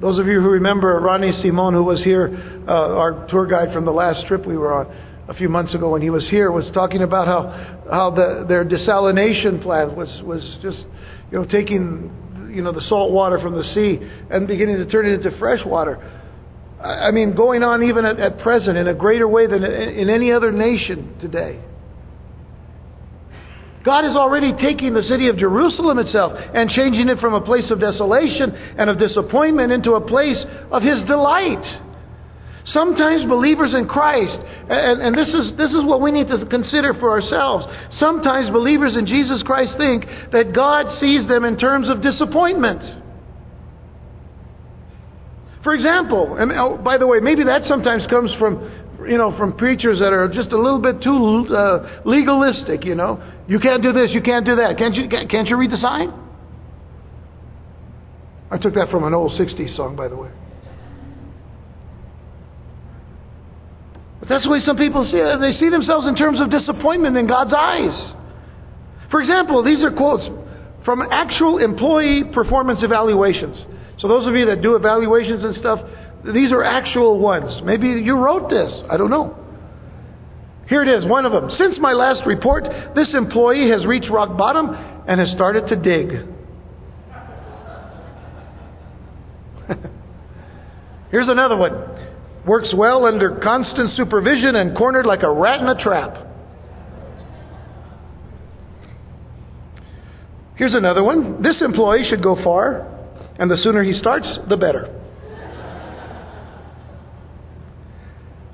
Those 0.00 0.18
of 0.18 0.26
you 0.26 0.40
who 0.40 0.48
remember 0.48 0.98
Ronnie 0.98 1.32
Simon, 1.42 1.74
who 1.74 1.84
was 1.84 2.02
here, 2.02 2.30
uh, 2.66 2.72
our 2.72 3.26
tour 3.28 3.46
guide 3.46 3.74
from 3.74 3.84
the 3.84 3.90
last 3.90 4.26
trip 4.26 4.46
we 4.46 4.56
were 4.56 4.72
on 4.72 4.86
a 5.28 5.34
few 5.34 5.50
months 5.50 5.74
ago 5.74 5.90
when 5.90 6.00
he 6.00 6.08
was 6.08 6.26
here, 6.30 6.50
was 6.50 6.70
talking 6.72 7.02
about 7.02 7.26
how, 7.26 7.84
how 7.90 8.10
the, 8.10 8.46
their 8.48 8.64
desalination 8.64 9.62
plant 9.62 9.94
was, 9.94 10.08
was 10.24 10.42
just 10.62 10.78
you 11.30 11.38
know, 11.38 11.44
taking 11.44 12.48
you 12.50 12.62
know, 12.62 12.72
the 12.72 12.80
salt 12.88 13.12
water 13.12 13.38
from 13.40 13.54
the 13.54 13.64
sea 13.74 13.98
and 14.30 14.48
beginning 14.48 14.78
to 14.78 14.86
turn 14.86 15.06
it 15.06 15.24
into 15.24 15.38
fresh 15.38 15.60
water. 15.66 15.98
I 16.82 17.10
mean, 17.10 17.36
going 17.36 17.62
on 17.62 17.82
even 17.82 18.06
at, 18.06 18.18
at 18.18 18.38
present 18.38 18.78
in 18.78 18.88
a 18.88 18.94
greater 18.94 19.28
way 19.28 19.46
than 19.46 19.62
in 19.62 20.08
any 20.08 20.32
other 20.32 20.50
nation 20.50 21.18
today. 21.20 21.60
God 23.84 24.04
is 24.04 24.14
already 24.14 24.52
taking 24.60 24.92
the 24.92 25.02
city 25.02 25.28
of 25.28 25.38
Jerusalem 25.38 25.98
itself 25.98 26.32
and 26.36 26.68
changing 26.70 27.08
it 27.08 27.18
from 27.18 27.34
a 27.34 27.40
place 27.40 27.70
of 27.70 27.80
desolation 27.80 28.52
and 28.52 28.90
of 28.90 28.98
disappointment 28.98 29.72
into 29.72 29.92
a 29.92 30.00
place 30.00 30.36
of 30.70 30.82
His 30.82 31.02
delight. 31.04 31.64
Sometimes 32.66 33.24
believers 33.28 33.72
in 33.74 33.88
Christ, 33.88 34.36
and, 34.68 35.00
and, 35.00 35.14
this, 35.16 35.28
is, 35.28 35.56
this 35.56 35.72
is 35.72 35.82
what 35.82 36.02
we 36.02 36.12
need 36.12 36.28
to 36.28 36.44
consider 36.44 36.92
for 36.94 37.10
ourselves. 37.10 37.64
Sometimes 37.98 38.50
believers 38.50 38.96
in 38.96 39.06
Jesus 39.06 39.42
Christ 39.42 39.72
think 39.78 40.04
that 40.32 40.52
God 40.54 41.00
sees 41.00 41.26
them 41.26 41.44
in 41.44 41.56
terms 41.56 41.88
of 41.88 42.02
disappointment. 42.02 42.82
For 45.64 45.74
example, 45.74 46.36
and 46.36 46.52
oh, 46.52 46.76
by 46.76 46.98
the 46.98 47.06
way, 47.06 47.18
maybe 47.20 47.44
that 47.44 47.64
sometimes 47.64 48.06
comes 48.08 48.30
from 48.38 48.89
you 49.08 49.18
know, 49.18 49.36
from 49.36 49.56
preachers 49.56 49.98
that 50.00 50.12
are 50.12 50.28
just 50.28 50.52
a 50.52 50.56
little 50.56 50.80
bit 50.80 51.02
too 51.02 51.46
uh, 51.54 52.02
legalistic, 52.04 52.84
you 52.84 52.94
know. 52.94 53.22
You 53.48 53.58
can't 53.58 53.82
do 53.82 53.92
this, 53.92 54.10
you 54.12 54.22
can't 54.22 54.44
do 54.44 54.56
that. 54.56 54.78
Can't 54.78 54.94
you, 54.94 55.08
can't 55.08 55.48
you 55.48 55.56
read 55.56 55.70
the 55.70 55.76
sign? 55.78 56.12
I 58.50 58.58
took 58.58 58.74
that 58.74 58.90
from 58.90 59.04
an 59.04 59.14
old 59.14 59.32
60s 59.32 59.76
song, 59.76 59.96
by 59.96 60.08
the 60.08 60.16
way. 60.16 60.30
But 64.20 64.28
that's 64.28 64.44
the 64.44 64.50
way 64.50 64.60
some 64.60 64.76
people 64.76 65.04
see 65.04 65.16
it. 65.16 65.40
They 65.40 65.58
see 65.58 65.70
themselves 65.70 66.06
in 66.06 66.16
terms 66.16 66.40
of 66.40 66.50
disappointment 66.50 67.16
in 67.16 67.26
God's 67.26 67.54
eyes. 67.56 68.14
For 69.10 69.20
example, 69.20 69.62
these 69.64 69.82
are 69.82 69.90
quotes 69.90 70.26
from 70.84 71.02
actual 71.10 71.58
employee 71.58 72.24
performance 72.32 72.80
evaluations. 72.82 73.56
So 73.98 74.08
those 74.08 74.26
of 74.26 74.34
you 74.34 74.46
that 74.46 74.62
do 74.62 74.76
evaluations 74.76 75.44
and 75.44 75.54
stuff, 75.56 75.80
these 76.24 76.52
are 76.52 76.62
actual 76.62 77.18
ones. 77.18 77.62
Maybe 77.64 77.88
you 77.88 78.16
wrote 78.16 78.50
this. 78.50 78.70
I 78.90 78.96
don't 78.96 79.10
know. 79.10 79.36
Here 80.68 80.82
it 80.82 80.88
is, 80.88 81.04
one 81.06 81.24
of 81.26 81.32
them. 81.32 81.50
Since 81.56 81.78
my 81.80 81.92
last 81.92 82.26
report, 82.26 82.64
this 82.94 83.12
employee 83.14 83.70
has 83.70 83.84
reached 83.86 84.10
rock 84.10 84.36
bottom 84.36 84.68
and 85.08 85.18
has 85.18 85.30
started 85.32 85.66
to 85.68 85.76
dig. 85.76 86.10
Here's 91.10 91.28
another 91.28 91.56
one. 91.56 91.72
Works 92.46 92.72
well 92.76 93.06
under 93.06 93.40
constant 93.42 93.96
supervision 93.96 94.54
and 94.54 94.76
cornered 94.76 95.06
like 95.06 95.22
a 95.22 95.32
rat 95.32 95.60
in 95.60 95.68
a 95.68 95.82
trap. 95.82 96.26
Here's 100.54 100.74
another 100.74 101.02
one. 101.02 101.42
This 101.42 101.60
employee 101.62 102.06
should 102.08 102.22
go 102.22 102.36
far, 102.44 102.86
and 103.38 103.50
the 103.50 103.56
sooner 103.62 103.82
he 103.82 103.94
starts, 103.94 104.28
the 104.48 104.56
better. 104.56 104.99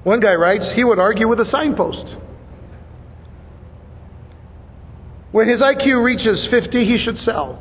One 0.06 0.20
guy 0.20 0.36
writes, 0.36 0.64
he 0.76 0.84
would 0.84 1.00
argue 1.00 1.26
with 1.26 1.40
a 1.40 1.46
signpost. 1.50 2.14
When 5.32 5.48
his 5.48 5.60
IQ 5.60 6.04
reaches 6.04 6.46
50, 6.48 6.84
he 6.84 6.96
should 7.04 7.18
sell. 7.24 7.60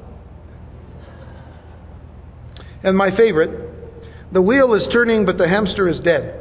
And 2.83 2.95
my 2.95 3.17
favorite, 3.17 3.49
the 4.31 4.43
wheel 4.43 4.75
is 4.75 4.83
turning, 4.93 5.25
but 5.25 5.39
the 5.39 5.47
hamster 5.47 5.89
is 5.89 5.99
dead. 6.01 6.39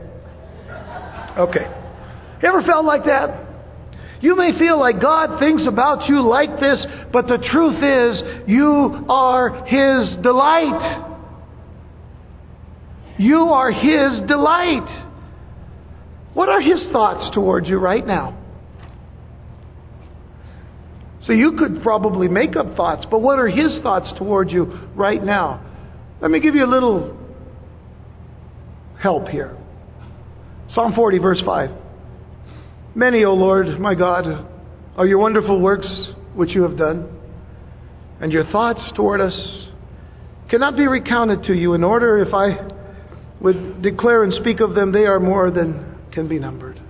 Okay. 1.38 1.72
You 2.42 2.48
ever 2.50 2.60
felt 2.64 2.84
like 2.84 3.06
that? 3.06 3.40
You 4.20 4.36
may 4.36 4.58
feel 4.58 4.78
like 4.78 5.00
God 5.00 5.40
thinks 5.40 5.62
about 5.66 6.06
you 6.06 6.20
like 6.20 6.60
this, 6.60 6.84
but 7.14 7.28
the 7.28 7.38
truth 7.50 7.82
is, 7.82 8.46
you 8.46 9.06
are 9.08 9.64
His 9.64 10.16
delight. 10.22 11.14
You 13.16 13.38
are 13.38 13.70
His 13.70 14.28
delight. 14.28 15.03
What 16.34 16.48
are 16.48 16.60
his 16.60 16.84
thoughts 16.92 17.32
towards 17.34 17.68
you 17.68 17.78
right 17.78 18.06
now? 18.06 18.44
So 21.26 21.32
you 21.32 21.52
could 21.58 21.82
probably 21.82 22.28
make 22.28 22.54
up 22.54 22.76
thoughts, 22.76 23.06
but 23.10 23.20
what 23.20 23.38
are 23.38 23.48
His 23.48 23.80
thoughts 23.82 24.12
towards 24.18 24.52
you 24.52 24.66
right 24.94 25.22
now? 25.22 25.64
Let 26.20 26.30
me 26.30 26.38
give 26.38 26.54
you 26.54 26.64
a 26.64 26.68
little 26.68 27.16
help 29.00 29.28
here. 29.28 29.56
Psalm 30.70 30.92
40, 30.94 31.18
verse 31.18 31.42
5. 31.44 31.70
Many, 32.94 33.24
O 33.24 33.32
Lord, 33.32 33.80
my 33.80 33.94
God, 33.94 34.46
are 34.96 35.06
your 35.06 35.18
wonderful 35.18 35.60
works 35.60 35.88
which 36.34 36.50
you 36.50 36.62
have 36.62 36.76
done, 36.76 37.08
and 38.20 38.30
your 38.30 38.44
thoughts 38.50 38.82
toward 38.94 39.20
us 39.20 39.68
cannot 40.50 40.76
be 40.76 40.86
recounted 40.86 41.44
to 41.44 41.54
you. 41.54 41.72
In 41.72 41.82
order, 41.82 42.18
if 42.18 42.34
I 42.34 42.68
would 43.40 43.82
declare 43.82 44.24
and 44.24 44.32
speak 44.34 44.60
of 44.60 44.74
them, 44.74 44.92
they 44.92 45.06
are 45.06 45.18
more 45.18 45.50
than 45.50 45.93
can 46.14 46.28
be 46.28 46.38
numbered. 46.38 46.80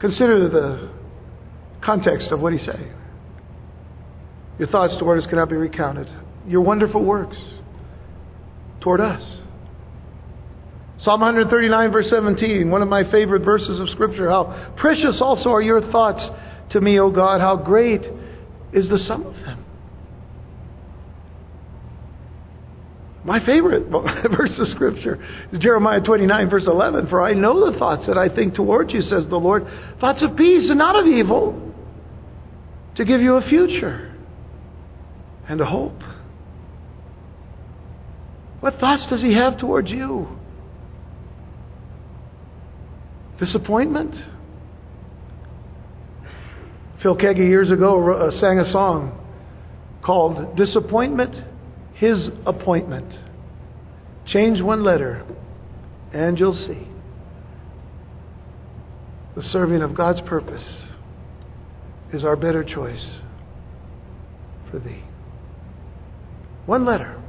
Consider 0.00 0.48
the 0.48 0.90
context 1.84 2.32
of 2.32 2.40
what 2.40 2.52
he's 2.52 2.64
saying. 2.64 2.92
Your 4.58 4.68
thoughts 4.68 4.94
toward 4.98 5.18
us 5.18 5.26
cannot 5.28 5.48
be 5.48 5.56
recounted. 5.56 6.08
Your 6.46 6.62
wonderful 6.62 7.04
works 7.04 7.36
toward 8.80 9.00
us. 9.00 9.22
Psalm 11.02 11.20
139, 11.20 11.92
verse 11.92 12.10
17, 12.10 12.70
one 12.70 12.82
of 12.82 12.88
my 12.88 13.10
favorite 13.10 13.42
verses 13.42 13.80
of 13.80 13.88
Scripture. 13.90 14.28
How 14.28 14.74
precious 14.76 15.18
also 15.22 15.50
are 15.50 15.62
your 15.62 15.80
thoughts 15.90 16.22
to 16.72 16.80
me, 16.80 16.98
O 17.00 17.10
God. 17.10 17.40
How 17.40 17.56
great 17.56 18.02
is 18.72 18.88
the 18.88 18.98
sum 19.06 19.24
of 19.24 19.34
them. 19.34 19.64
My 23.24 23.44
favorite 23.44 23.88
verse 23.90 24.58
of 24.58 24.68
Scripture 24.68 25.18
is 25.52 25.58
Jeremiah 25.58 26.00
29, 26.00 26.50
verse 26.50 26.64
11. 26.66 27.08
For 27.08 27.22
I 27.22 27.34
know 27.34 27.70
the 27.70 27.78
thoughts 27.78 28.06
that 28.06 28.16
I 28.16 28.34
think 28.34 28.54
toward 28.54 28.90
you, 28.90 29.02
says 29.02 29.24
the 29.28 29.36
Lord, 29.36 29.66
thoughts 30.00 30.22
of 30.22 30.36
peace 30.36 30.70
and 30.70 30.78
not 30.78 30.98
of 30.98 31.06
evil 31.06 31.72
to 32.96 33.04
give 33.04 33.20
you 33.20 33.34
a 33.34 33.48
future 33.48 34.14
and 35.48 35.60
a 35.60 35.66
hope. 35.66 36.00
What 38.60 38.78
thoughts 38.78 39.06
does 39.10 39.22
he 39.22 39.34
have 39.34 39.58
towards 39.58 39.90
you? 39.90 40.28
Disappointment? 43.38 44.14
Phil 47.02 47.16
Keaggy 47.16 47.48
years 47.48 47.70
ago 47.70 48.12
uh, 48.12 48.30
sang 48.32 48.58
a 48.58 48.70
song 48.70 49.18
called 50.04 50.56
Disappointment, 50.56 51.34
His 52.00 52.30
Appointment. 52.46 53.12
Change 54.26 54.62
one 54.62 54.82
letter, 54.82 55.22
and 56.14 56.38
you'll 56.38 56.54
see 56.66 56.88
the 59.36 59.42
serving 59.42 59.82
of 59.82 59.94
God's 59.94 60.20
purpose 60.22 60.64
is 62.12 62.24
our 62.24 62.36
better 62.36 62.64
choice 62.64 63.06
for 64.70 64.78
thee. 64.78 65.02
One 66.66 66.84
letter. 66.84 67.22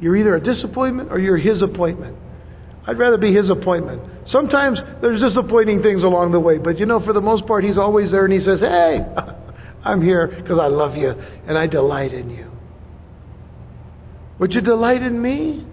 You're 0.00 0.16
either 0.16 0.36
a 0.36 0.40
disappointment 0.40 1.10
or 1.10 1.18
you're 1.18 1.38
his 1.38 1.62
appointment. 1.62 2.16
I'd 2.86 2.98
rather 2.98 3.18
be 3.18 3.32
his 3.32 3.48
appointment. 3.48 4.02
Sometimes 4.26 4.80
there's 5.00 5.20
disappointing 5.20 5.82
things 5.82 6.02
along 6.02 6.32
the 6.32 6.40
way, 6.40 6.58
but 6.58 6.78
you 6.78 6.86
know, 6.86 7.04
for 7.04 7.12
the 7.12 7.20
most 7.20 7.46
part, 7.46 7.64
he's 7.64 7.78
always 7.78 8.10
there 8.10 8.24
and 8.24 8.32
he 8.32 8.40
says, 8.40 8.60
Hey, 8.60 8.98
I'm 9.84 10.02
here 10.02 10.26
because 10.26 10.58
I 10.60 10.66
love 10.66 10.96
you 10.96 11.10
and 11.10 11.56
I 11.56 11.66
delight 11.66 12.12
in 12.12 12.28
you. 12.28 12.51
Would 14.42 14.54
you 14.54 14.60
delight 14.60 15.02
in 15.02 15.22
me? 15.22 15.64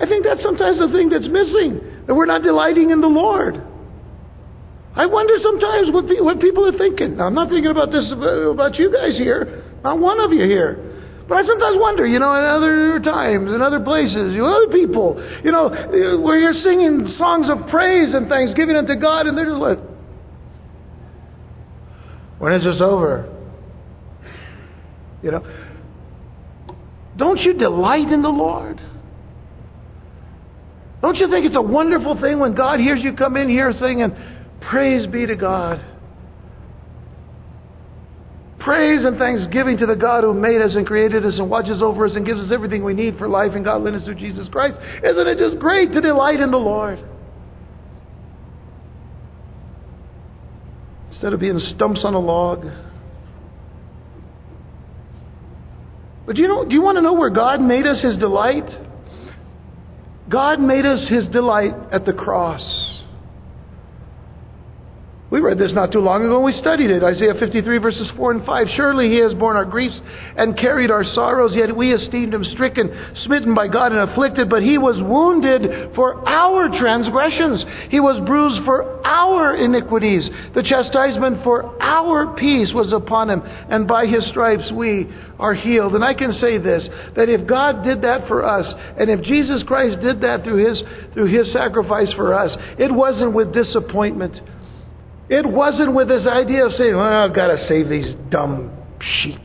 I 0.00 0.06
think 0.06 0.24
that's 0.24 0.42
sometimes 0.42 0.78
the 0.78 0.88
thing 0.88 1.10
that's 1.10 1.28
missing, 1.28 1.84
that 2.06 2.14
we're 2.14 2.24
not 2.24 2.40
delighting 2.42 2.88
in 2.88 3.02
the 3.02 3.12
Lord. 3.12 3.60
I 4.96 5.04
wonder 5.04 5.34
sometimes 5.42 5.92
what, 5.92 6.08
pe- 6.08 6.22
what 6.22 6.40
people 6.40 6.64
are 6.64 6.78
thinking. 6.78 7.18
Now, 7.18 7.26
I'm 7.26 7.34
not 7.34 7.50
thinking 7.50 7.70
about 7.70 7.92
this 7.92 8.10
about 8.10 8.78
you 8.78 8.90
guys 8.90 9.18
here, 9.18 9.68
not 9.84 9.98
one 9.98 10.18
of 10.18 10.32
you 10.32 10.44
here. 10.46 10.80
But 11.28 11.44
I 11.44 11.46
sometimes 11.46 11.76
wonder, 11.78 12.06
you 12.06 12.18
know, 12.18 12.34
in 12.34 12.42
other 12.42 13.00
times, 13.04 13.52
in 13.52 13.60
other 13.60 13.80
places, 13.80 14.32
you 14.32 14.40
know, 14.40 14.56
other 14.56 14.72
people, 14.72 15.20
you 15.44 15.52
know, 15.52 15.68
where 16.24 16.38
you're 16.38 16.54
singing 16.54 17.04
songs 17.18 17.50
of 17.50 17.68
praise 17.68 18.14
and 18.14 18.30
thanksgiving 18.30 18.76
unto 18.76 18.94
God, 18.96 19.26
and 19.26 19.36
they're 19.36 19.44
just 19.44 19.60
like, 19.60 19.78
when 22.38 22.54
is 22.54 22.64
this 22.64 22.80
over? 22.80 23.28
You 25.22 25.32
know, 25.32 25.44
don't 27.16 27.38
you 27.40 27.54
delight 27.54 28.10
in 28.10 28.22
the 28.22 28.28
Lord? 28.28 28.80
Don't 31.02 31.16
you 31.16 31.28
think 31.28 31.46
it's 31.46 31.56
a 31.56 31.62
wonderful 31.62 32.20
thing 32.20 32.38
when 32.38 32.54
God 32.54 32.78
hears 32.78 33.00
you 33.02 33.14
come 33.14 33.36
in 33.36 33.48
here 33.48 33.72
singing, 33.78 34.12
Praise 34.70 35.06
be 35.08 35.26
to 35.26 35.34
God. 35.34 35.84
Praise 38.60 39.04
and 39.04 39.18
thanksgiving 39.18 39.76
to 39.78 39.86
the 39.86 39.96
God 39.96 40.22
who 40.22 40.32
made 40.32 40.62
us 40.62 40.76
and 40.76 40.86
created 40.86 41.26
us 41.26 41.36
and 41.36 41.50
watches 41.50 41.82
over 41.82 42.06
us 42.06 42.12
and 42.14 42.24
gives 42.24 42.38
us 42.40 42.52
everything 42.52 42.84
we 42.84 42.94
need 42.94 43.18
for 43.18 43.28
life 43.28 43.52
and 43.54 43.64
godliness 43.64 44.04
through 44.04 44.14
Jesus 44.14 44.48
Christ. 44.48 44.78
Isn't 45.02 45.26
it 45.26 45.38
just 45.38 45.58
great 45.58 45.92
to 45.92 46.00
delight 46.00 46.38
in 46.38 46.52
the 46.52 46.58
Lord? 46.58 47.04
Instead 51.10 51.32
of 51.32 51.40
being 51.40 51.58
stumps 51.74 52.02
on 52.04 52.14
a 52.14 52.20
log. 52.20 52.64
But 56.26 56.36
do 56.36 56.42
you 56.42 56.48
know 56.48 56.64
do 56.64 56.74
you 56.74 56.82
want 56.82 56.96
to 56.96 57.02
know 57.02 57.14
where 57.14 57.30
God 57.30 57.60
made 57.60 57.86
us 57.86 58.00
his 58.02 58.16
delight? 58.16 58.68
God 60.28 60.60
made 60.60 60.86
us 60.86 61.08
his 61.08 61.28
delight 61.28 61.74
at 61.90 62.06
the 62.06 62.12
cross. 62.12 62.62
We 65.32 65.40
read 65.40 65.56
this 65.56 65.72
not 65.72 65.92
too 65.92 66.04
long 66.04 66.20
ago 66.20 66.36
and 66.36 66.44
we 66.44 66.52
studied 66.60 66.90
it. 66.90 67.02
Isaiah 67.02 67.32
53 67.32 67.78
verses 67.78 68.06
4 68.18 68.32
and 68.32 68.44
5. 68.44 68.66
Surely 68.76 69.08
he 69.08 69.16
has 69.24 69.32
borne 69.32 69.56
our 69.56 69.64
griefs 69.64 69.98
and 70.36 70.58
carried 70.58 70.90
our 70.90 71.04
sorrows, 71.16 71.52
yet 71.56 71.74
we 71.74 71.94
esteemed 71.94 72.34
him 72.34 72.44
stricken, 72.52 72.92
smitten 73.24 73.54
by 73.54 73.66
God 73.66 73.92
and 73.92 74.10
afflicted, 74.10 74.50
but 74.50 74.62
he 74.62 74.76
was 74.76 75.00
wounded 75.00 75.94
for 75.94 76.20
our 76.28 76.68
transgressions. 76.78 77.64
He 77.88 77.98
was 77.98 78.20
bruised 78.28 78.62
for 78.66 79.00
our 79.06 79.56
iniquities. 79.56 80.28
The 80.54 80.64
chastisement 80.68 81.42
for 81.44 81.80
our 81.80 82.36
peace 82.36 82.68
was 82.74 82.92
upon 82.92 83.30
him, 83.30 83.40
and 83.40 83.88
by 83.88 84.04
his 84.04 84.28
stripes 84.28 84.70
we 84.76 85.08
are 85.38 85.54
healed. 85.54 85.94
And 85.94 86.04
I 86.04 86.12
can 86.12 86.34
say 86.34 86.58
this, 86.58 86.86
that 87.16 87.30
if 87.30 87.48
God 87.48 87.84
did 87.84 88.02
that 88.02 88.28
for 88.28 88.44
us, 88.44 88.68
and 89.00 89.08
if 89.08 89.22
Jesus 89.22 89.62
Christ 89.66 89.96
did 90.02 90.20
that 90.20 90.44
through 90.44 90.60
his, 90.60 90.82
through 91.14 91.32
his 91.32 91.50
sacrifice 91.54 92.12
for 92.12 92.34
us, 92.34 92.52
it 92.78 92.92
wasn't 92.92 93.32
with 93.32 93.54
disappointment. 93.54 94.36
It 95.32 95.46
wasn't 95.46 95.94
with 95.94 96.08
this 96.08 96.26
idea 96.26 96.66
of 96.66 96.72
saying, 96.72 96.94
well, 96.94 97.06
I've 97.06 97.34
got 97.34 97.46
to 97.46 97.66
save 97.66 97.88
these 97.88 98.14
dumb 98.28 98.70
sheep. 99.00 99.40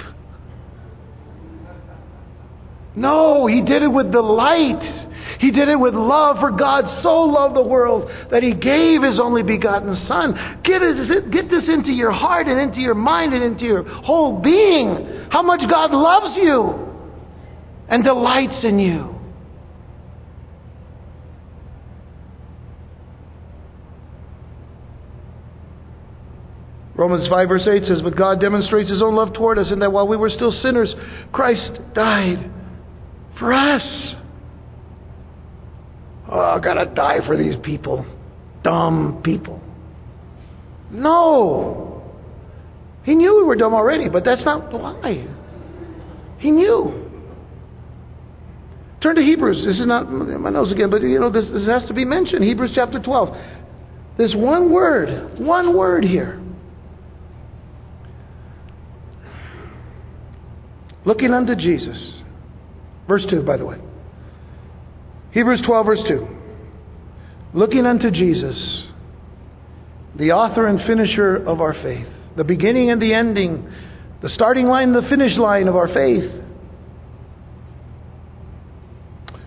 No, 2.94 3.48
he 3.48 3.62
did 3.62 3.84
it 3.84 3.88
with 3.88 4.12
delight. 4.12 5.40
He 5.40 5.50
did 5.50 5.70
it 5.70 5.80
with 5.80 5.94
love, 5.94 6.40
for 6.42 6.52
God 6.52 6.84
so 7.02 7.22
loved 7.22 7.56
the 7.56 7.64
world 7.64 8.12
that 8.32 8.44
he 8.44 8.54
gave 8.54 9.02
his 9.02 9.18
only 9.18 9.44
begotten 9.44 9.96
Son. 10.10 10.60
Get, 10.66 10.82
get 11.32 11.50
this 11.50 11.70
into 11.70 11.94
your 11.94 12.12
heart 12.12 12.48
and 12.48 12.60
into 12.60 12.82
your 12.82 12.96
mind 12.96 13.34
and 13.34 13.42
into 13.42 13.64
your 13.64 13.84
whole 13.84 14.42
being. 14.42 15.28
How 15.32 15.42
much 15.42 15.62
God 15.70 15.92
loves 15.92 16.36
you 16.36 16.98
and 17.88 18.04
delights 18.04 18.62
in 18.66 18.78
you. 18.78 19.17
Romans 26.98 27.28
5, 27.30 27.48
verse 27.48 27.68
8 27.68 27.84
says, 27.86 28.02
But 28.02 28.18
God 28.18 28.42
demonstrates 28.42 28.90
His 28.90 29.04
own 29.04 29.16
love 29.16 29.34
toward 29.34 29.60
us 29.60 29.72
in 29.72 29.80
that 29.80 29.92
while 29.92 30.08
we 30.08 30.18
were 30.18 30.32
still 30.32 30.52
sinners, 30.52 30.94
Christ 31.32 31.72
died 31.94 32.50
for 33.38 33.54
us. 33.54 34.16
Oh, 36.30 36.40
I've 36.40 36.64
got 36.64 36.74
to 36.74 36.86
die 36.94 37.20
for 37.26 37.38
these 37.38 37.56
people. 37.64 38.06
Dumb 38.64 39.22
people. 39.24 39.62
No. 40.90 42.04
He 43.04 43.14
knew 43.14 43.38
we 43.38 43.44
were 43.44 43.56
dumb 43.56 43.76
already, 43.76 44.10
but 44.10 44.26
that's 44.26 44.44
not 44.44 44.74
why. 44.74 45.28
He 46.40 46.50
knew. 46.50 47.06
Turn 49.02 49.16
to 49.16 49.22
Hebrews. 49.22 49.64
This 49.66 49.80
is 49.80 49.86
not 49.86 50.12
my 50.12 50.50
nose 50.50 50.72
again, 50.72 50.90
but 50.90 51.02
you 51.04 51.20
know 51.20 51.30
this, 51.30 51.46
this 51.54 51.68
has 51.68 51.86
to 51.88 51.94
be 51.94 52.04
mentioned. 52.04 52.44
Hebrews 52.44 52.72
chapter 52.74 53.00
12. 53.00 53.38
There's 54.18 54.36
one 54.36 54.72
word, 54.72 55.40
one 55.40 55.78
word 55.78 56.04
here. 56.04 56.42
Looking 61.08 61.34
unto 61.34 61.56
Jesus. 61.56 61.98
Verse 63.08 63.26
2, 63.30 63.44
by 63.44 63.56
the 63.56 63.66
way. 63.66 63.78
Hebrews 65.32 65.62
12, 65.66 65.86
verse 65.86 66.02
2. 66.06 66.28
Looking 67.54 67.86
unto 67.86 68.12
Jesus, 68.12 68.84
the 70.18 70.34
author 70.34 70.68
and 70.68 70.82
finisher 70.86 71.38
of 71.38 71.62
our 71.62 71.74
faith, 71.82 72.08
the 72.36 72.44
beginning 72.44 72.92
and 72.92 73.02
the 73.02 73.14
ending, 73.14 73.72
the 74.22 74.28
starting 74.28 74.66
line, 74.66 74.92
the 74.92 75.08
finish 75.10 75.38
line 75.38 75.70
of 75.70 75.78
our 75.78 75.88
faith, 75.88 76.30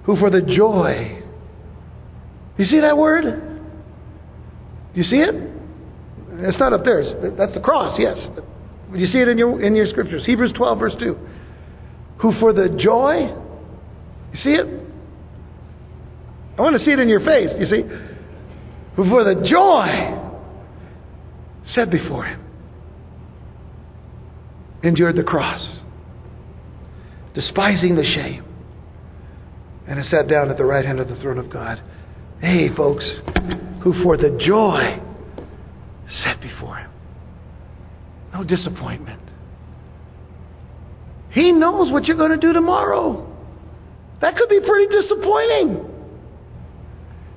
who 0.06 0.16
for 0.16 0.30
the 0.30 0.40
joy, 0.40 1.22
you 2.56 2.64
see 2.64 2.80
that 2.80 2.96
word? 2.96 3.24
Do 4.94 4.98
you 4.98 5.04
see 5.04 5.16
it? 5.16 5.34
It's 6.38 6.58
not 6.58 6.72
up 6.72 6.84
there. 6.86 7.02
That's 7.36 7.52
the 7.52 7.60
cross, 7.60 7.98
yes. 7.98 8.16
Do 8.90 8.98
You 8.98 9.08
see 9.08 9.18
it 9.18 9.28
in 9.28 9.36
your, 9.36 9.60
in 9.60 9.76
your 9.76 9.88
scriptures. 9.88 10.24
Hebrews 10.24 10.54
12, 10.56 10.78
verse 10.78 10.94
2. 10.98 11.18
Who 12.22 12.32
for 12.38 12.52
the 12.52 12.68
joy, 12.78 13.34
you 14.32 14.38
see 14.42 14.50
it? 14.50 14.66
I 16.58 16.62
want 16.62 16.78
to 16.78 16.84
see 16.84 16.90
it 16.90 16.98
in 16.98 17.08
your 17.08 17.20
face, 17.20 17.48
you 17.58 17.66
see? 17.66 17.82
Who 18.96 19.08
for 19.08 19.24
the 19.24 19.48
joy 19.48 20.16
set 21.74 21.90
before 21.90 22.24
him 22.24 22.40
endured 24.82 25.16
the 25.16 25.22
cross, 25.22 25.78
despising 27.34 27.96
the 27.96 28.04
shame, 28.04 28.44
and 29.86 29.98
has 29.98 30.08
sat 30.10 30.28
down 30.28 30.50
at 30.50 30.56
the 30.56 30.64
right 30.64 30.84
hand 30.84 31.00
of 31.00 31.08
the 31.08 31.16
throne 31.16 31.38
of 31.38 31.50
God. 31.50 31.82
Hey, 32.40 32.74
folks, 32.74 33.04
who 33.82 34.02
for 34.02 34.16
the 34.16 34.38
joy 34.46 35.00
set 36.24 36.40
before 36.40 36.76
him. 36.76 36.90
No 38.32 38.44
disappointment. 38.44 39.20
He 41.32 41.52
knows 41.52 41.92
what 41.92 42.04
you're 42.04 42.16
going 42.16 42.32
to 42.32 42.36
do 42.36 42.52
tomorrow. 42.52 43.26
That 44.20 44.36
could 44.36 44.48
be 44.48 44.60
pretty 44.60 44.92
disappointing. 44.94 45.86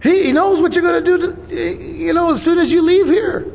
He, 0.02 0.24
he 0.26 0.32
knows 0.32 0.62
what 0.62 0.74
you're 0.74 0.82
going 0.82 1.04
to 1.04 1.18
do, 1.18 1.18
to, 1.18 1.56
you 1.56 2.14
know, 2.14 2.36
as 2.36 2.44
soon 2.44 2.60
as 2.60 2.70
you 2.70 2.82
leave 2.86 3.06
here. 3.06 3.46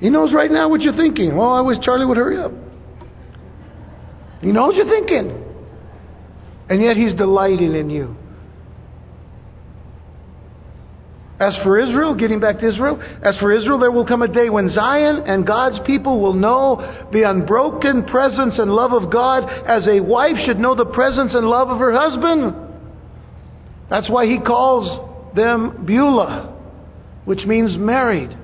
He 0.00 0.10
knows 0.10 0.32
right 0.32 0.50
now 0.50 0.68
what 0.68 0.80
you're 0.80 0.96
thinking. 0.96 1.36
Well, 1.36 1.50
I 1.50 1.60
wish 1.60 1.78
Charlie 1.82 2.06
would 2.06 2.16
hurry 2.16 2.38
up. 2.38 2.52
He 4.40 4.52
knows 4.52 4.74
you're 4.76 4.88
thinking. 4.88 5.44
And 6.68 6.80
yet 6.82 6.96
he's 6.96 7.14
delighting 7.14 7.74
in 7.74 7.90
you. 7.90 8.14
As 11.40 11.56
for 11.62 11.78
Israel, 11.78 12.14
getting 12.14 12.40
back 12.40 12.58
to 12.58 12.68
Israel, 12.68 13.00
as 13.22 13.36
for 13.38 13.52
Israel, 13.52 13.78
there 13.78 13.92
will 13.92 14.06
come 14.06 14.22
a 14.22 14.28
day 14.28 14.50
when 14.50 14.70
Zion 14.70 15.22
and 15.24 15.46
God's 15.46 15.78
people 15.86 16.20
will 16.20 16.34
know 16.34 17.06
the 17.12 17.22
unbroken 17.22 18.04
presence 18.06 18.58
and 18.58 18.72
love 18.72 18.92
of 18.92 19.12
God 19.12 19.48
as 19.48 19.86
a 19.86 20.00
wife 20.00 20.36
should 20.46 20.58
know 20.58 20.74
the 20.74 20.84
presence 20.84 21.34
and 21.34 21.46
love 21.46 21.68
of 21.68 21.78
her 21.78 21.92
husband. 21.92 22.54
That's 23.88 24.10
why 24.10 24.26
he 24.26 24.40
calls 24.40 25.34
them 25.36 25.84
Beulah, 25.86 26.56
which 27.24 27.44
means 27.46 27.78
married. 27.78 28.36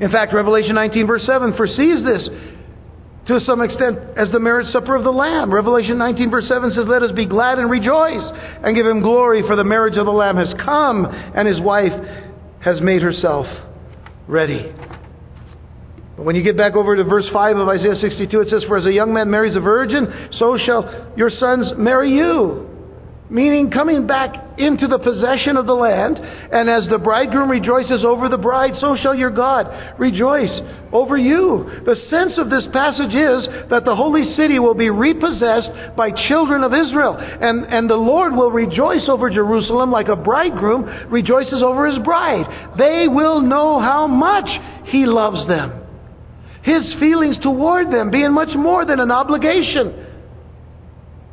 In 0.00 0.10
fact, 0.12 0.32
Revelation 0.32 0.76
19, 0.76 1.06
verse 1.06 1.26
7, 1.26 1.56
foresees 1.56 2.04
this 2.04 2.28
to 3.26 3.40
some 3.40 3.60
extent 3.60 3.98
as 4.16 4.30
the 4.30 4.38
marriage 4.38 4.68
supper 4.72 4.94
of 4.94 5.02
the 5.02 5.10
Lamb. 5.10 5.52
Revelation 5.52 5.98
19, 5.98 6.30
verse 6.30 6.48
7 6.48 6.70
says, 6.70 6.84
Let 6.86 7.02
us 7.02 7.10
be 7.12 7.26
glad 7.26 7.58
and 7.58 7.70
rejoice 7.70 8.24
and 8.62 8.74
give 8.74 8.86
him 8.86 9.00
glory, 9.00 9.42
for 9.42 9.56
the 9.56 9.64
marriage 9.64 9.96
of 9.96 10.06
the 10.06 10.12
Lamb 10.12 10.36
has 10.36 10.54
come, 10.64 11.06
and 11.06 11.48
his 11.48 11.60
wife 11.60 11.92
has 12.60 12.80
made 12.80 13.02
herself 13.02 13.46
ready. 14.28 14.72
But 16.16 16.24
when 16.24 16.36
you 16.36 16.42
get 16.42 16.56
back 16.56 16.74
over 16.74 16.96
to 16.96 17.04
verse 17.04 17.28
5 17.32 17.56
of 17.56 17.68
Isaiah 17.68 17.96
62, 18.00 18.40
it 18.40 18.48
says, 18.48 18.64
For 18.68 18.76
as 18.76 18.86
a 18.86 18.92
young 18.92 19.12
man 19.12 19.30
marries 19.30 19.56
a 19.56 19.60
virgin, 19.60 20.30
so 20.38 20.56
shall 20.64 21.12
your 21.16 21.30
sons 21.30 21.72
marry 21.76 22.12
you 22.14 22.65
meaning 23.28 23.70
coming 23.70 24.06
back 24.06 24.34
into 24.58 24.86
the 24.86 24.98
possession 24.98 25.56
of 25.56 25.66
the 25.66 25.74
land. 25.74 26.18
And 26.18 26.70
as 26.70 26.88
the 26.88 26.98
bridegroom 26.98 27.50
rejoices 27.50 28.04
over 28.04 28.28
the 28.28 28.38
bride, 28.38 28.72
so 28.80 28.96
shall 28.96 29.14
your 29.14 29.30
God 29.30 29.98
rejoice 29.98 30.52
over 30.92 31.16
you. 31.16 31.82
The 31.84 31.96
sense 32.08 32.38
of 32.38 32.50
this 32.50 32.64
passage 32.72 33.14
is 33.14 33.68
that 33.70 33.84
the 33.84 33.94
holy 33.94 34.34
city 34.34 34.58
will 34.58 34.74
be 34.74 34.90
repossessed 34.90 35.96
by 35.96 36.10
children 36.28 36.62
of 36.62 36.72
Israel. 36.72 37.16
And, 37.18 37.64
and 37.64 37.90
the 37.90 37.96
Lord 37.96 38.34
will 38.34 38.50
rejoice 38.50 39.08
over 39.08 39.30
Jerusalem 39.30 39.90
like 39.90 40.08
a 40.08 40.16
bridegroom 40.16 41.10
rejoices 41.10 41.62
over 41.62 41.86
his 41.86 41.98
bride. 42.04 42.74
They 42.78 43.08
will 43.08 43.40
know 43.40 43.80
how 43.80 44.06
much 44.06 44.48
he 44.86 45.06
loves 45.06 45.46
them. 45.48 45.82
His 46.62 46.82
feelings 46.98 47.36
toward 47.42 47.92
them 47.92 48.10
being 48.10 48.32
much 48.32 48.54
more 48.56 48.84
than 48.84 48.98
an 48.98 49.10
obligation 49.10 50.15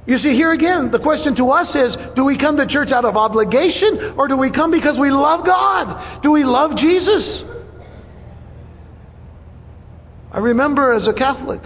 you 0.05 0.17
see, 0.17 0.33
here 0.33 0.51
again, 0.51 0.91
the 0.91 0.99
question 0.99 1.35
to 1.37 1.49
us 1.51 1.73
is 1.73 1.95
do 2.15 2.25
we 2.25 2.37
come 2.37 2.57
to 2.57 2.67
church 2.67 2.89
out 2.91 3.05
of 3.05 3.15
obligation 3.15 4.15
or 4.17 4.27
do 4.27 4.35
we 4.35 4.51
come 4.51 4.69
because 4.69 4.97
we 4.99 5.11
love 5.11 5.45
God? 5.45 6.21
Do 6.21 6.31
we 6.31 6.43
love 6.43 6.75
Jesus? 6.77 7.43
I 10.31 10.39
remember 10.39 10.93
as 10.93 11.07
a 11.07 11.13
Catholic, 11.13 11.61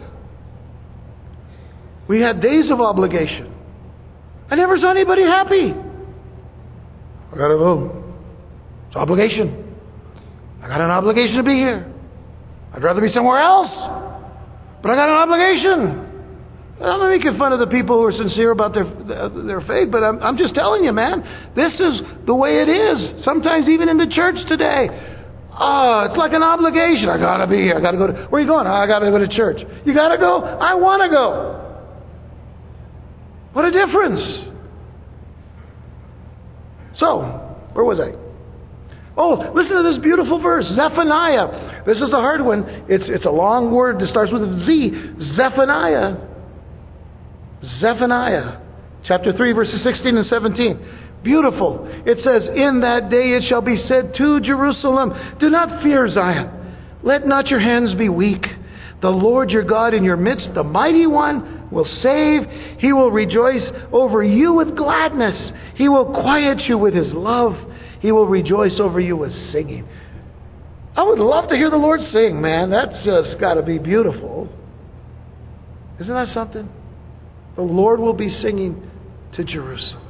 we 2.07 2.21
had 2.21 2.41
days 2.41 2.69
of 2.69 2.79
obligation. 2.79 3.53
I 4.51 4.55
never 4.55 4.77
saw 4.77 4.91
anybody 4.91 5.23
happy. 5.23 5.73
I 7.33 7.37
gotta 7.37 7.57
go. 7.57 8.03
It's 8.87 8.95
obligation. 8.95 9.63
I 10.61 10.67
got 10.67 10.79
an 10.79 10.91
obligation 10.91 11.37
to 11.37 11.43
be 11.43 11.55
here. 11.55 11.91
I'd 12.73 12.83
rather 12.83 13.01
be 13.01 13.09
somewhere 13.09 13.39
else, 13.39 13.71
but 14.83 14.91
I 14.91 14.95
got 14.95 15.09
an 15.09 15.15
obligation. 15.15 16.06
I'm 16.79 16.99
not 16.99 17.09
making 17.09 17.37
fun 17.39 17.53
of 17.53 17.59
the 17.59 17.67
people 17.67 17.97
who 17.97 18.05
are 18.05 18.11
sincere 18.11 18.51
about 18.51 18.73
their 18.73 18.85
their 18.85 19.61
faith, 19.61 19.89
but 19.91 20.03
I'm, 20.03 20.21
I'm 20.21 20.37
just 20.37 20.53
telling 20.53 20.83
you, 20.83 20.91
man, 20.91 21.51
this 21.55 21.73
is 21.73 22.01
the 22.27 22.35
way 22.35 22.61
it 22.61 22.69
is. 22.69 23.25
Sometimes 23.25 23.67
even 23.67 23.89
in 23.89 23.97
the 23.97 24.05
church 24.05 24.35
today, 24.47 24.85
oh, 25.57 26.05
it's 26.07 26.17
like 26.17 26.33
an 26.33 26.43
obligation. 26.43 27.09
I 27.09 27.17
gotta 27.17 27.47
be 27.47 27.57
here. 27.57 27.75
I 27.77 27.81
gotta 27.81 27.97
go. 27.97 28.07
To, 28.07 28.13
where 28.29 28.39
are 28.39 28.45
you 28.45 28.47
going? 28.47 28.67
I 28.67 28.85
gotta 28.85 29.09
go 29.09 29.17
to 29.17 29.27
church. 29.27 29.57
You 29.85 29.95
gotta 29.95 30.19
go. 30.19 30.43
I 30.43 30.75
want 30.75 31.01
to 31.01 31.09
go. 31.09 31.63
What 33.53 33.65
a 33.65 33.71
difference. 33.71 34.21
So, 36.97 37.21
where 37.73 37.85
was 37.85 37.99
I? 37.99 38.13
Oh, 39.17 39.51
listen 39.55 39.77
to 39.77 39.83
this 39.83 39.97
beautiful 40.03 40.39
verse, 40.39 40.65
Zephaniah. 40.75 41.85
This 41.87 41.97
is 41.97 42.13
a 42.13 42.21
hard 42.21 42.45
one. 42.45 42.85
It's, 42.87 43.05
it's 43.07 43.25
a 43.25 43.31
long 43.31 43.73
word 43.73 43.97
that 43.99 44.09
starts 44.09 44.31
with 44.31 44.43
a 44.43 44.63
Z. 44.65 45.35
Zephaniah 45.35 46.26
Zephaniah 47.63 48.59
chapter 49.05 49.33
3, 49.33 49.51
verses 49.53 49.83
16 49.83 50.17
and 50.17 50.25
17. 50.27 51.03
Beautiful. 51.23 51.87
It 52.05 52.19
says, 52.23 52.47
In 52.55 52.81
that 52.81 53.09
day 53.09 53.31
it 53.31 53.43
shall 53.49 53.61
be 53.61 53.83
said 53.87 54.13
to 54.17 54.39
Jerusalem, 54.39 55.37
Do 55.39 55.49
not 55.49 55.81
fear 55.81 56.07
Zion. 56.09 56.51
Let 57.03 57.25
not 57.25 57.47
your 57.47 57.59
hands 57.59 57.95
be 57.95 58.09
weak. 58.09 58.45
The 59.01 59.09
Lord 59.09 59.49
your 59.51 59.63
God 59.63 59.93
in 59.93 60.03
your 60.03 60.17
midst, 60.17 60.49
the 60.55 60.63
mighty 60.63 61.07
one, 61.07 61.69
will 61.71 61.87
save. 62.01 62.43
He 62.79 62.93
will 62.93 63.11
rejoice 63.11 63.67
over 63.91 64.23
you 64.23 64.53
with 64.53 64.75
gladness. 64.75 65.51
He 65.75 65.89
will 65.89 66.05
quiet 66.05 66.61
you 66.67 66.77
with 66.77 66.93
his 66.93 67.13
love. 67.13 67.53
He 67.99 68.11
will 68.11 68.27
rejoice 68.27 68.79
over 68.79 68.99
you 68.99 69.17
with 69.17 69.31
singing. 69.51 69.87
I 70.95 71.03
would 71.03 71.19
love 71.19 71.49
to 71.49 71.55
hear 71.55 71.69
the 71.69 71.77
Lord 71.77 71.99
sing, 72.11 72.41
man. 72.41 72.71
That's 72.71 73.05
just 73.05 73.39
got 73.39 73.55
to 73.55 73.61
be 73.61 73.77
beautiful. 73.77 74.49
Isn't 75.99 76.13
that 76.13 76.29
something? 76.29 76.67
The 77.57 77.63
Lord 77.63 77.99
will 77.99 78.13
be 78.13 78.29
singing 78.29 78.89
to 79.33 79.43
Jerusalem. 79.43 80.03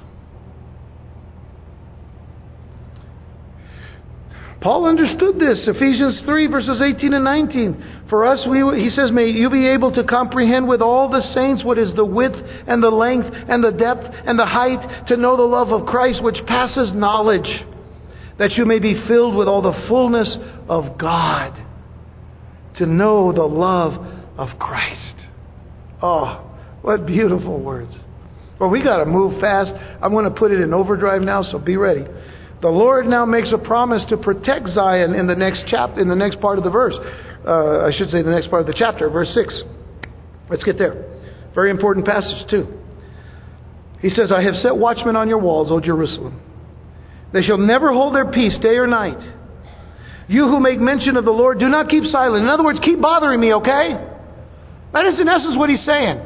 Paul 4.60 4.86
understood 4.86 5.40
this. 5.40 5.60
Ephesians 5.66 6.22
3, 6.26 6.48
verses 6.48 6.82
18 6.82 7.14
and 7.14 7.24
19. 7.24 8.06
For 8.10 8.26
us, 8.26 8.46
we, 8.50 8.82
he 8.82 8.90
says, 8.90 9.12
May 9.12 9.28
you 9.28 9.50
be 9.50 9.68
able 9.68 9.94
to 9.94 10.04
comprehend 10.04 10.68
with 10.68 10.82
all 10.82 11.10
the 11.10 11.22
saints 11.34 11.64
what 11.64 11.78
is 11.78 11.96
the 11.96 12.04
width 12.04 12.36
and 12.68 12.84
the 12.84 12.90
length 12.90 13.28
and 13.32 13.64
the 13.64 13.72
depth 13.72 14.04
and 14.26 14.38
the 14.38 14.46
height, 14.46 15.08
to 15.08 15.16
know 15.16 15.38
the 15.38 15.44
love 15.44 15.70
of 15.70 15.86
Christ 15.86 16.22
which 16.22 16.46
passes 16.48 16.92
knowledge, 16.94 17.48
that 18.40 18.54
you 18.54 18.66
may 18.66 18.80
be 18.80 19.02
filled 19.08 19.36
with 19.36 19.48
all 19.48 19.62
the 19.62 19.86
fullness 19.88 20.36
of 20.68 20.98
God. 20.98 21.54
To 22.80 22.86
know 22.86 23.32
the 23.32 23.44
love 23.44 23.94
of 24.38 24.60
Christ. 24.60 25.16
Oh, 26.02 26.47
what 26.82 27.06
beautiful 27.06 27.60
words. 27.60 27.94
Well, 28.60 28.70
we 28.70 28.84
got 28.84 28.98
to 28.98 29.06
move 29.06 29.40
fast. 29.40 29.72
I'm 30.02 30.12
going 30.12 30.26
to 30.26 30.32
put 30.32 30.52
it 30.52 30.62
in 30.62 30.74
overdrive 30.74 31.22
now, 31.22 31.44
so 31.44 31.60
be 31.60 31.78
ready. 31.78 32.06
The 32.62 32.70
Lord 32.70 33.06
now 33.06 33.26
makes 33.26 33.52
a 33.54 33.58
promise 33.58 34.04
to 34.10 34.18
protect 34.18 34.70
Zion 34.70 35.14
in 35.14 35.28
the 35.28 35.36
next 35.36 35.66
chapter, 35.68 36.02
in 36.02 36.08
the 36.08 36.16
next 36.16 36.42
part 36.42 36.58
of 36.58 36.64
the 36.64 36.72
verse. 36.72 36.96
Uh, 37.46 37.86
I 37.86 37.92
should 37.96 38.10
say 38.10 38.24
the 38.24 38.32
next 38.32 38.50
part 38.50 38.62
of 38.62 38.68
the 38.68 38.76
chapter, 38.76 39.10
verse 39.10 39.32
six. 39.34 39.54
Let's 40.50 40.64
get 40.64 40.78
there. 40.78 41.06
Very 41.54 41.70
important 41.70 42.06
passage 42.06 42.50
too. 42.50 42.68
He 44.02 44.10
says, 44.10 44.32
"I 44.32 44.42
have 44.42 44.56
set 44.56 44.76
watchmen 44.76 45.16
on 45.16 45.30
your 45.30 45.38
walls, 45.38 45.70
O 45.72 45.80
Jerusalem. 45.80 46.42
They 47.34 47.44
shall 47.44 47.58
never 47.58 47.92
hold 47.94 48.16
their 48.16 48.32
peace 48.32 48.58
day 48.62 48.78
or 48.78 48.88
night. 48.88 49.20
You 50.28 50.46
who 50.48 50.60
make 50.60 50.80
mention 50.80 51.16
of 51.16 51.26
the 51.26 51.32
Lord, 51.32 51.60
do 51.60 51.70
not 51.70 51.90
keep 51.90 52.06
silent. 52.06 52.44
In 52.44 52.50
other 52.50 52.64
words, 52.64 52.80
keep 52.84 53.00
bothering 53.00 53.40
me, 53.40 53.54
okay? 53.54 53.94
That 54.94 55.06
is 55.06 55.20
in 55.20 55.28
essence 55.28 55.56
what 55.58 55.70
he's 55.70 55.86
saying. 55.86 56.20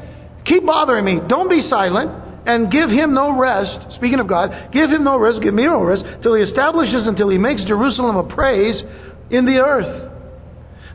Keep 0.46 0.66
bothering 0.66 1.06
me. 1.06 1.20
Don't 1.28 1.50
be 1.50 1.68
silent 1.70 2.12
and 2.46 2.72
give 2.72 2.90
him 2.90 3.14
no 3.14 3.38
rest. 3.38 3.96
Speaking 3.96 4.20
of 4.20 4.28
God, 4.28 4.72
give 4.72 4.90
him 4.90 5.04
no 5.04 5.18
rest, 5.18 5.42
give 5.42 5.54
me 5.54 5.66
no 5.66 5.84
rest, 5.84 6.04
till 6.24 6.36
he 6.36 6.42
establishes, 6.42 7.08
until 7.08 7.30
he 7.30 7.38
makes 7.38 7.64
Jerusalem 7.66 8.16
a 8.16 8.24
praise 8.24 8.82
in 9.30 9.46
the 9.46 9.58
earth. 9.58 10.10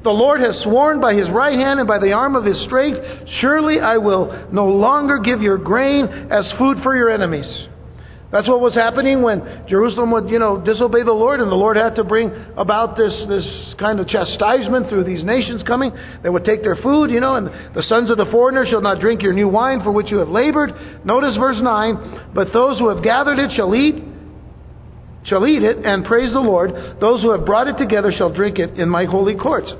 The 0.02 0.10
Lord 0.10 0.40
has 0.40 0.60
sworn 0.62 1.00
by 1.00 1.14
his 1.14 1.28
right 1.30 1.58
hand 1.58 1.80
and 1.80 1.88
by 1.88 1.98
the 1.98 2.12
arm 2.12 2.36
of 2.36 2.44
his 2.44 2.60
strength, 2.66 3.00
surely 3.40 3.80
I 3.80 3.96
will 3.96 4.48
no 4.52 4.66
longer 4.66 5.18
give 5.18 5.40
your 5.40 5.58
grain 5.58 6.06
as 6.30 6.44
food 6.58 6.78
for 6.82 6.96
your 6.96 7.10
enemies. 7.10 7.46
That's 8.32 8.48
what 8.48 8.60
was 8.60 8.74
happening 8.74 9.22
when 9.22 9.66
Jerusalem 9.68 10.10
would, 10.10 10.28
you 10.28 10.40
know, 10.40 10.60
disobey 10.60 11.04
the 11.04 11.12
Lord, 11.12 11.38
and 11.40 11.50
the 11.50 11.56
Lord 11.56 11.76
had 11.76 11.94
to 11.94 12.04
bring 12.04 12.32
about 12.56 12.96
this, 12.96 13.12
this 13.28 13.74
kind 13.78 14.00
of 14.00 14.08
chastisement 14.08 14.88
through 14.88 15.04
these 15.04 15.22
nations 15.22 15.62
coming. 15.62 15.92
They 16.24 16.28
would 16.28 16.44
take 16.44 16.62
their 16.62 16.74
food, 16.76 17.10
you 17.10 17.20
know, 17.20 17.36
and 17.36 17.46
the 17.74 17.84
sons 17.88 18.10
of 18.10 18.16
the 18.16 18.26
foreigner 18.26 18.66
shall 18.68 18.80
not 18.80 18.98
drink 18.98 19.22
your 19.22 19.32
new 19.32 19.48
wine 19.48 19.82
for 19.84 19.92
which 19.92 20.10
you 20.10 20.18
have 20.18 20.28
labored. 20.28 20.74
Notice 21.04 21.36
verse 21.36 21.58
9, 21.62 22.32
but 22.34 22.52
those 22.52 22.78
who 22.80 22.88
have 22.88 23.04
gathered 23.04 23.38
it 23.38 23.52
shall 23.54 23.72
eat, 23.76 24.02
shall 25.24 25.46
eat 25.46 25.62
it 25.62 25.84
and 25.84 26.04
praise 26.04 26.32
the 26.32 26.40
Lord. 26.40 26.98
Those 27.00 27.22
who 27.22 27.30
have 27.30 27.46
brought 27.46 27.68
it 27.68 27.78
together 27.78 28.10
shall 28.10 28.32
drink 28.32 28.58
it 28.58 28.78
in 28.78 28.88
my 28.88 29.04
holy 29.04 29.36
courts. 29.36 29.70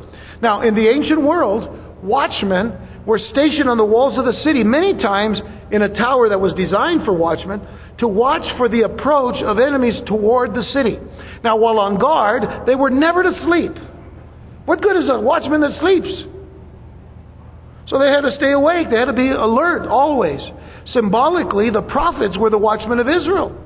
Now, 0.40 0.62
in 0.62 0.76
the 0.76 0.88
ancient 0.88 1.20
world, 1.20 2.04
watchmen 2.04 3.02
were 3.06 3.18
stationed 3.18 3.68
on 3.68 3.76
the 3.76 3.84
walls 3.84 4.18
of 4.18 4.24
the 4.24 4.40
city, 4.44 4.62
many 4.62 4.94
times 4.94 5.40
in 5.70 5.82
a 5.82 5.88
tower 5.88 6.28
that 6.28 6.40
was 6.40 6.52
designed 6.54 7.04
for 7.04 7.12
watchmen 7.12 7.60
to 7.98 8.08
watch 8.08 8.42
for 8.56 8.68
the 8.68 8.82
approach 8.82 9.42
of 9.42 9.58
enemies 9.58 9.94
toward 10.06 10.54
the 10.54 10.62
city. 10.72 10.98
Now, 11.42 11.56
while 11.56 11.78
on 11.78 11.98
guard, 11.98 12.66
they 12.66 12.74
were 12.74 12.90
never 12.90 13.22
to 13.22 13.32
sleep. 13.44 13.72
What 14.66 14.82
good 14.82 14.96
is 14.96 15.08
a 15.08 15.20
watchman 15.20 15.60
that 15.62 15.78
sleeps? 15.80 16.24
So 17.88 17.98
they 17.98 18.08
had 18.08 18.22
to 18.22 18.34
stay 18.36 18.52
awake. 18.52 18.90
They 18.90 18.98
had 18.98 19.06
to 19.06 19.12
be 19.12 19.30
alert 19.30 19.86
always. 19.86 20.40
Symbolically, 20.92 21.70
the 21.70 21.82
prophets 21.82 22.36
were 22.36 22.50
the 22.50 22.58
watchmen 22.58 22.98
of 22.98 23.08
Israel. 23.08 23.62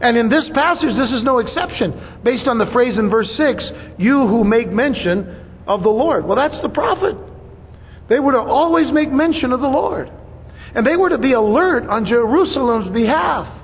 And 0.00 0.16
in 0.16 0.28
this 0.28 0.44
passage, 0.54 0.94
this 0.96 1.10
is 1.10 1.22
no 1.22 1.38
exception, 1.38 2.20
based 2.22 2.46
on 2.46 2.58
the 2.58 2.66
phrase 2.72 2.98
in 2.98 3.08
verse 3.08 3.30
6 3.36 3.64
you 3.98 4.26
who 4.26 4.44
make 4.44 4.70
mention 4.70 5.62
of 5.66 5.82
the 5.82 5.88
Lord. 5.88 6.26
Well, 6.26 6.36
that's 6.36 6.60
the 6.62 6.68
prophet. 6.68 7.16
They 8.08 8.18
were 8.18 8.32
to 8.32 8.40
always 8.40 8.92
make 8.92 9.10
mention 9.10 9.52
of 9.52 9.60
the 9.60 9.68
Lord. 9.68 10.10
And 10.74 10.86
they 10.86 10.96
were 10.96 11.10
to 11.10 11.18
be 11.18 11.32
alert 11.32 11.86
on 11.88 12.04
Jerusalem's 12.04 12.92
behalf. 12.92 13.62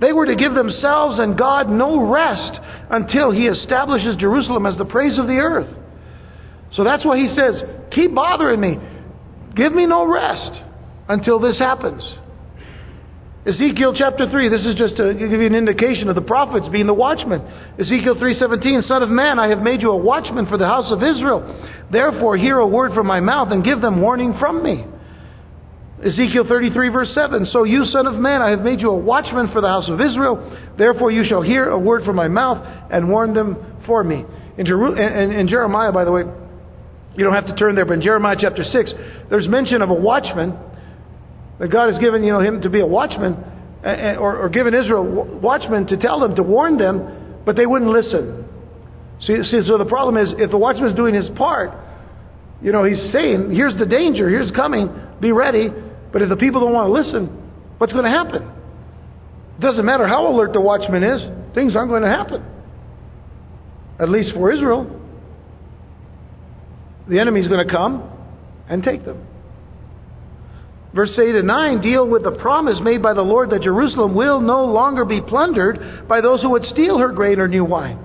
They 0.00 0.12
were 0.12 0.26
to 0.26 0.34
give 0.34 0.54
themselves 0.54 1.18
and 1.18 1.36
God 1.36 1.68
no 1.68 2.10
rest 2.10 2.58
until 2.88 3.30
He 3.30 3.46
establishes 3.46 4.16
Jerusalem 4.16 4.64
as 4.64 4.78
the 4.78 4.86
praise 4.86 5.18
of 5.18 5.26
the 5.26 5.36
earth. 5.36 5.68
So 6.72 6.84
that's 6.84 7.04
why 7.04 7.18
He 7.18 7.28
says, 7.36 7.62
Keep 7.92 8.14
bothering 8.14 8.60
me. 8.60 8.78
Give 9.54 9.74
me 9.74 9.86
no 9.86 10.06
rest 10.06 10.60
until 11.08 11.38
this 11.38 11.58
happens. 11.58 12.02
Ezekiel 13.44 13.94
chapter 13.96 14.28
3, 14.28 14.48
this 14.50 14.66
is 14.66 14.74
just 14.76 14.96
to 14.96 15.14
give 15.14 15.30
you 15.32 15.46
an 15.46 15.54
indication 15.54 16.08
of 16.08 16.14
the 16.14 16.20
prophets 16.20 16.66
being 16.70 16.86
the 16.86 16.94
watchmen. 16.94 17.40
Ezekiel 17.78 18.14
3:17, 18.16 18.86
Son 18.86 19.02
of 19.02 19.08
man, 19.08 19.38
I 19.38 19.48
have 19.48 19.60
made 19.60 19.80
you 19.80 19.90
a 19.90 19.96
watchman 19.96 20.46
for 20.46 20.58
the 20.58 20.66
house 20.66 20.92
of 20.92 21.02
Israel. 21.02 21.42
Therefore 21.90 22.36
hear 22.36 22.58
a 22.58 22.66
word 22.66 22.92
from 22.92 23.06
my 23.06 23.20
mouth 23.20 23.50
and 23.50 23.64
give 23.64 23.80
them 23.80 24.02
warning 24.02 24.34
from 24.38 24.62
me. 24.62 24.84
Ezekiel 26.04 26.44
33, 26.48 26.88
verse 26.88 27.14
7. 27.14 27.46
So 27.52 27.64
you, 27.64 27.84
Son 27.86 28.06
of 28.06 28.14
Man, 28.14 28.40
I 28.40 28.50
have 28.50 28.60
made 28.60 28.80
you 28.80 28.90
a 28.90 28.96
watchman 28.96 29.52
for 29.52 29.60
the 29.60 29.68
house 29.68 29.88
of 29.88 30.00
Israel. 30.00 30.56
Therefore 30.78 31.10
you 31.10 31.24
shall 31.24 31.42
hear 31.42 31.68
a 31.68 31.78
word 31.78 32.04
from 32.04 32.16
my 32.16 32.28
mouth 32.28 32.66
and 32.90 33.08
warn 33.08 33.34
them 33.34 33.82
for 33.86 34.02
me. 34.02 34.24
In, 34.56 34.64
Jeru- 34.64 34.94
in, 34.94 35.32
in 35.32 35.48
Jeremiah, 35.48 35.92
by 35.92 36.04
the 36.04 36.12
way, 36.12 36.22
you 37.16 37.24
don't 37.24 37.34
have 37.34 37.46
to 37.46 37.56
turn 37.56 37.74
there, 37.74 37.84
but 37.84 37.94
in 37.94 38.02
Jeremiah 38.02 38.36
chapter 38.38 38.64
6, 38.64 38.92
there's 39.28 39.46
mention 39.48 39.82
of 39.82 39.90
a 39.90 39.94
watchman 39.94 40.56
that 41.58 41.68
God 41.68 41.92
has 41.92 42.00
given 42.00 42.24
you 42.24 42.32
know, 42.32 42.40
him 42.40 42.62
to 42.62 42.70
be 42.70 42.80
a 42.80 42.86
watchman 42.86 43.36
or, 43.84 44.38
or 44.38 44.48
given 44.48 44.74
Israel 44.74 45.04
watchmen 45.40 45.86
to 45.88 45.96
tell 45.98 46.20
them, 46.20 46.34
to 46.36 46.42
warn 46.42 46.78
them, 46.78 47.42
but 47.44 47.56
they 47.56 47.66
wouldn't 47.66 47.90
listen. 47.90 48.46
See, 49.20 49.36
see, 49.50 49.62
so 49.66 49.76
the 49.76 49.84
problem 49.84 50.16
is 50.16 50.32
if 50.38 50.50
the 50.50 50.56
watchman 50.56 50.88
is 50.90 50.96
doing 50.96 51.14
his 51.14 51.28
part, 51.36 51.72
you 52.62 52.72
know, 52.72 52.84
he's 52.84 53.12
saying, 53.12 53.50
here's 53.54 53.76
the 53.78 53.86
danger, 53.86 54.28
here's 54.28 54.50
coming, 54.52 54.88
be 55.20 55.32
ready. 55.32 55.68
But 56.12 56.22
if 56.22 56.28
the 56.28 56.36
people 56.36 56.60
don't 56.60 56.72
want 56.72 56.88
to 56.88 56.92
listen, 56.92 57.26
what's 57.78 57.92
going 57.92 58.04
to 58.04 58.10
happen? 58.10 58.42
It 59.58 59.60
doesn't 59.60 59.84
matter 59.84 60.06
how 60.06 60.26
alert 60.32 60.52
the 60.52 60.60
watchman 60.60 61.02
is, 61.02 61.54
things 61.54 61.76
aren't 61.76 61.90
going 61.90 62.02
to 62.02 62.08
happen. 62.08 62.44
At 63.98 64.08
least 64.08 64.32
for 64.34 64.50
Israel. 64.50 65.00
The 67.08 67.18
enemy's 67.18 67.48
going 67.48 67.66
to 67.66 67.72
come 67.72 68.10
and 68.68 68.82
take 68.82 69.04
them. 69.04 69.26
Verse 70.94 71.10
8 71.16 71.36
and 71.36 71.46
9 71.46 71.80
deal 71.82 72.08
with 72.08 72.24
the 72.24 72.32
promise 72.32 72.78
made 72.82 73.02
by 73.02 73.14
the 73.14 73.22
Lord 73.22 73.50
that 73.50 73.62
Jerusalem 73.62 74.14
will 74.14 74.40
no 74.40 74.64
longer 74.64 75.04
be 75.04 75.20
plundered 75.20 76.08
by 76.08 76.20
those 76.20 76.42
who 76.42 76.50
would 76.50 76.64
steal 76.64 76.98
her 76.98 77.12
grain 77.12 77.38
or 77.38 77.46
new 77.46 77.64
wine. 77.64 78.04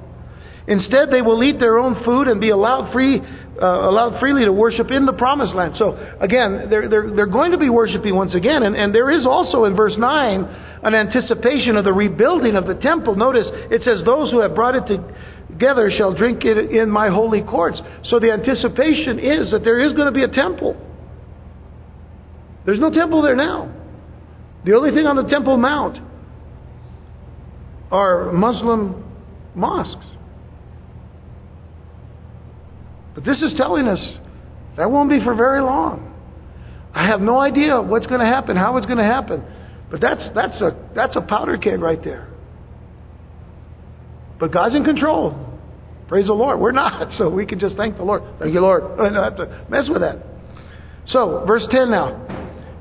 Instead, 0.68 1.11
they 1.11 1.22
will 1.22 1.43
eat 1.43 1.59
their 1.59 1.78
own 1.78 2.03
food 2.03 2.28
and 2.28 2.41
be 2.41 2.49
allowed 2.49 2.91
free, 2.91 3.20
uh, 3.20 3.66
allowed 3.66 4.20
freely 4.20 4.45
to 4.45 4.51
worship 4.51 4.89
in 4.89 5.05
the 5.05 5.13
promised 5.13 5.53
land. 5.53 5.76
So 5.78 5.93
again, 6.20 6.68
they're, 6.70 6.89
they're, 6.89 7.11
they're 7.16 7.26
going 7.28 7.51
to 7.51 7.57
be 7.57 7.70
worshiping 7.70 8.16
once 8.16 8.34
again. 8.34 8.63
And, 8.63 8.76
and 8.76 8.93
there 8.93 9.11
is 9.11 9.26
also 9.28 9.66
in 9.66 9.76
verse 9.76 9.93
9 9.97 10.43
an 10.84 10.95
anticipation 10.95 11.78
of 11.78 11.86
the 11.86 11.93
rebuilding 11.93 12.55
of 12.55 12.66
the 12.66 12.76
temple. 12.76 13.16
Notice 13.16 13.47
it 13.70 13.84
says, 13.84 14.03
Those 14.05 14.32
who 14.32 14.39
have 14.39 14.55
brought 14.55 14.76
it 14.76 14.86
together 14.88 15.91
shall 15.95 16.16
drink 16.16 16.43
it 16.43 16.57
in 16.72 16.89
my 16.89 17.09
holy 17.09 17.43
courts. 17.43 17.80
So 18.05 18.20
the 18.20 18.32
anticipation 18.32 19.20
is 19.20 19.51
that 19.51 19.63
there 19.63 19.86
is 19.86 19.93
going 19.93 20.07
to 20.07 20.11
be 20.11 20.24
a 20.24 20.30
temple. 20.30 20.76
There's 22.66 22.80
no 22.80 22.89
temple 22.89 23.22
there 23.22 23.36
now. 23.36 23.72
The 24.66 24.74
only 24.74 24.89
thing 24.89 25.05
on 25.05 25.16
the 25.16 25.30
Temple 25.30 25.57
Mount 25.57 25.99
are 27.91 28.32
Muslim 28.32 29.03
mosques. 29.53 30.05
But 33.16 33.24
this 33.24 33.41
is 33.41 33.53
telling 33.57 33.88
us 33.88 33.99
that 34.78 34.91
won't 34.91 35.09
be 35.09 35.24
for 35.24 35.34
very 35.34 35.61
long. 35.61 36.13
I 36.93 37.07
have 37.07 37.22
no 37.22 37.39
idea 37.39 37.82
what's 37.82 38.05
going 38.07 38.20
to 38.22 38.26
happen, 38.26 38.55
how 38.55 38.78
it's 38.78 38.86
going 38.86 38.99
to 38.99 39.03
happen. 39.03 39.43
But 39.89 40.01
that's, 40.01 40.24
that's, 40.34 40.61
a, 40.61 40.89
that's 40.93 41.16
a 41.16 41.22
powder 41.22 41.57
keg 41.57 41.82
right 41.82 42.01
there. 42.03 42.28
But 44.39 44.51
God's 44.51 44.76
in 44.76 44.84
control. 44.84 45.59
Praise 46.07 46.28
the 46.28 46.34
Lord. 46.34 46.59
We're 46.59 46.72
not, 46.72 47.11
so 47.18 47.30
we 47.30 47.45
can 47.45 47.59
just 47.59 47.76
thank 47.76 47.97
the 47.97 48.03
Lord. 48.03 48.24
Thank 48.39 48.53
you, 48.53 48.59
Lord. 48.59 48.84
I 48.99 49.09
don't 49.09 49.24
have 49.24 49.38
to 49.38 49.66
mess 49.70 49.86
with 49.89 50.01
that. 50.01 50.24
So, 51.07 51.43
verse 51.47 51.63
10 51.70 51.91
now. 51.91 52.22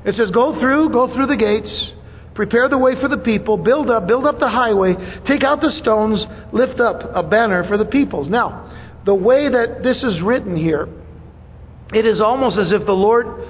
It 0.05 0.15
says, 0.15 0.31
Go 0.31 0.59
through, 0.59 0.91
go 0.91 1.13
through 1.13 1.27
the 1.27 1.35
gates, 1.35 1.91
prepare 2.35 2.69
the 2.69 2.77
way 2.77 2.99
for 2.99 3.07
the 3.07 3.17
people, 3.17 3.57
build 3.57 3.89
up, 3.89 4.07
build 4.07 4.25
up 4.25 4.39
the 4.39 4.49
highway, 4.49 4.93
take 5.27 5.43
out 5.43 5.61
the 5.61 5.71
stones, 5.81 6.23
lift 6.53 6.79
up 6.79 7.01
a 7.15 7.23
banner 7.23 7.67
for 7.67 7.77
the 7.77 7.85
peoples. 7.85 8.29
Now, 8.29 8.84
the 9.05 9.15
way 9.15 9.49
that 9.49 9.81
this 9.83 9.97
is 9.97 10.21
written 10.21 10.55
here, 10.55 10.87
it 11.93 12.05
is 12.05 12.19
almost 12.19 12.57
as 12.57 12.71
if 12.71 12.85
the 12.85 12.91
Lord 12.91 13.47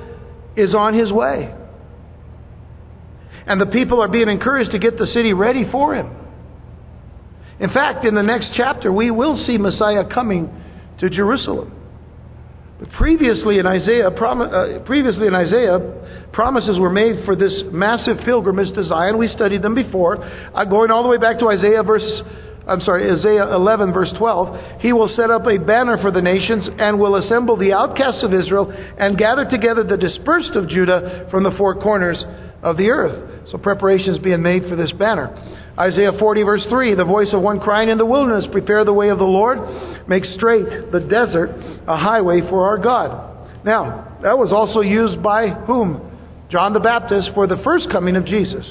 is 0.58 0.76
on 0.76 0.94
his 0.94 1.12
way. 1.12 1.54
And 3.48 3.62
the 3.62 3.66
people 3.68 4.02
are 4.02 4.08
being 4.08 4.28
encouraged 4.28 4.72
to 4.72 4.80
get 4.80 4.98
the 4.98 5.08
city 5.08 5.34
ready 5.34 5.70
for 5.72 5.96
him. 5.96 6.16
In 7.60 7.70
fact, 7.70 8.06
in 8.06 8.16
the 8.16 8.24
next 8.24 8.50
chapter, 8.56 8.92
we 8.92 9.12
will 9.12 9.42
see 9.46 9.58
Messiah 9.58 10.04
coming 10.14 10.50
to 11.00 11.10
Jerusalem. 11.10 11.72
But 12.80 12.90
previously 12.92 13.60
in 13.60 13.66
Isaiah, 13.66 14.10
uh, 14.10 14.80
previously 14.86 15.28
in 15.28 15.36
Isaiah, 15.36 16.28
promises 16.34 16.78
were 16.78 16.90
made 16.90 17.24
for 17.24 17.38
this 17.38 17.64
massive 17.72 18.18
pilgrimage 18.26 18.76
to 18.76 18.84
Zion. 18.84 19.18
We 19.18 19.30
studied 19.30 19.62
them 19.62 19.76
before. 19.76 20.22
Uh, 20.22 20.66
going 20.66 20.92
all 20.92 21.04
the 21.04 21.08
way 21.08 21.18
back 21.18 21.40
to 21.40 21.48
Isaiah 21.48 21.84
verse 21.84 22.04
I'm 22.68 22.82
sorry, 22.82 23.12
Isaiah 23.12 23.54
11, 23.54 23.94
verse 23.94 24.12
12, 24.18 24.82
he 24.82 24.92
will 24.92 25.10
set 25.16 25.30
up 25.30 25.46
a 25.46 25.58
banner 25.58 25.98
for 26.02 26.10
the 26.10 26.22
nations 26.22 26.68
and 26.80 27.00
will 27.00 27.16
assemble 27.16 27.58
the 27.58 27.74
outcasts 27.74 28.24
of 28.24 28.34
Israel 28.34 28.72
and 28.98 29.18
gather 29.18 29.46
together 29.46 29.84
the 29.84 29.98
dispersed 29.98 30.56
of 30.56 30.68
Judah 30.68 31.28
from 31.30 31.44
the 31.44 31.52
four 31.58 31.80
corners 31.80 32.24
of 32.64 32.78
the 32.78 32.90
earth. 32.90 33.50
So 33.52 33.60
preparation 33.60 34.16
is 34.16 34.20
being 34.20 34.42
made 34.42 34.64
for 34.68 34.76
this 34.76 34.92
banner. 34.94 35.30
Isaiah 35.78 36.18
40, 36.18 36.44
verse 36.44 36.66
3, 36.68 36.96
the 36.96 37.06
voice 37.06 37.28
of 37.34 37.42
one 37.42 37.60
crying 37.60 37.90
in 37.90 38.00
the 38.00 38.06
wilderness, 38.06 38.46
prepare 38.52 38.84
the 38.84 38.94
way 38.94 39.10
of 39.10 39.20
the 39.20 39.26
Lord, 39.26 40.08
make 40.08 40.24
straight 40.36 40.92
the 40.92 41.02
desert 41.02 41.52
a 41.88 41.98
highway 41.98 42.42
for 42.50 42.68
our 42.68 42.80
God. 42.80 43.64
Now, 43.64 44.18
that 44.24 44.38
was 44.38 44.52
also 44.52 44.82
used 44.82 45.22
by 45.22 45.50
whom? 45.50 46.02
John 46.50 46.74
the 46.74 46.80
Baptist 46.80 47.32
for 47.36 47.46
the 47.46 47.58
first 47.64 47.90
coming 47.92 48.16
of 48.16 48.26
Jesus. 48.26 48.66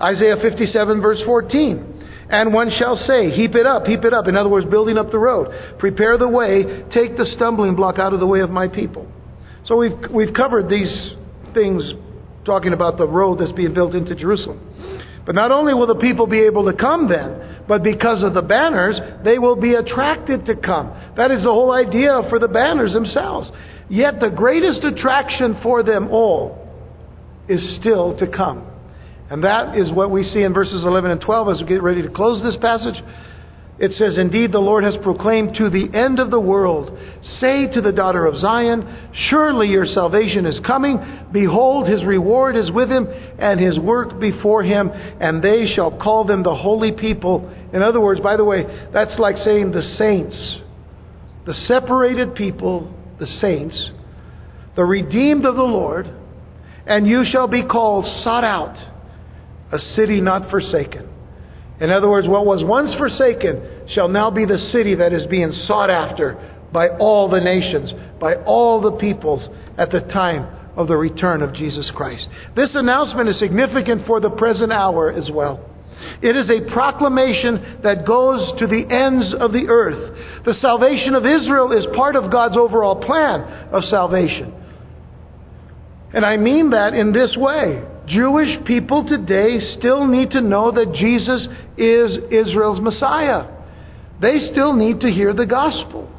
Isaiah 0.00 0.36
57, 0.40 1.00
verse 1.00 1.20
14. 1.24 1.95
And 2.28 2.52
one 2.52 2.70
shall 2.78 2.96
say, 3.06 3.30
Heap 3.30 3.54
it 3.54 3.66
up, 3.66 3.86
heap 3.86 4.04
it 4.04 4.12
up. 4.12 4.26
In 4.26 4.36
other 4.36 4.48
words, 4.48 4.66
building 4.66 4.98
up 4.98 5.10
the 5.10 5.18
road. 5.18 5.78
Prepare 5.78 6.18
the 6.18 6.28
way, 6.28 6.84
take 6.92 7.16
the 7.16 7.26
stumbling 7.36 7.76
block 7.76 7.98
out 7.98 8.12
of 8.12 8.20
the 8.20 8.26
way 8.26 8.40
of 8.40 8.50
my 8.50 8.68
people. 8.68 9.06
So 9.64 9.76
we've, 9.76 9.98
we've 10.10 10.34
covered 10.34 10.68
these 10.68 11.10
things 11.54 11.82
talking 12.44 12.72
about 12.72 12.98
the 12.98 13.06
road 13.06 13.40
that's 13.40 13.52
being 13.52 13.74
built 13.74 13.94
into 13.94 14.14
Jerusalem. 14.14 14.60
But 15.24 15.34
not 15.34 15.50
only 15.50 15.74
will 15.74 15.88
the 15.88 15.96
people 15.96 16.28
be 16.28 16.40
able 16.40 16.70
to 16.70 16.76
come 16.76 17.08
then, 17.08 17.64
but 17.66 17.82
because 17.82 18.22
of 18.22 18.32
the 18.34 18.42
banners, 18.42 18.96
they 19.24 19.38
will 19.38 19.56
be 19.56 19.74
attracted 19.74 20.46
to 20.46 20.54
come. 20.54 20.94
That 21.16 21.32
is 21.32 21.42
the 21.42 21.50
whole 21.50 21.72
idea 21.72 22.22
for 22.28 22.38
the 22.38 22.46
banners 22.46 22.92
themselves. 22.92 23.50
Yet 23.88 24.20
the 24.20 24.30
greatest 24.30 24.84
attraction 24.84 25.58
for 25.62 25.82
them 25.82 26.08
all 26.08 26.64
is 27.48 27.76
still 27.80 28.16
to 28.18 28.26
come. 28.28 28.66
And 29.30 29.42
that 29.44 29.76
is 29.76 29.90
what 29.90 30.10
we 30.10 30.24
see 30.24 30.42
in 30.42 30.54
verses 30.54 30.84
11 30.84 31.10
and 31.10 31.20
12 31.20 31.48
as 31.48 31.60
we 31.60 31.66
get 31.66 31.82
ready 31.82 32.02
to 32.02 32.08
close 32.08 32.42
this 32.42 32.56
passage. 32.60 33.02
It 33.78 33.92
says, 33.98 34.16
Indeed, 34.16 34.52
the 34.52 34.58
Lord 34.58 34.84
has 34.84 34.94
proclaimed 35.02 35.56
to 35.56 35.68
the 35.68 35.90
end 35.92 36.18
of 36.18 36.30
the 36.30 36.40
world, 36.40 36.96
Say 37.40 37.66
to 37.74 37.82
the 37.82 37.92
daughter 37.92 38.24
of 38.24 38.38
Zion, 38.38 39.10
Surely 39.28 39.68
your 39.68 39.84
salvation 39.84 40.46
is 40.46 40.58
coming. 40.66 40.98
Behold, 41.30 41.86
his 41.86 42.02
reward 42.02 42.56
is 42.56 42.70
with 42.70 42.88
him, 42.88 43.06
and 43.38 43.60
his 43.60 43.78
work 43.78 44.18
before 44.18 44.62
him, 44.62 44.90
and 44.90 45.42
they 45.42 45.66
shall 45.74 45.90
call 45.90 46.24
them 46.24 46.42
the 46.42 46.54
holy 46.54 46.92
people. 46.92 47.52
In 47.74 47.82
other 47.82 48.00
words, 48.00 48.20
by 48.20 48.36
the 48.38 48.44
way, 48.44 48.64
that's 48.94 49.18
like 49.18 49.36
saying 49.38 49.72
the 49.72 49.82
saints, 49.98 50.58
the 51.44 51.54
separated 51.66 52.34
people, 52.34 52.94
the 53.18 53.26
saints, 53.26 53.90
the 54.74 54.84
redeemed 54.84 55.44
of 55.44 55.56
the 55.56 55.62
Lord, 55.62 56.08
and 56.86 57.06
you 57.06 57.24
shall 57.30 57.48
be 57.48 57.62
called 57.62 58.06
sought 58.22 58.44
out, 58.44 58.76
a 59.72 59.78
city 59.94 60.20
not 60.20 60.50
forsaken. 60.50 61.08
In 61.80 61.90
other 61.90 62.08
words, 62.08 62.26
what 62.26 62.46
was 62.46 62.64
once 62.64 62.94
forsaken 62.94 63.88
shall 63.90 64.08
now 64.08 64.30
be 64.30 64.46
the 64.46 64.58
city 64.72 64.94
that 64.94 65.12
is 65.12 65.26
being 65.26 65.52
sought 65.66 65.90
after 65.90 66.34
by 66.72 66.88
all 66.98 67.28
the 67.28 67.40
nations, 67.40 67.92
by 68.18 68.36
all 68.44 68.80
the 68.80 68.92
peoples 68.92 69.46
at 69.76 69.90
the 69.90 70.00
time 70.00 70.46
of 70.76 70.88
the 70.88 70.96
return 70.96 71.42
of 71.42 71.54
Jesus 71.54 71.90
Christ. 71.94 72.26
This 72.54 72.70
announcement 72.74 73.28
is 73.28 73.38
significant 73.38 74.06
for 74.06 74.20
the 74.20 74.30
present 74.30 74.72
hour 74.72 75.12
as 75.12 75.30
well. 75.30 75.70
It 76.22 76.36
is 76.36 76.48
a 76.50 76.70
proclamation 76.72 77.80
that 77.82 78.06
goes 78.06 78.58
to 78.58 78.66
the 78.66 78.84
ends 78.90 79.34
of 79.38 79.52
the 79.52 79.66
earth. 79.68 80.44
The 80.44 80.54
salvation 80.60 81.14
of 81.14 81.24
Israel 81.24 81.72
is 81.72 81.86
part 81.96 82.16
of 82.16 82.30
God's 82.30 82.56
overall 82.56 82.96
plan 82.96 83.40
of 83.72 83.82
salvation. 83.84 84.52
And 86.12 86.24
I 86.24 86.36
mean 86.36 86.70
that 86.70 86.94
in 86.94 87.12
this 87.12 87.34
way. 87.36 87.82
Jewish 88.06 88.64
people 88.64 89.06
today 89.08 89.58
still 89.78 90.06
need 90.06 90.30
to 90.30 90.40
know 90.40 90.70
that 90.70 90.94
Jesus 90.94 91.46
is 91.76 92.16
Israel's 92.30 92.80
Messiah. 92.80 93.52
They 94.20 94.48
still 94.52 94.72
need 94.72 95.00
to 95.00 95.10
hear 95.10 95.34
the 95.34 95.46
gospel. 95.46 96.12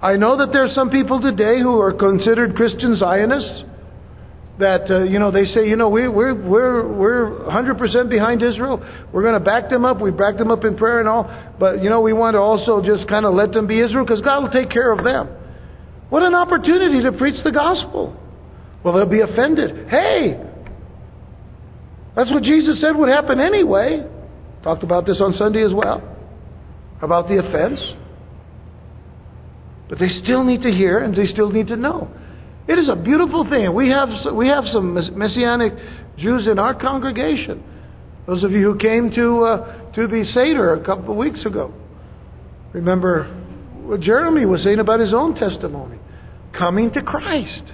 I 0.00 0.16
know 0.16 0.38
that 0.38 0.52
there 0.52 0.64
are 0.64 0.74
some 0.74 0.90
people 0.90 1.20
today 1.20 1.60
who 1.60 1.78
are 1.80 1.92
considered 1.92 2.56
Christian 2.56 2.96
Zionists 2.96 3.64
that 4.58 4.90
uh, 4.90 5.02
you 5.04 5.18
know 5.18 5.30
they 5.30 5.44
say 5.46 5.68
you 5.68 5.76
know 5.76 5.88
we 5.88 6.08
we're 6.08 6.34
we're 6.34 6.86
we're 6.92 7.30
100% 7.48 8.10
behind 8.10 8.42
Israel. 8.42 8.82
We're 9.12 9.22
going 9.22 9.38
to 9.38 9.44
back 9.44 9.70
them 9.70 9.84
up. 9.84 10.00
We 10.00 10.10
back 10.10 10.36
them 10.36 10.50
up 10.50 10.64
in 10.64 10.76
prayer 10.76 11.00
and 11.00 11.08
all, 11.08 11.24
but 11.58 11.82
you 11.82 11.88
know 11.88 12.00
we 12.00 12.12
want 12.12 12.34
to 12.34 12.38
also 12.38 12.82
just 12.84 13.08
kind 13.08 13.24
of 13.24 13.34
let 13.34 13.52
them 13.52 13.66
be 13.66 13.80
Israel 13.80 14.04
because 14.04 14.20
God 14.22 14.42
will 14.42 14.50
take 14.50 14.70
care 14.70 14.92
of 14.92 15.04
them. 15.04 15.28
What 16.10 16.22
an 16.22 16.34
opportunity 16.34 17.02
to 17.02 17.12
preach 17.12 17.42
the 17.42 17.52
gospel. 17.52 18.18
Well, 18.84 18.94
they'll 18.94 19.06
be 19.06 19.20
offended. 19.20 19.88
Hey, 19.88 20.40
that's 22.16 22.30
what 22.30 22.42
Jesus 22.42 22.80
said 22.80 22.96
would 22.96 23.08
happen 23.08 23.40
anyway. 23.40 24.04
Talked 24.62 24.82
about 24.82 25.06
this 25.06 25.20
on 25.20 25.32
Sunday 25.34 25.64
as 25.64 25.72
well. 25.72 26.02
About 27.00 27.28
the 27.28 27.38
offense. 27.38 27.80
But 29.88 29.98
they 29.98 30.08
still 30.08 30.44
need 30.44 30.62
to 30.62 30.70
hear 30.70 30.98
and 30.98 31.14
they 31.14 31.26
still 31.26 31.50
need 31.50 31.68
to 31.68 31.76
know. 31.76 32.08
It 32.68 32.78
is 32.78 32.88
a 32.88 32.96
beautiful 32.96 33.48
thing. 33.48 33.74
We 33.74 33.88
have, 33.90 34.08
we 34.34 34.48
have 34.48 34.64
some 34.72 34.94
Messianic 34.94 35.72
Jews 36.16 36.46
in 36.46 36.58
our 36.58 36.74
congregation. 36.74 37.62
Those 38.26 38.44
of 38.44 38.52
you 38.52 38.72
who 38.72 38.78
came 38.78 39.10
to, 39.14 39.44
uh, 39.44 39.92
to 39.92 40.06
the 40.06 40.24
Seder 40.32 40.74
a 40.74 40.84
couple 40.84 41.10
of 41.10 41.16
weeks 41.16 41.44
ago. 41.44 41.74
Remember 42.72 43.24
what 43.82 44.00
Jeremy 44.00 44.46
was 44.46 44.62
saying 44.62 44.78
about 44.78 45.00
his 45.00 45.12
own 45.12 45.34
testimony. 45.34 45.98
Coming 46.56 46.92
to 46.92 47.02
Christ 47.02 47.64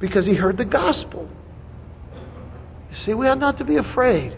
because 0.00 0.26
he 0.26 0.34
heard 0.34 0.56
the 0.56 0.64
gospel. 0.64 1.28
You 2.90 2.96
see, 3.04 3.14
we 3.14 3.26
ought 3.26 3.38
not 3.38 3.58
to 3.58 3.64
be 3.64 3.76
afraid 3.76 4.36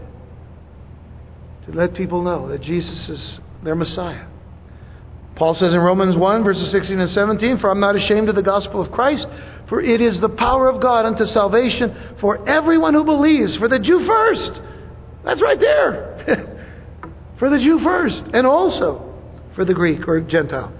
to 1.66 1.72
let 1.72 1.94
people 1.94 2.22
know 2.22 2.48
that 2.48 2.62
Jesus 2.62 3.08
is 3.08 3.38
their 3.62 3.74
Messiah. 3.74 4.26
Paul 5.36 5.54
says 5.54 5.74
in 5.74 5.80
Romans 5.80 6.16
1, 6.16 6.44
verses 6.44 6.72
16 6.72 6.98
and 6.98 7.10
17, 7.10 7.58
For 7.58 7.70
I'm 7.70 7.80
not 7.80 7.94
ashamed 7.94 8.30
of 8.30 8.36
the 8.36 8.42
gospel 8.42 8.80
of 8.80 8.90
Christ, 8.90 9.26
for 9.68 9.82
it 9.82 10.00
is 10.00 10.18
the 10.20 10.30
power 10.30 10.68
of 10.68 10.80
God 10.80 11.04
unto 11.04 11.26
salvation 11.26 12.16
for 12.20 12.48
everyone 12.48 12.94
who 12.94 13.04
believes, 13.04 13.54
for 13.56 13.68
the 13.68 13.78
Jew 13.78 14.06
first. 14.06 14.60
That's 15.24 15.42
right 15.42 15.60
there. 15.60 16.62
for 17.38 17.50
the 17.50 17.58
Jew 17.58 17.80
first, 17.84 18.22
and 18.32 18.46
also 18.46 19.14
for 19.54 19.66
the 19.66 19.74
Greek 19.74 20.08
or 20.08 20.20
Gentile. 20.22 20.72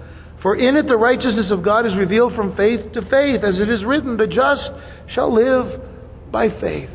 For 0.42 0.56
in 0.56 0.76
it 0.76 0.86
the 0.86 0.96
righteousness 0.96 1.50
of 1.50 1.64
God 1.64 1.86
is 1.86 1.96
revealed 1.96 2.34
from 2.34 2.56
faith 2.56 2.92
to 2.92 3.02
faith, 3.02 3.42
as 3.42 3.58
it 3.58 3.68
is 3.68 3.84
written, 3.84 4.16
the 4.16 4.26
just 4.26 4.70
shall 5.08 5.32
live 5.32 5.80
by 6.30 6.48
faith. 6.60 6.90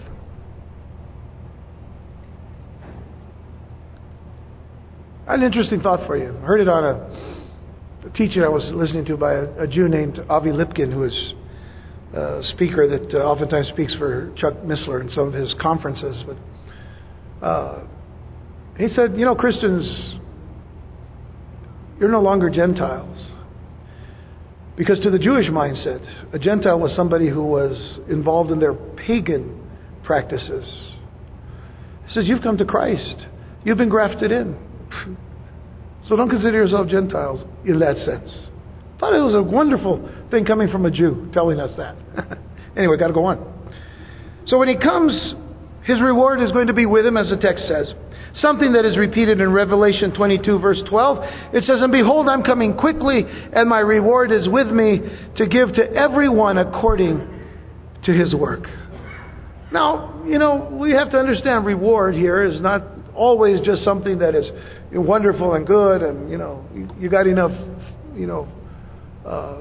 an 5.33 5.43
interesting 5.43 5.81
thought 5.81 6.05
for 6.05 6.17
you. 6.17 6.35
I 6.37 6.45
heard 6.45 6.61
it 6.61 6.67
on 6.67 6.83
a, 6.83 8.07
a 8.07 8.09
teaching 8.11 8.43
I 8.43 8.49
was 8.49 8.69
listening 8.73 9.05
to 9.05 9.17
by 9.17 9.33
a, 9.33 9.63
a 9.63 9.67
Jew 9.67 9.87
named 9.87 10.19
Avi 10.29 10.49
Lipkin, 10.49 10.91
who 10.91 11.03
is 11.03 11.33
a 12.13 12.41
speaker 12.53 12.87
that 12.87 13.17
uh, 13.17 13.23
oftentimes 13.23 13.69
speaks 13.69 13.95
for 13.95 14.33
Chuck 14.35 14.55
Missler 14.65 15.01
in 15.01 15.09
some 15.09 15.27
of 15.27 15.33
his 15.33 15.55
conferences. 15.61 16.21
But 16.25 17.45
uh, 17.45 17.83
he 18.77 18.87
said, 18.89 19.15
you 19.15 19.25
know, 19.25 19.35
Christians, 19.35 20.19
you're 22.01 22.11
no 22.11 22.21
longer 22.21 22.49
Gentiles. 22.49 23.15
Because 24.75 24.99
to 25.01 25.11
the 25.11 25.19
Jewish 25.19 25.45
mindset, 25.45 26.33
a 26.33 26.39
Gentile 26.39 26.79
was 26.79 26.95
somebody 26.95 27.29
who 27.29 27.43
was 27.43 27.99
involved 28.09 28.49
in 28.49 28.59
their 28.59 28.73
pagan 28.73 29.69
practices. 30.03 30.65
He 32.07 32.13
says, 32.13 32.27
You've 32.27 32.41
come 32.41 32.57
to 32.57 32.65
Christ, 32.65 33.27
you've 33.63 33.77
been 33.77 33.89
grafted 33.89 34.31
in. 34.31 34.57
so 36.09 36.15
don't 36.15 36.29
consider 36.29 36.57
yourself 36.57 36.89
Gentiles 36.89 37.45
in 37.65 37.77
that 37.79 37.97
sense. 37.97 38.29
Thought 38.99 39.13
it 39.13 39.21
was 39.21 39.35
a 39.35 39.43
wonderful 39.43 40.09
thing 40.31 40.43
coming 40.43 40.69
from 40.69 40.87
a 40.87 40.91
Jew 40.91 41.29
telling 41.33 41.59
us 41.59 41.71
that. 41.77 41.95
anyway, 42.75 42.97
got 42.97 43.07
to 43.07 43.13
go 43.13 43.25
on. 43.25 43.69
So 44.47 44.57
when 44.57 44.69
he 44.69 44.77
comes, 44.77 45.35
his 45.83 46.01
reward 46.01 46.41
is 46.41 46.51
going 46.51 46.67
to 46.67 46.73
be 46.73 46.87
with 46.87 47.05
him, 47.05 47.17
as 47.17 47.29
the 47.29 47.37
text 47.37 47.67
says. 47.67 47.93
Something 48.35 48.73
that 48.73 48.85
is 48.85 48.97
repeated 48.97 49.41
in 49.41 49.51
Revelation 49.51 50.13
22, 50.13 50.59
verse 50.59 50.81
12. 50.89 51.17
It 51.53 51.63
says, 51.65 51.81
And 51.81 51.91
behold, 51.91 52.29
I'm 52.29 52.43
coming 52.43 52.77
quickly, 52.77 53.23
and 53.25 53.69
my 53.69 53.79
reward 53.79 54.31
is 54.31 54.47
with 54.47 54.67
me 54.67 55.01
to 55.37 55.45
give 55.45 55.73
to 55.73 55.91
everyone 55.93 56.57
according 56.57 57.27
to 58.05 58.13
his 58.13 58.33
work. 58.33 58.67
Now, 59.71 60.23
you 60.25 60.39
know, 60.39 60.69
we 60.71 60.91
have 60.91 61.11
to 61.11 61.17
understand 61.17 61.65
reward 61.65 62.15
here 62.15 62.43
is 62.43 62.61
not 62.61 62.83
always 63.13 63.59
just 63.61 63.83
something 63.83 64.19
that 64.19 64.35
is 64.35 64.49
wonderful 64.93 65.53
and 65.53 65.67
good, 65.67 66.01
and, 66.01 66.29
you 66.29 66.37
know, 66.37 66.65
you, 66.99 67.09
got 67.09 67.27
enough, 67.27 67.51
you 68.15 68.27
know, 68.27 68.47
uh, 69.25 69.57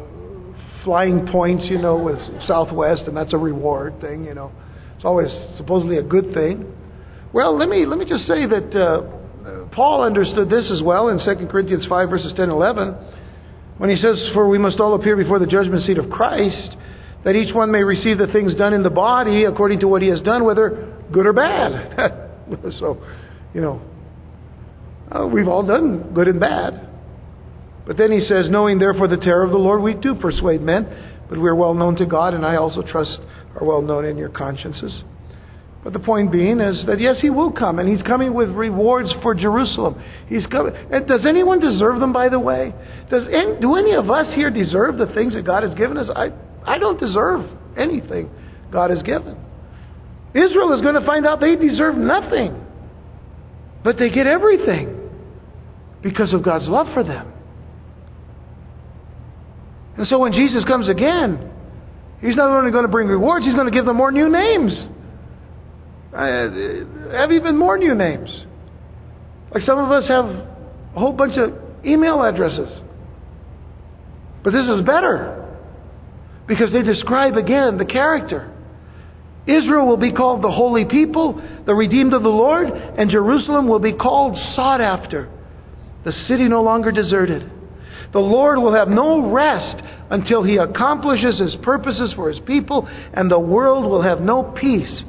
flying 0.85 1.27
points, 1.31 1.65
you 1.69 1.79
know, 1.79 1.97
with 1.97 2.19
Southwest, 2.47 3.03
and 3.07 3.17
that's 3.17 3.33
a 3.33 3.39
reward 3.39 4.01
thing, 4.01 4.25
you 4.25 4.35
know. 4.35 4.53
It's 4.97 5.05
always 5.05 5.31
supposedly 5.57 5.99
a 5.99 6.03
good 6.03 6.33
thing. 6.35 6.73
Well, 7.33 7.57
let 7.57 7.69
me, 7.69 7.87
let 7.87 7.99
me 7.99 8.05
just 8.05 8.27
say 8.27 8.45
that 8.47 8.75
uh, 8.75 9.69
Paul 9.73 10.03
understood 10.03 10.51
this 10.51 10.69
as 10.73 10.83
well 10.83 11.09
in 11.09 11.19
2 11.19 11.47
Corinthians 11.47 11.87
5, 11.89 12.11
verses 12.11 12.33
10 12.35 12.45
and 12.45 12.53
11, 12.53 12.95
when 13.79 13.89
he 13.89 13.97
says, 13.97 14.19
For 14.35 14.49
we 14.49 14.59
must 14.59 14.81
all 14.81 14.95
appear 14.95 15.17
before 15.17 15.39
the 15.39 15.47
judgment 15.47 15.85
seat 15.85 15.99
of 15.99 16.11
Christ, 16.11 16.77
that 17.25 17.37
each 17.37 17.55
one 17.55 17.71
may 17.71 17.85
receive 17.85 18.19
the 18.19 18.27
things 18.27 18.57
done 18.57 18.73
in 18.73 18.83
the 18.83 18.91
body 18.91 19.45
according 19.45 19.81
to 19.81 19.89
what 19.89 20.03
he 20.03 20.09
has 20.09 20.21
done, 20.23 20.45
whether 20.45 20.93
good 21.13 21.27
or 21.27 21.33
bad. 21.33 21.97
so, 22.81 23.01
you 23.55 23.61
know, 23.61 23.81
uh, 25.13 25.27
we've 25.27 25.49
all 25.49 25.65
done 25.65 26.13
good 26.13 26.27
and 26.27 26.41
bad. 26.41 26.89
But 27.87 27.97
then 27.97 28.11
he 28.11 28.21
says, 28.21 28.47
Knowing 28.51 28.79
therefore 28.79 29.07
the 29.09 29.17
terror 29.17 29.45
of 29.45 29.51
the 29.51 29.57
Lord, 29.57 29.83
we 29.83 29.95
do 29.95 30.15
persuade 30.17 30.63
men, 30.63 31.23
but 31.29 31.41
we 31.41 31.49
are 31.49 31.55
well 31.55 31.75
known 31.75 31.95
to 31.97 32.07
God, 32.07 32.35
and 32.35 32.45
I 32.45 32.57
also 32.57 32.83
trust 32.83 33.19
are 33.55 33.67
well 33.67 33.83
known 33.83 34.05
in 34.05 34.17
your 34.17 34.29
consciences. 34.29 35.03
But 35.83 35.95
the 35.95 35.99
point 35.99 36.31
being 36.31 36.61
is 36.61 36.85
that 36.87 37.01
yes, 37.01 37.17
he 37.23 37.31
will 37.31 37.53
come, 37.53 37.79
and 37.79 37.89
he's 37.89 38.03
coming 38.03 38.35
with 38.35 38.51
rewards 38.51 39.11
for 39.23 39.35
Jerusalem. 39.35 40.03
He's 40.29 40.45
coming. 40.47 40.75
And 40.77 41.05
uh, 41.05 41.17
does 41.17 41.25
anyone 41.27 41.59
deserve 41.59 42.01
them? 42.01 42.13
By 42.13 42.29
the 42.29 42.39
way, 42.39 42.75
does 43.09 43.25
any, 43.33 43.59
do 43.61 43.77
any 43.77 43.95
of 43.95 44.11
us 44.11 44.35
here 44.35 44.51
deserve 44.51 44.99
the 44.99 45.07
things 45.15 45.33
that 45.35 45.47
God 45.47 45.63
has 45.63 45.75
given 45.75 45.97
us? 45.97 46.09
I 46.15 46.31
I 46.67 46.79
don't 46.79 47.01
deserve 47.01 47.49
anything 47.79 48.31
God 48.71 48.91
has 48.91 49.03
given. 49.03 49.39
Israel 50.35 50.75
is 50.75 50.83
going 50.83 50.95
to 50.95 51.07
find 51.07 51.27
out 51.27 51.41
they 51.41 51.57
deserve 51.57 51.97
nothing, 51.97 52.61
but 53.83 53.97
they 53.99 54.11
get 54.11 54.27
everything 54.27 55.11
because 56.03 56.33
of 56.35 56.45
God's 56.45 56.69
love 56.69 56.89
for 56.93 57.03
them. 57.03 57.33
And 59.97 60.07
so 60.07 60.19
when 60.19 60.33
Jesus 60.33 60.65
comes 60.65 60.89
again, 60.89 61.51
he's 62.21 62.37
not 62.37 62.51
only 62.51 62.71
going 62.71 62.85
to 62.85 62.91
bring 62.91 63.09
rewards, 63.09 63.45
he's 63.45 63.55
going 63.55 63.67
to 63.67 63.73
give 63.73 63.87
them 63.87 63.97
more 63.97 64.13
new 64.13 64.29
names. 64.31 64.73
I 66.13 66.31
uh, 66.31 67.17
have 67.17 67.31
even 67.31 67.57
more 67.57 67.79
new 67.79 67.95
names. 67.95 68.45
Like 69.53 69.63
some 69.63 69.79
of 69.79 69.91
us 69.91 70.09
have 70.09 70.25
a 70.25 70.99
whole 70.99 71.13
bunch 71.13 71.37
of 71.37 71.85
email 71.85 72.23
addresses. 72.23 72.81
But 74.43 74.53
this 74.53 74.67
is 74.67 74.85
better 74.85 75.37
because 76.49 76.73
they 76.73 76.83
describe 76.83 77.37
again 77.37 77.79
the 77.79 77.85
character. 77.85 78.53
Israel 79.47 79.87
will 79.87 79.97
be 79.97 80.13
called 80.13 80.43
the 80.43 80.51
holy 80.51 80.85
people, 80.85 81.41
the 81.65 81.75
redeemed 81.75 82.13
of 82.13 82.23
the 82.23 82.29
Lord, 82.29 82.69
and 82.69 83.11
Jerusalem 83.11 83.69
will 83.69 83.79
be 83.79 83.93
called 83.93 84.37
sought 84.55 84.81
after, 84.81 85.31
the 86.05 86.13
city 86.29 86.49
no 86.49 86.63
longer 86.63 86.93
deserted. 86.93 87.51
The 88.13 88.19
Lord 88.19 88.59
will 88.59 88.75
have 88.75 88.89
no 88.89 89.31
rest 89.31 89.83
until 90.11 90.43
he 90.43 90.57
accomplishes 90.57 91.39
his 91.39 91.57
purposes 91.63 92.13
for 92.15 92.31
his 92.31 92.41
people, 92.47 92.89
and 93.15 93.31
the 93.31 93.39
world 93.39 93.85
will 93.85 94.03
have 94.03 94.21
no 94.21 94.43
peace 94.43 95.05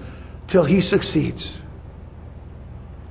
till 0.52 0.66
he 0.66 0.82
succeeds. 0.82 1.58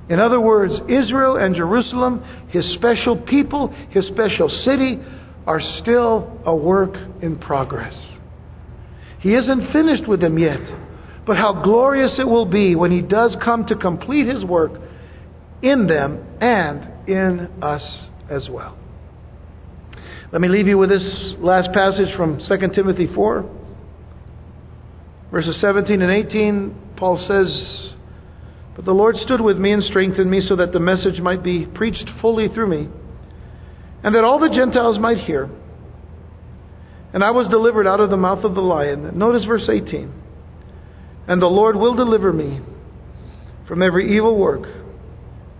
In 0.09 0.19
other 0.19 0.39
words, 0.41 0.73
Israel 0.89 1.37
and 1.37 1.55
Jerusalem, 1.55 2.23
his 2.49 2.65
special 2.73 3.17
people, 3.17 3.69
his 3.89 4.05
special 4.07 4.49
city, 4.49 4.99
are 5.47 5.61
still 5.81 6.39
a 6.45 6.55
work 6.55 6.95
in 7.21 7.37
progress. 7.37 7.95
He 9.19 9.33
isn't 9.33 9.71
finished 9.71 10.07
with 10.07 10.19
them 10.19 10.37
yet, 10.37 10.59
but 11.25 11.37
how 11.37 11.63
glorious 11.63 12.11
it 12.19 12.27
will 12.27 12.45
be 12.45 12.75
when 12.75 12.91
he 12.91 13.01
does 13.01 13.35
come 13.43 13.65
to 13.67 13.75
complete 13.75 14.27
his 14.27 14.43
work 14.43 14.73
in 15.61 15.87
them 15.87 16.25
and 16.41 17.07
in 17.07 17.49
us 17.61 17.83
as 18.29 18.49
well. 18.49 18.77
Let 20.31 20.41
me 20.41 20.47
leave 20.47 20.67
you 20.67 20.77
with 20.77 20.89
this 20.89 21.35
last 21.39 21.71
passage 21.73 22.15
from 22.15 22.39
2 22.47 22.67
Timothy 22.73 23.07
4, 23.13 23.60
verses 25.31 25.57
17 25.61 26.01
and 26.01 26.11
18. 26.11 26.93
Paul 26.97 27.17
says, 27.27 27.93
But 28.75 28.85
the 28.85 28.91
Lord 28.91 29.15
stood 29.17 29.41
with 29.41 29.57
me 29.57 29.71
and 29.71 29.83
strengthened 29.83 30.29
me 30.29 30.41
so 30.41 30.55
that 30.57 30.73
the 30.73 30.79
message 30.79 31.19
might 31.19 31.43
be 31.43 31.65
preached 31.65 32.07
fully 32.21 32.47
through 32.49 32.67
me, 32.67 32.89
and 34.03 34.13
that 34.13 34.23
all 34.23 34.39
the 34.39 34.49
Gentiles 34.49 34.99
might 34.99 35.19
hear. 35.19 35.49
And 37.13 37.23
I 37.23 37.31
was 37.31 37.47
delivered 37.49 37.87
out 37.87 37.99
of 37.99 38.09
the 38.09 38.17
mouth 38.17 38.43
of 38.43 38.55
the 38.55 38.61
lion. 38.61 39.17
Notice 39.17 39.43
verse 39.45 39.67
18. 39.69 40.13
And 41.27 41.41
the 41.41 41.47
Lord 41.47 41.75
will 41.75 41.95
deliver 41.95 42.31
me 42.31 42.61
from 43.67 43.81
every 43.81 44.15
evil 44.15 44.37
work 44.37 44.67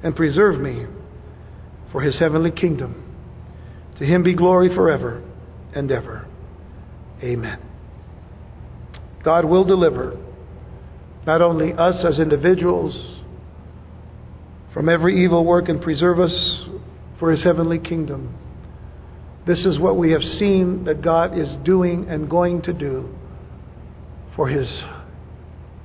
and 0.03 0.15
preserve 0.15 0.59
me 0.59 0.85
for 1.91 2.01
his 2.01 2.17
heavenly 2.19 2.51
kingdom. 2.51 3.03
To 3.99 4.05
him 4.05 4.23
be 4.23 4.33
glory 4.33 4.73
forever 4.73 5.23
and 5.75 5.91
ever. 5.91 6.25
Amen. 7.21 7.70
God 9.23 9.45
will 9.45 9.63
deliver 9.63 10.17
not 11.25 11.41
only 11.41 11.73
us 11.73 12.03
as 12.07 12.19
individuals 12.19 13.21
from 14.73 14.89
every 14.89 15.23
evil 15.23 15.45
work 15.45 15.69
and 15.69 15.81
preserve 15.81 16.19
us 16.19 16.65
for 17.19 17.31
his 17.31 17.43
heavenly 17.43 17.77
kingdom. 17.77 18.35
This 19.45 19.65
is 19.65 19.79
what 19.79 19.97
we 19.97 20.11
have 20.11 20.21
seen 20.21 20.85
that 20.85 21.01
God 21.01 21.37
is 21.37 21.47
doing 21.63 22.07
and 22.09 22.29
going 22.29 22.61
to 22.63 22.73
do 22.73 23.09
for 24.35 24.47
his 24.47 24.67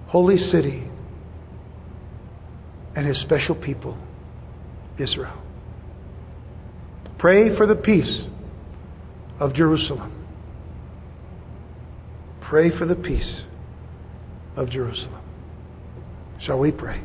holy 0.09 0.39
city 0.39 0.85
and 2.95 3.07
his 3.07 3.21
special 3.21 3.55
people, 3.55 3.99
Israel. 4.99 5.43
Pray 7.19 7.57
for 7.57 7.67
the 7.67 7.75
peace 7.75 8.25
of 9.41 9.53
Jerusalem. 9.55 10.16
Pray 12.49 12.71
for 12.77 12.87
the 12.87 12.95
peace 12.95 13.43
of 14.57 14.71
Jerusalem. 14.71 15.23
Shall 16.41 16.59
we 16.59 16.71
pray? 16.71 17.03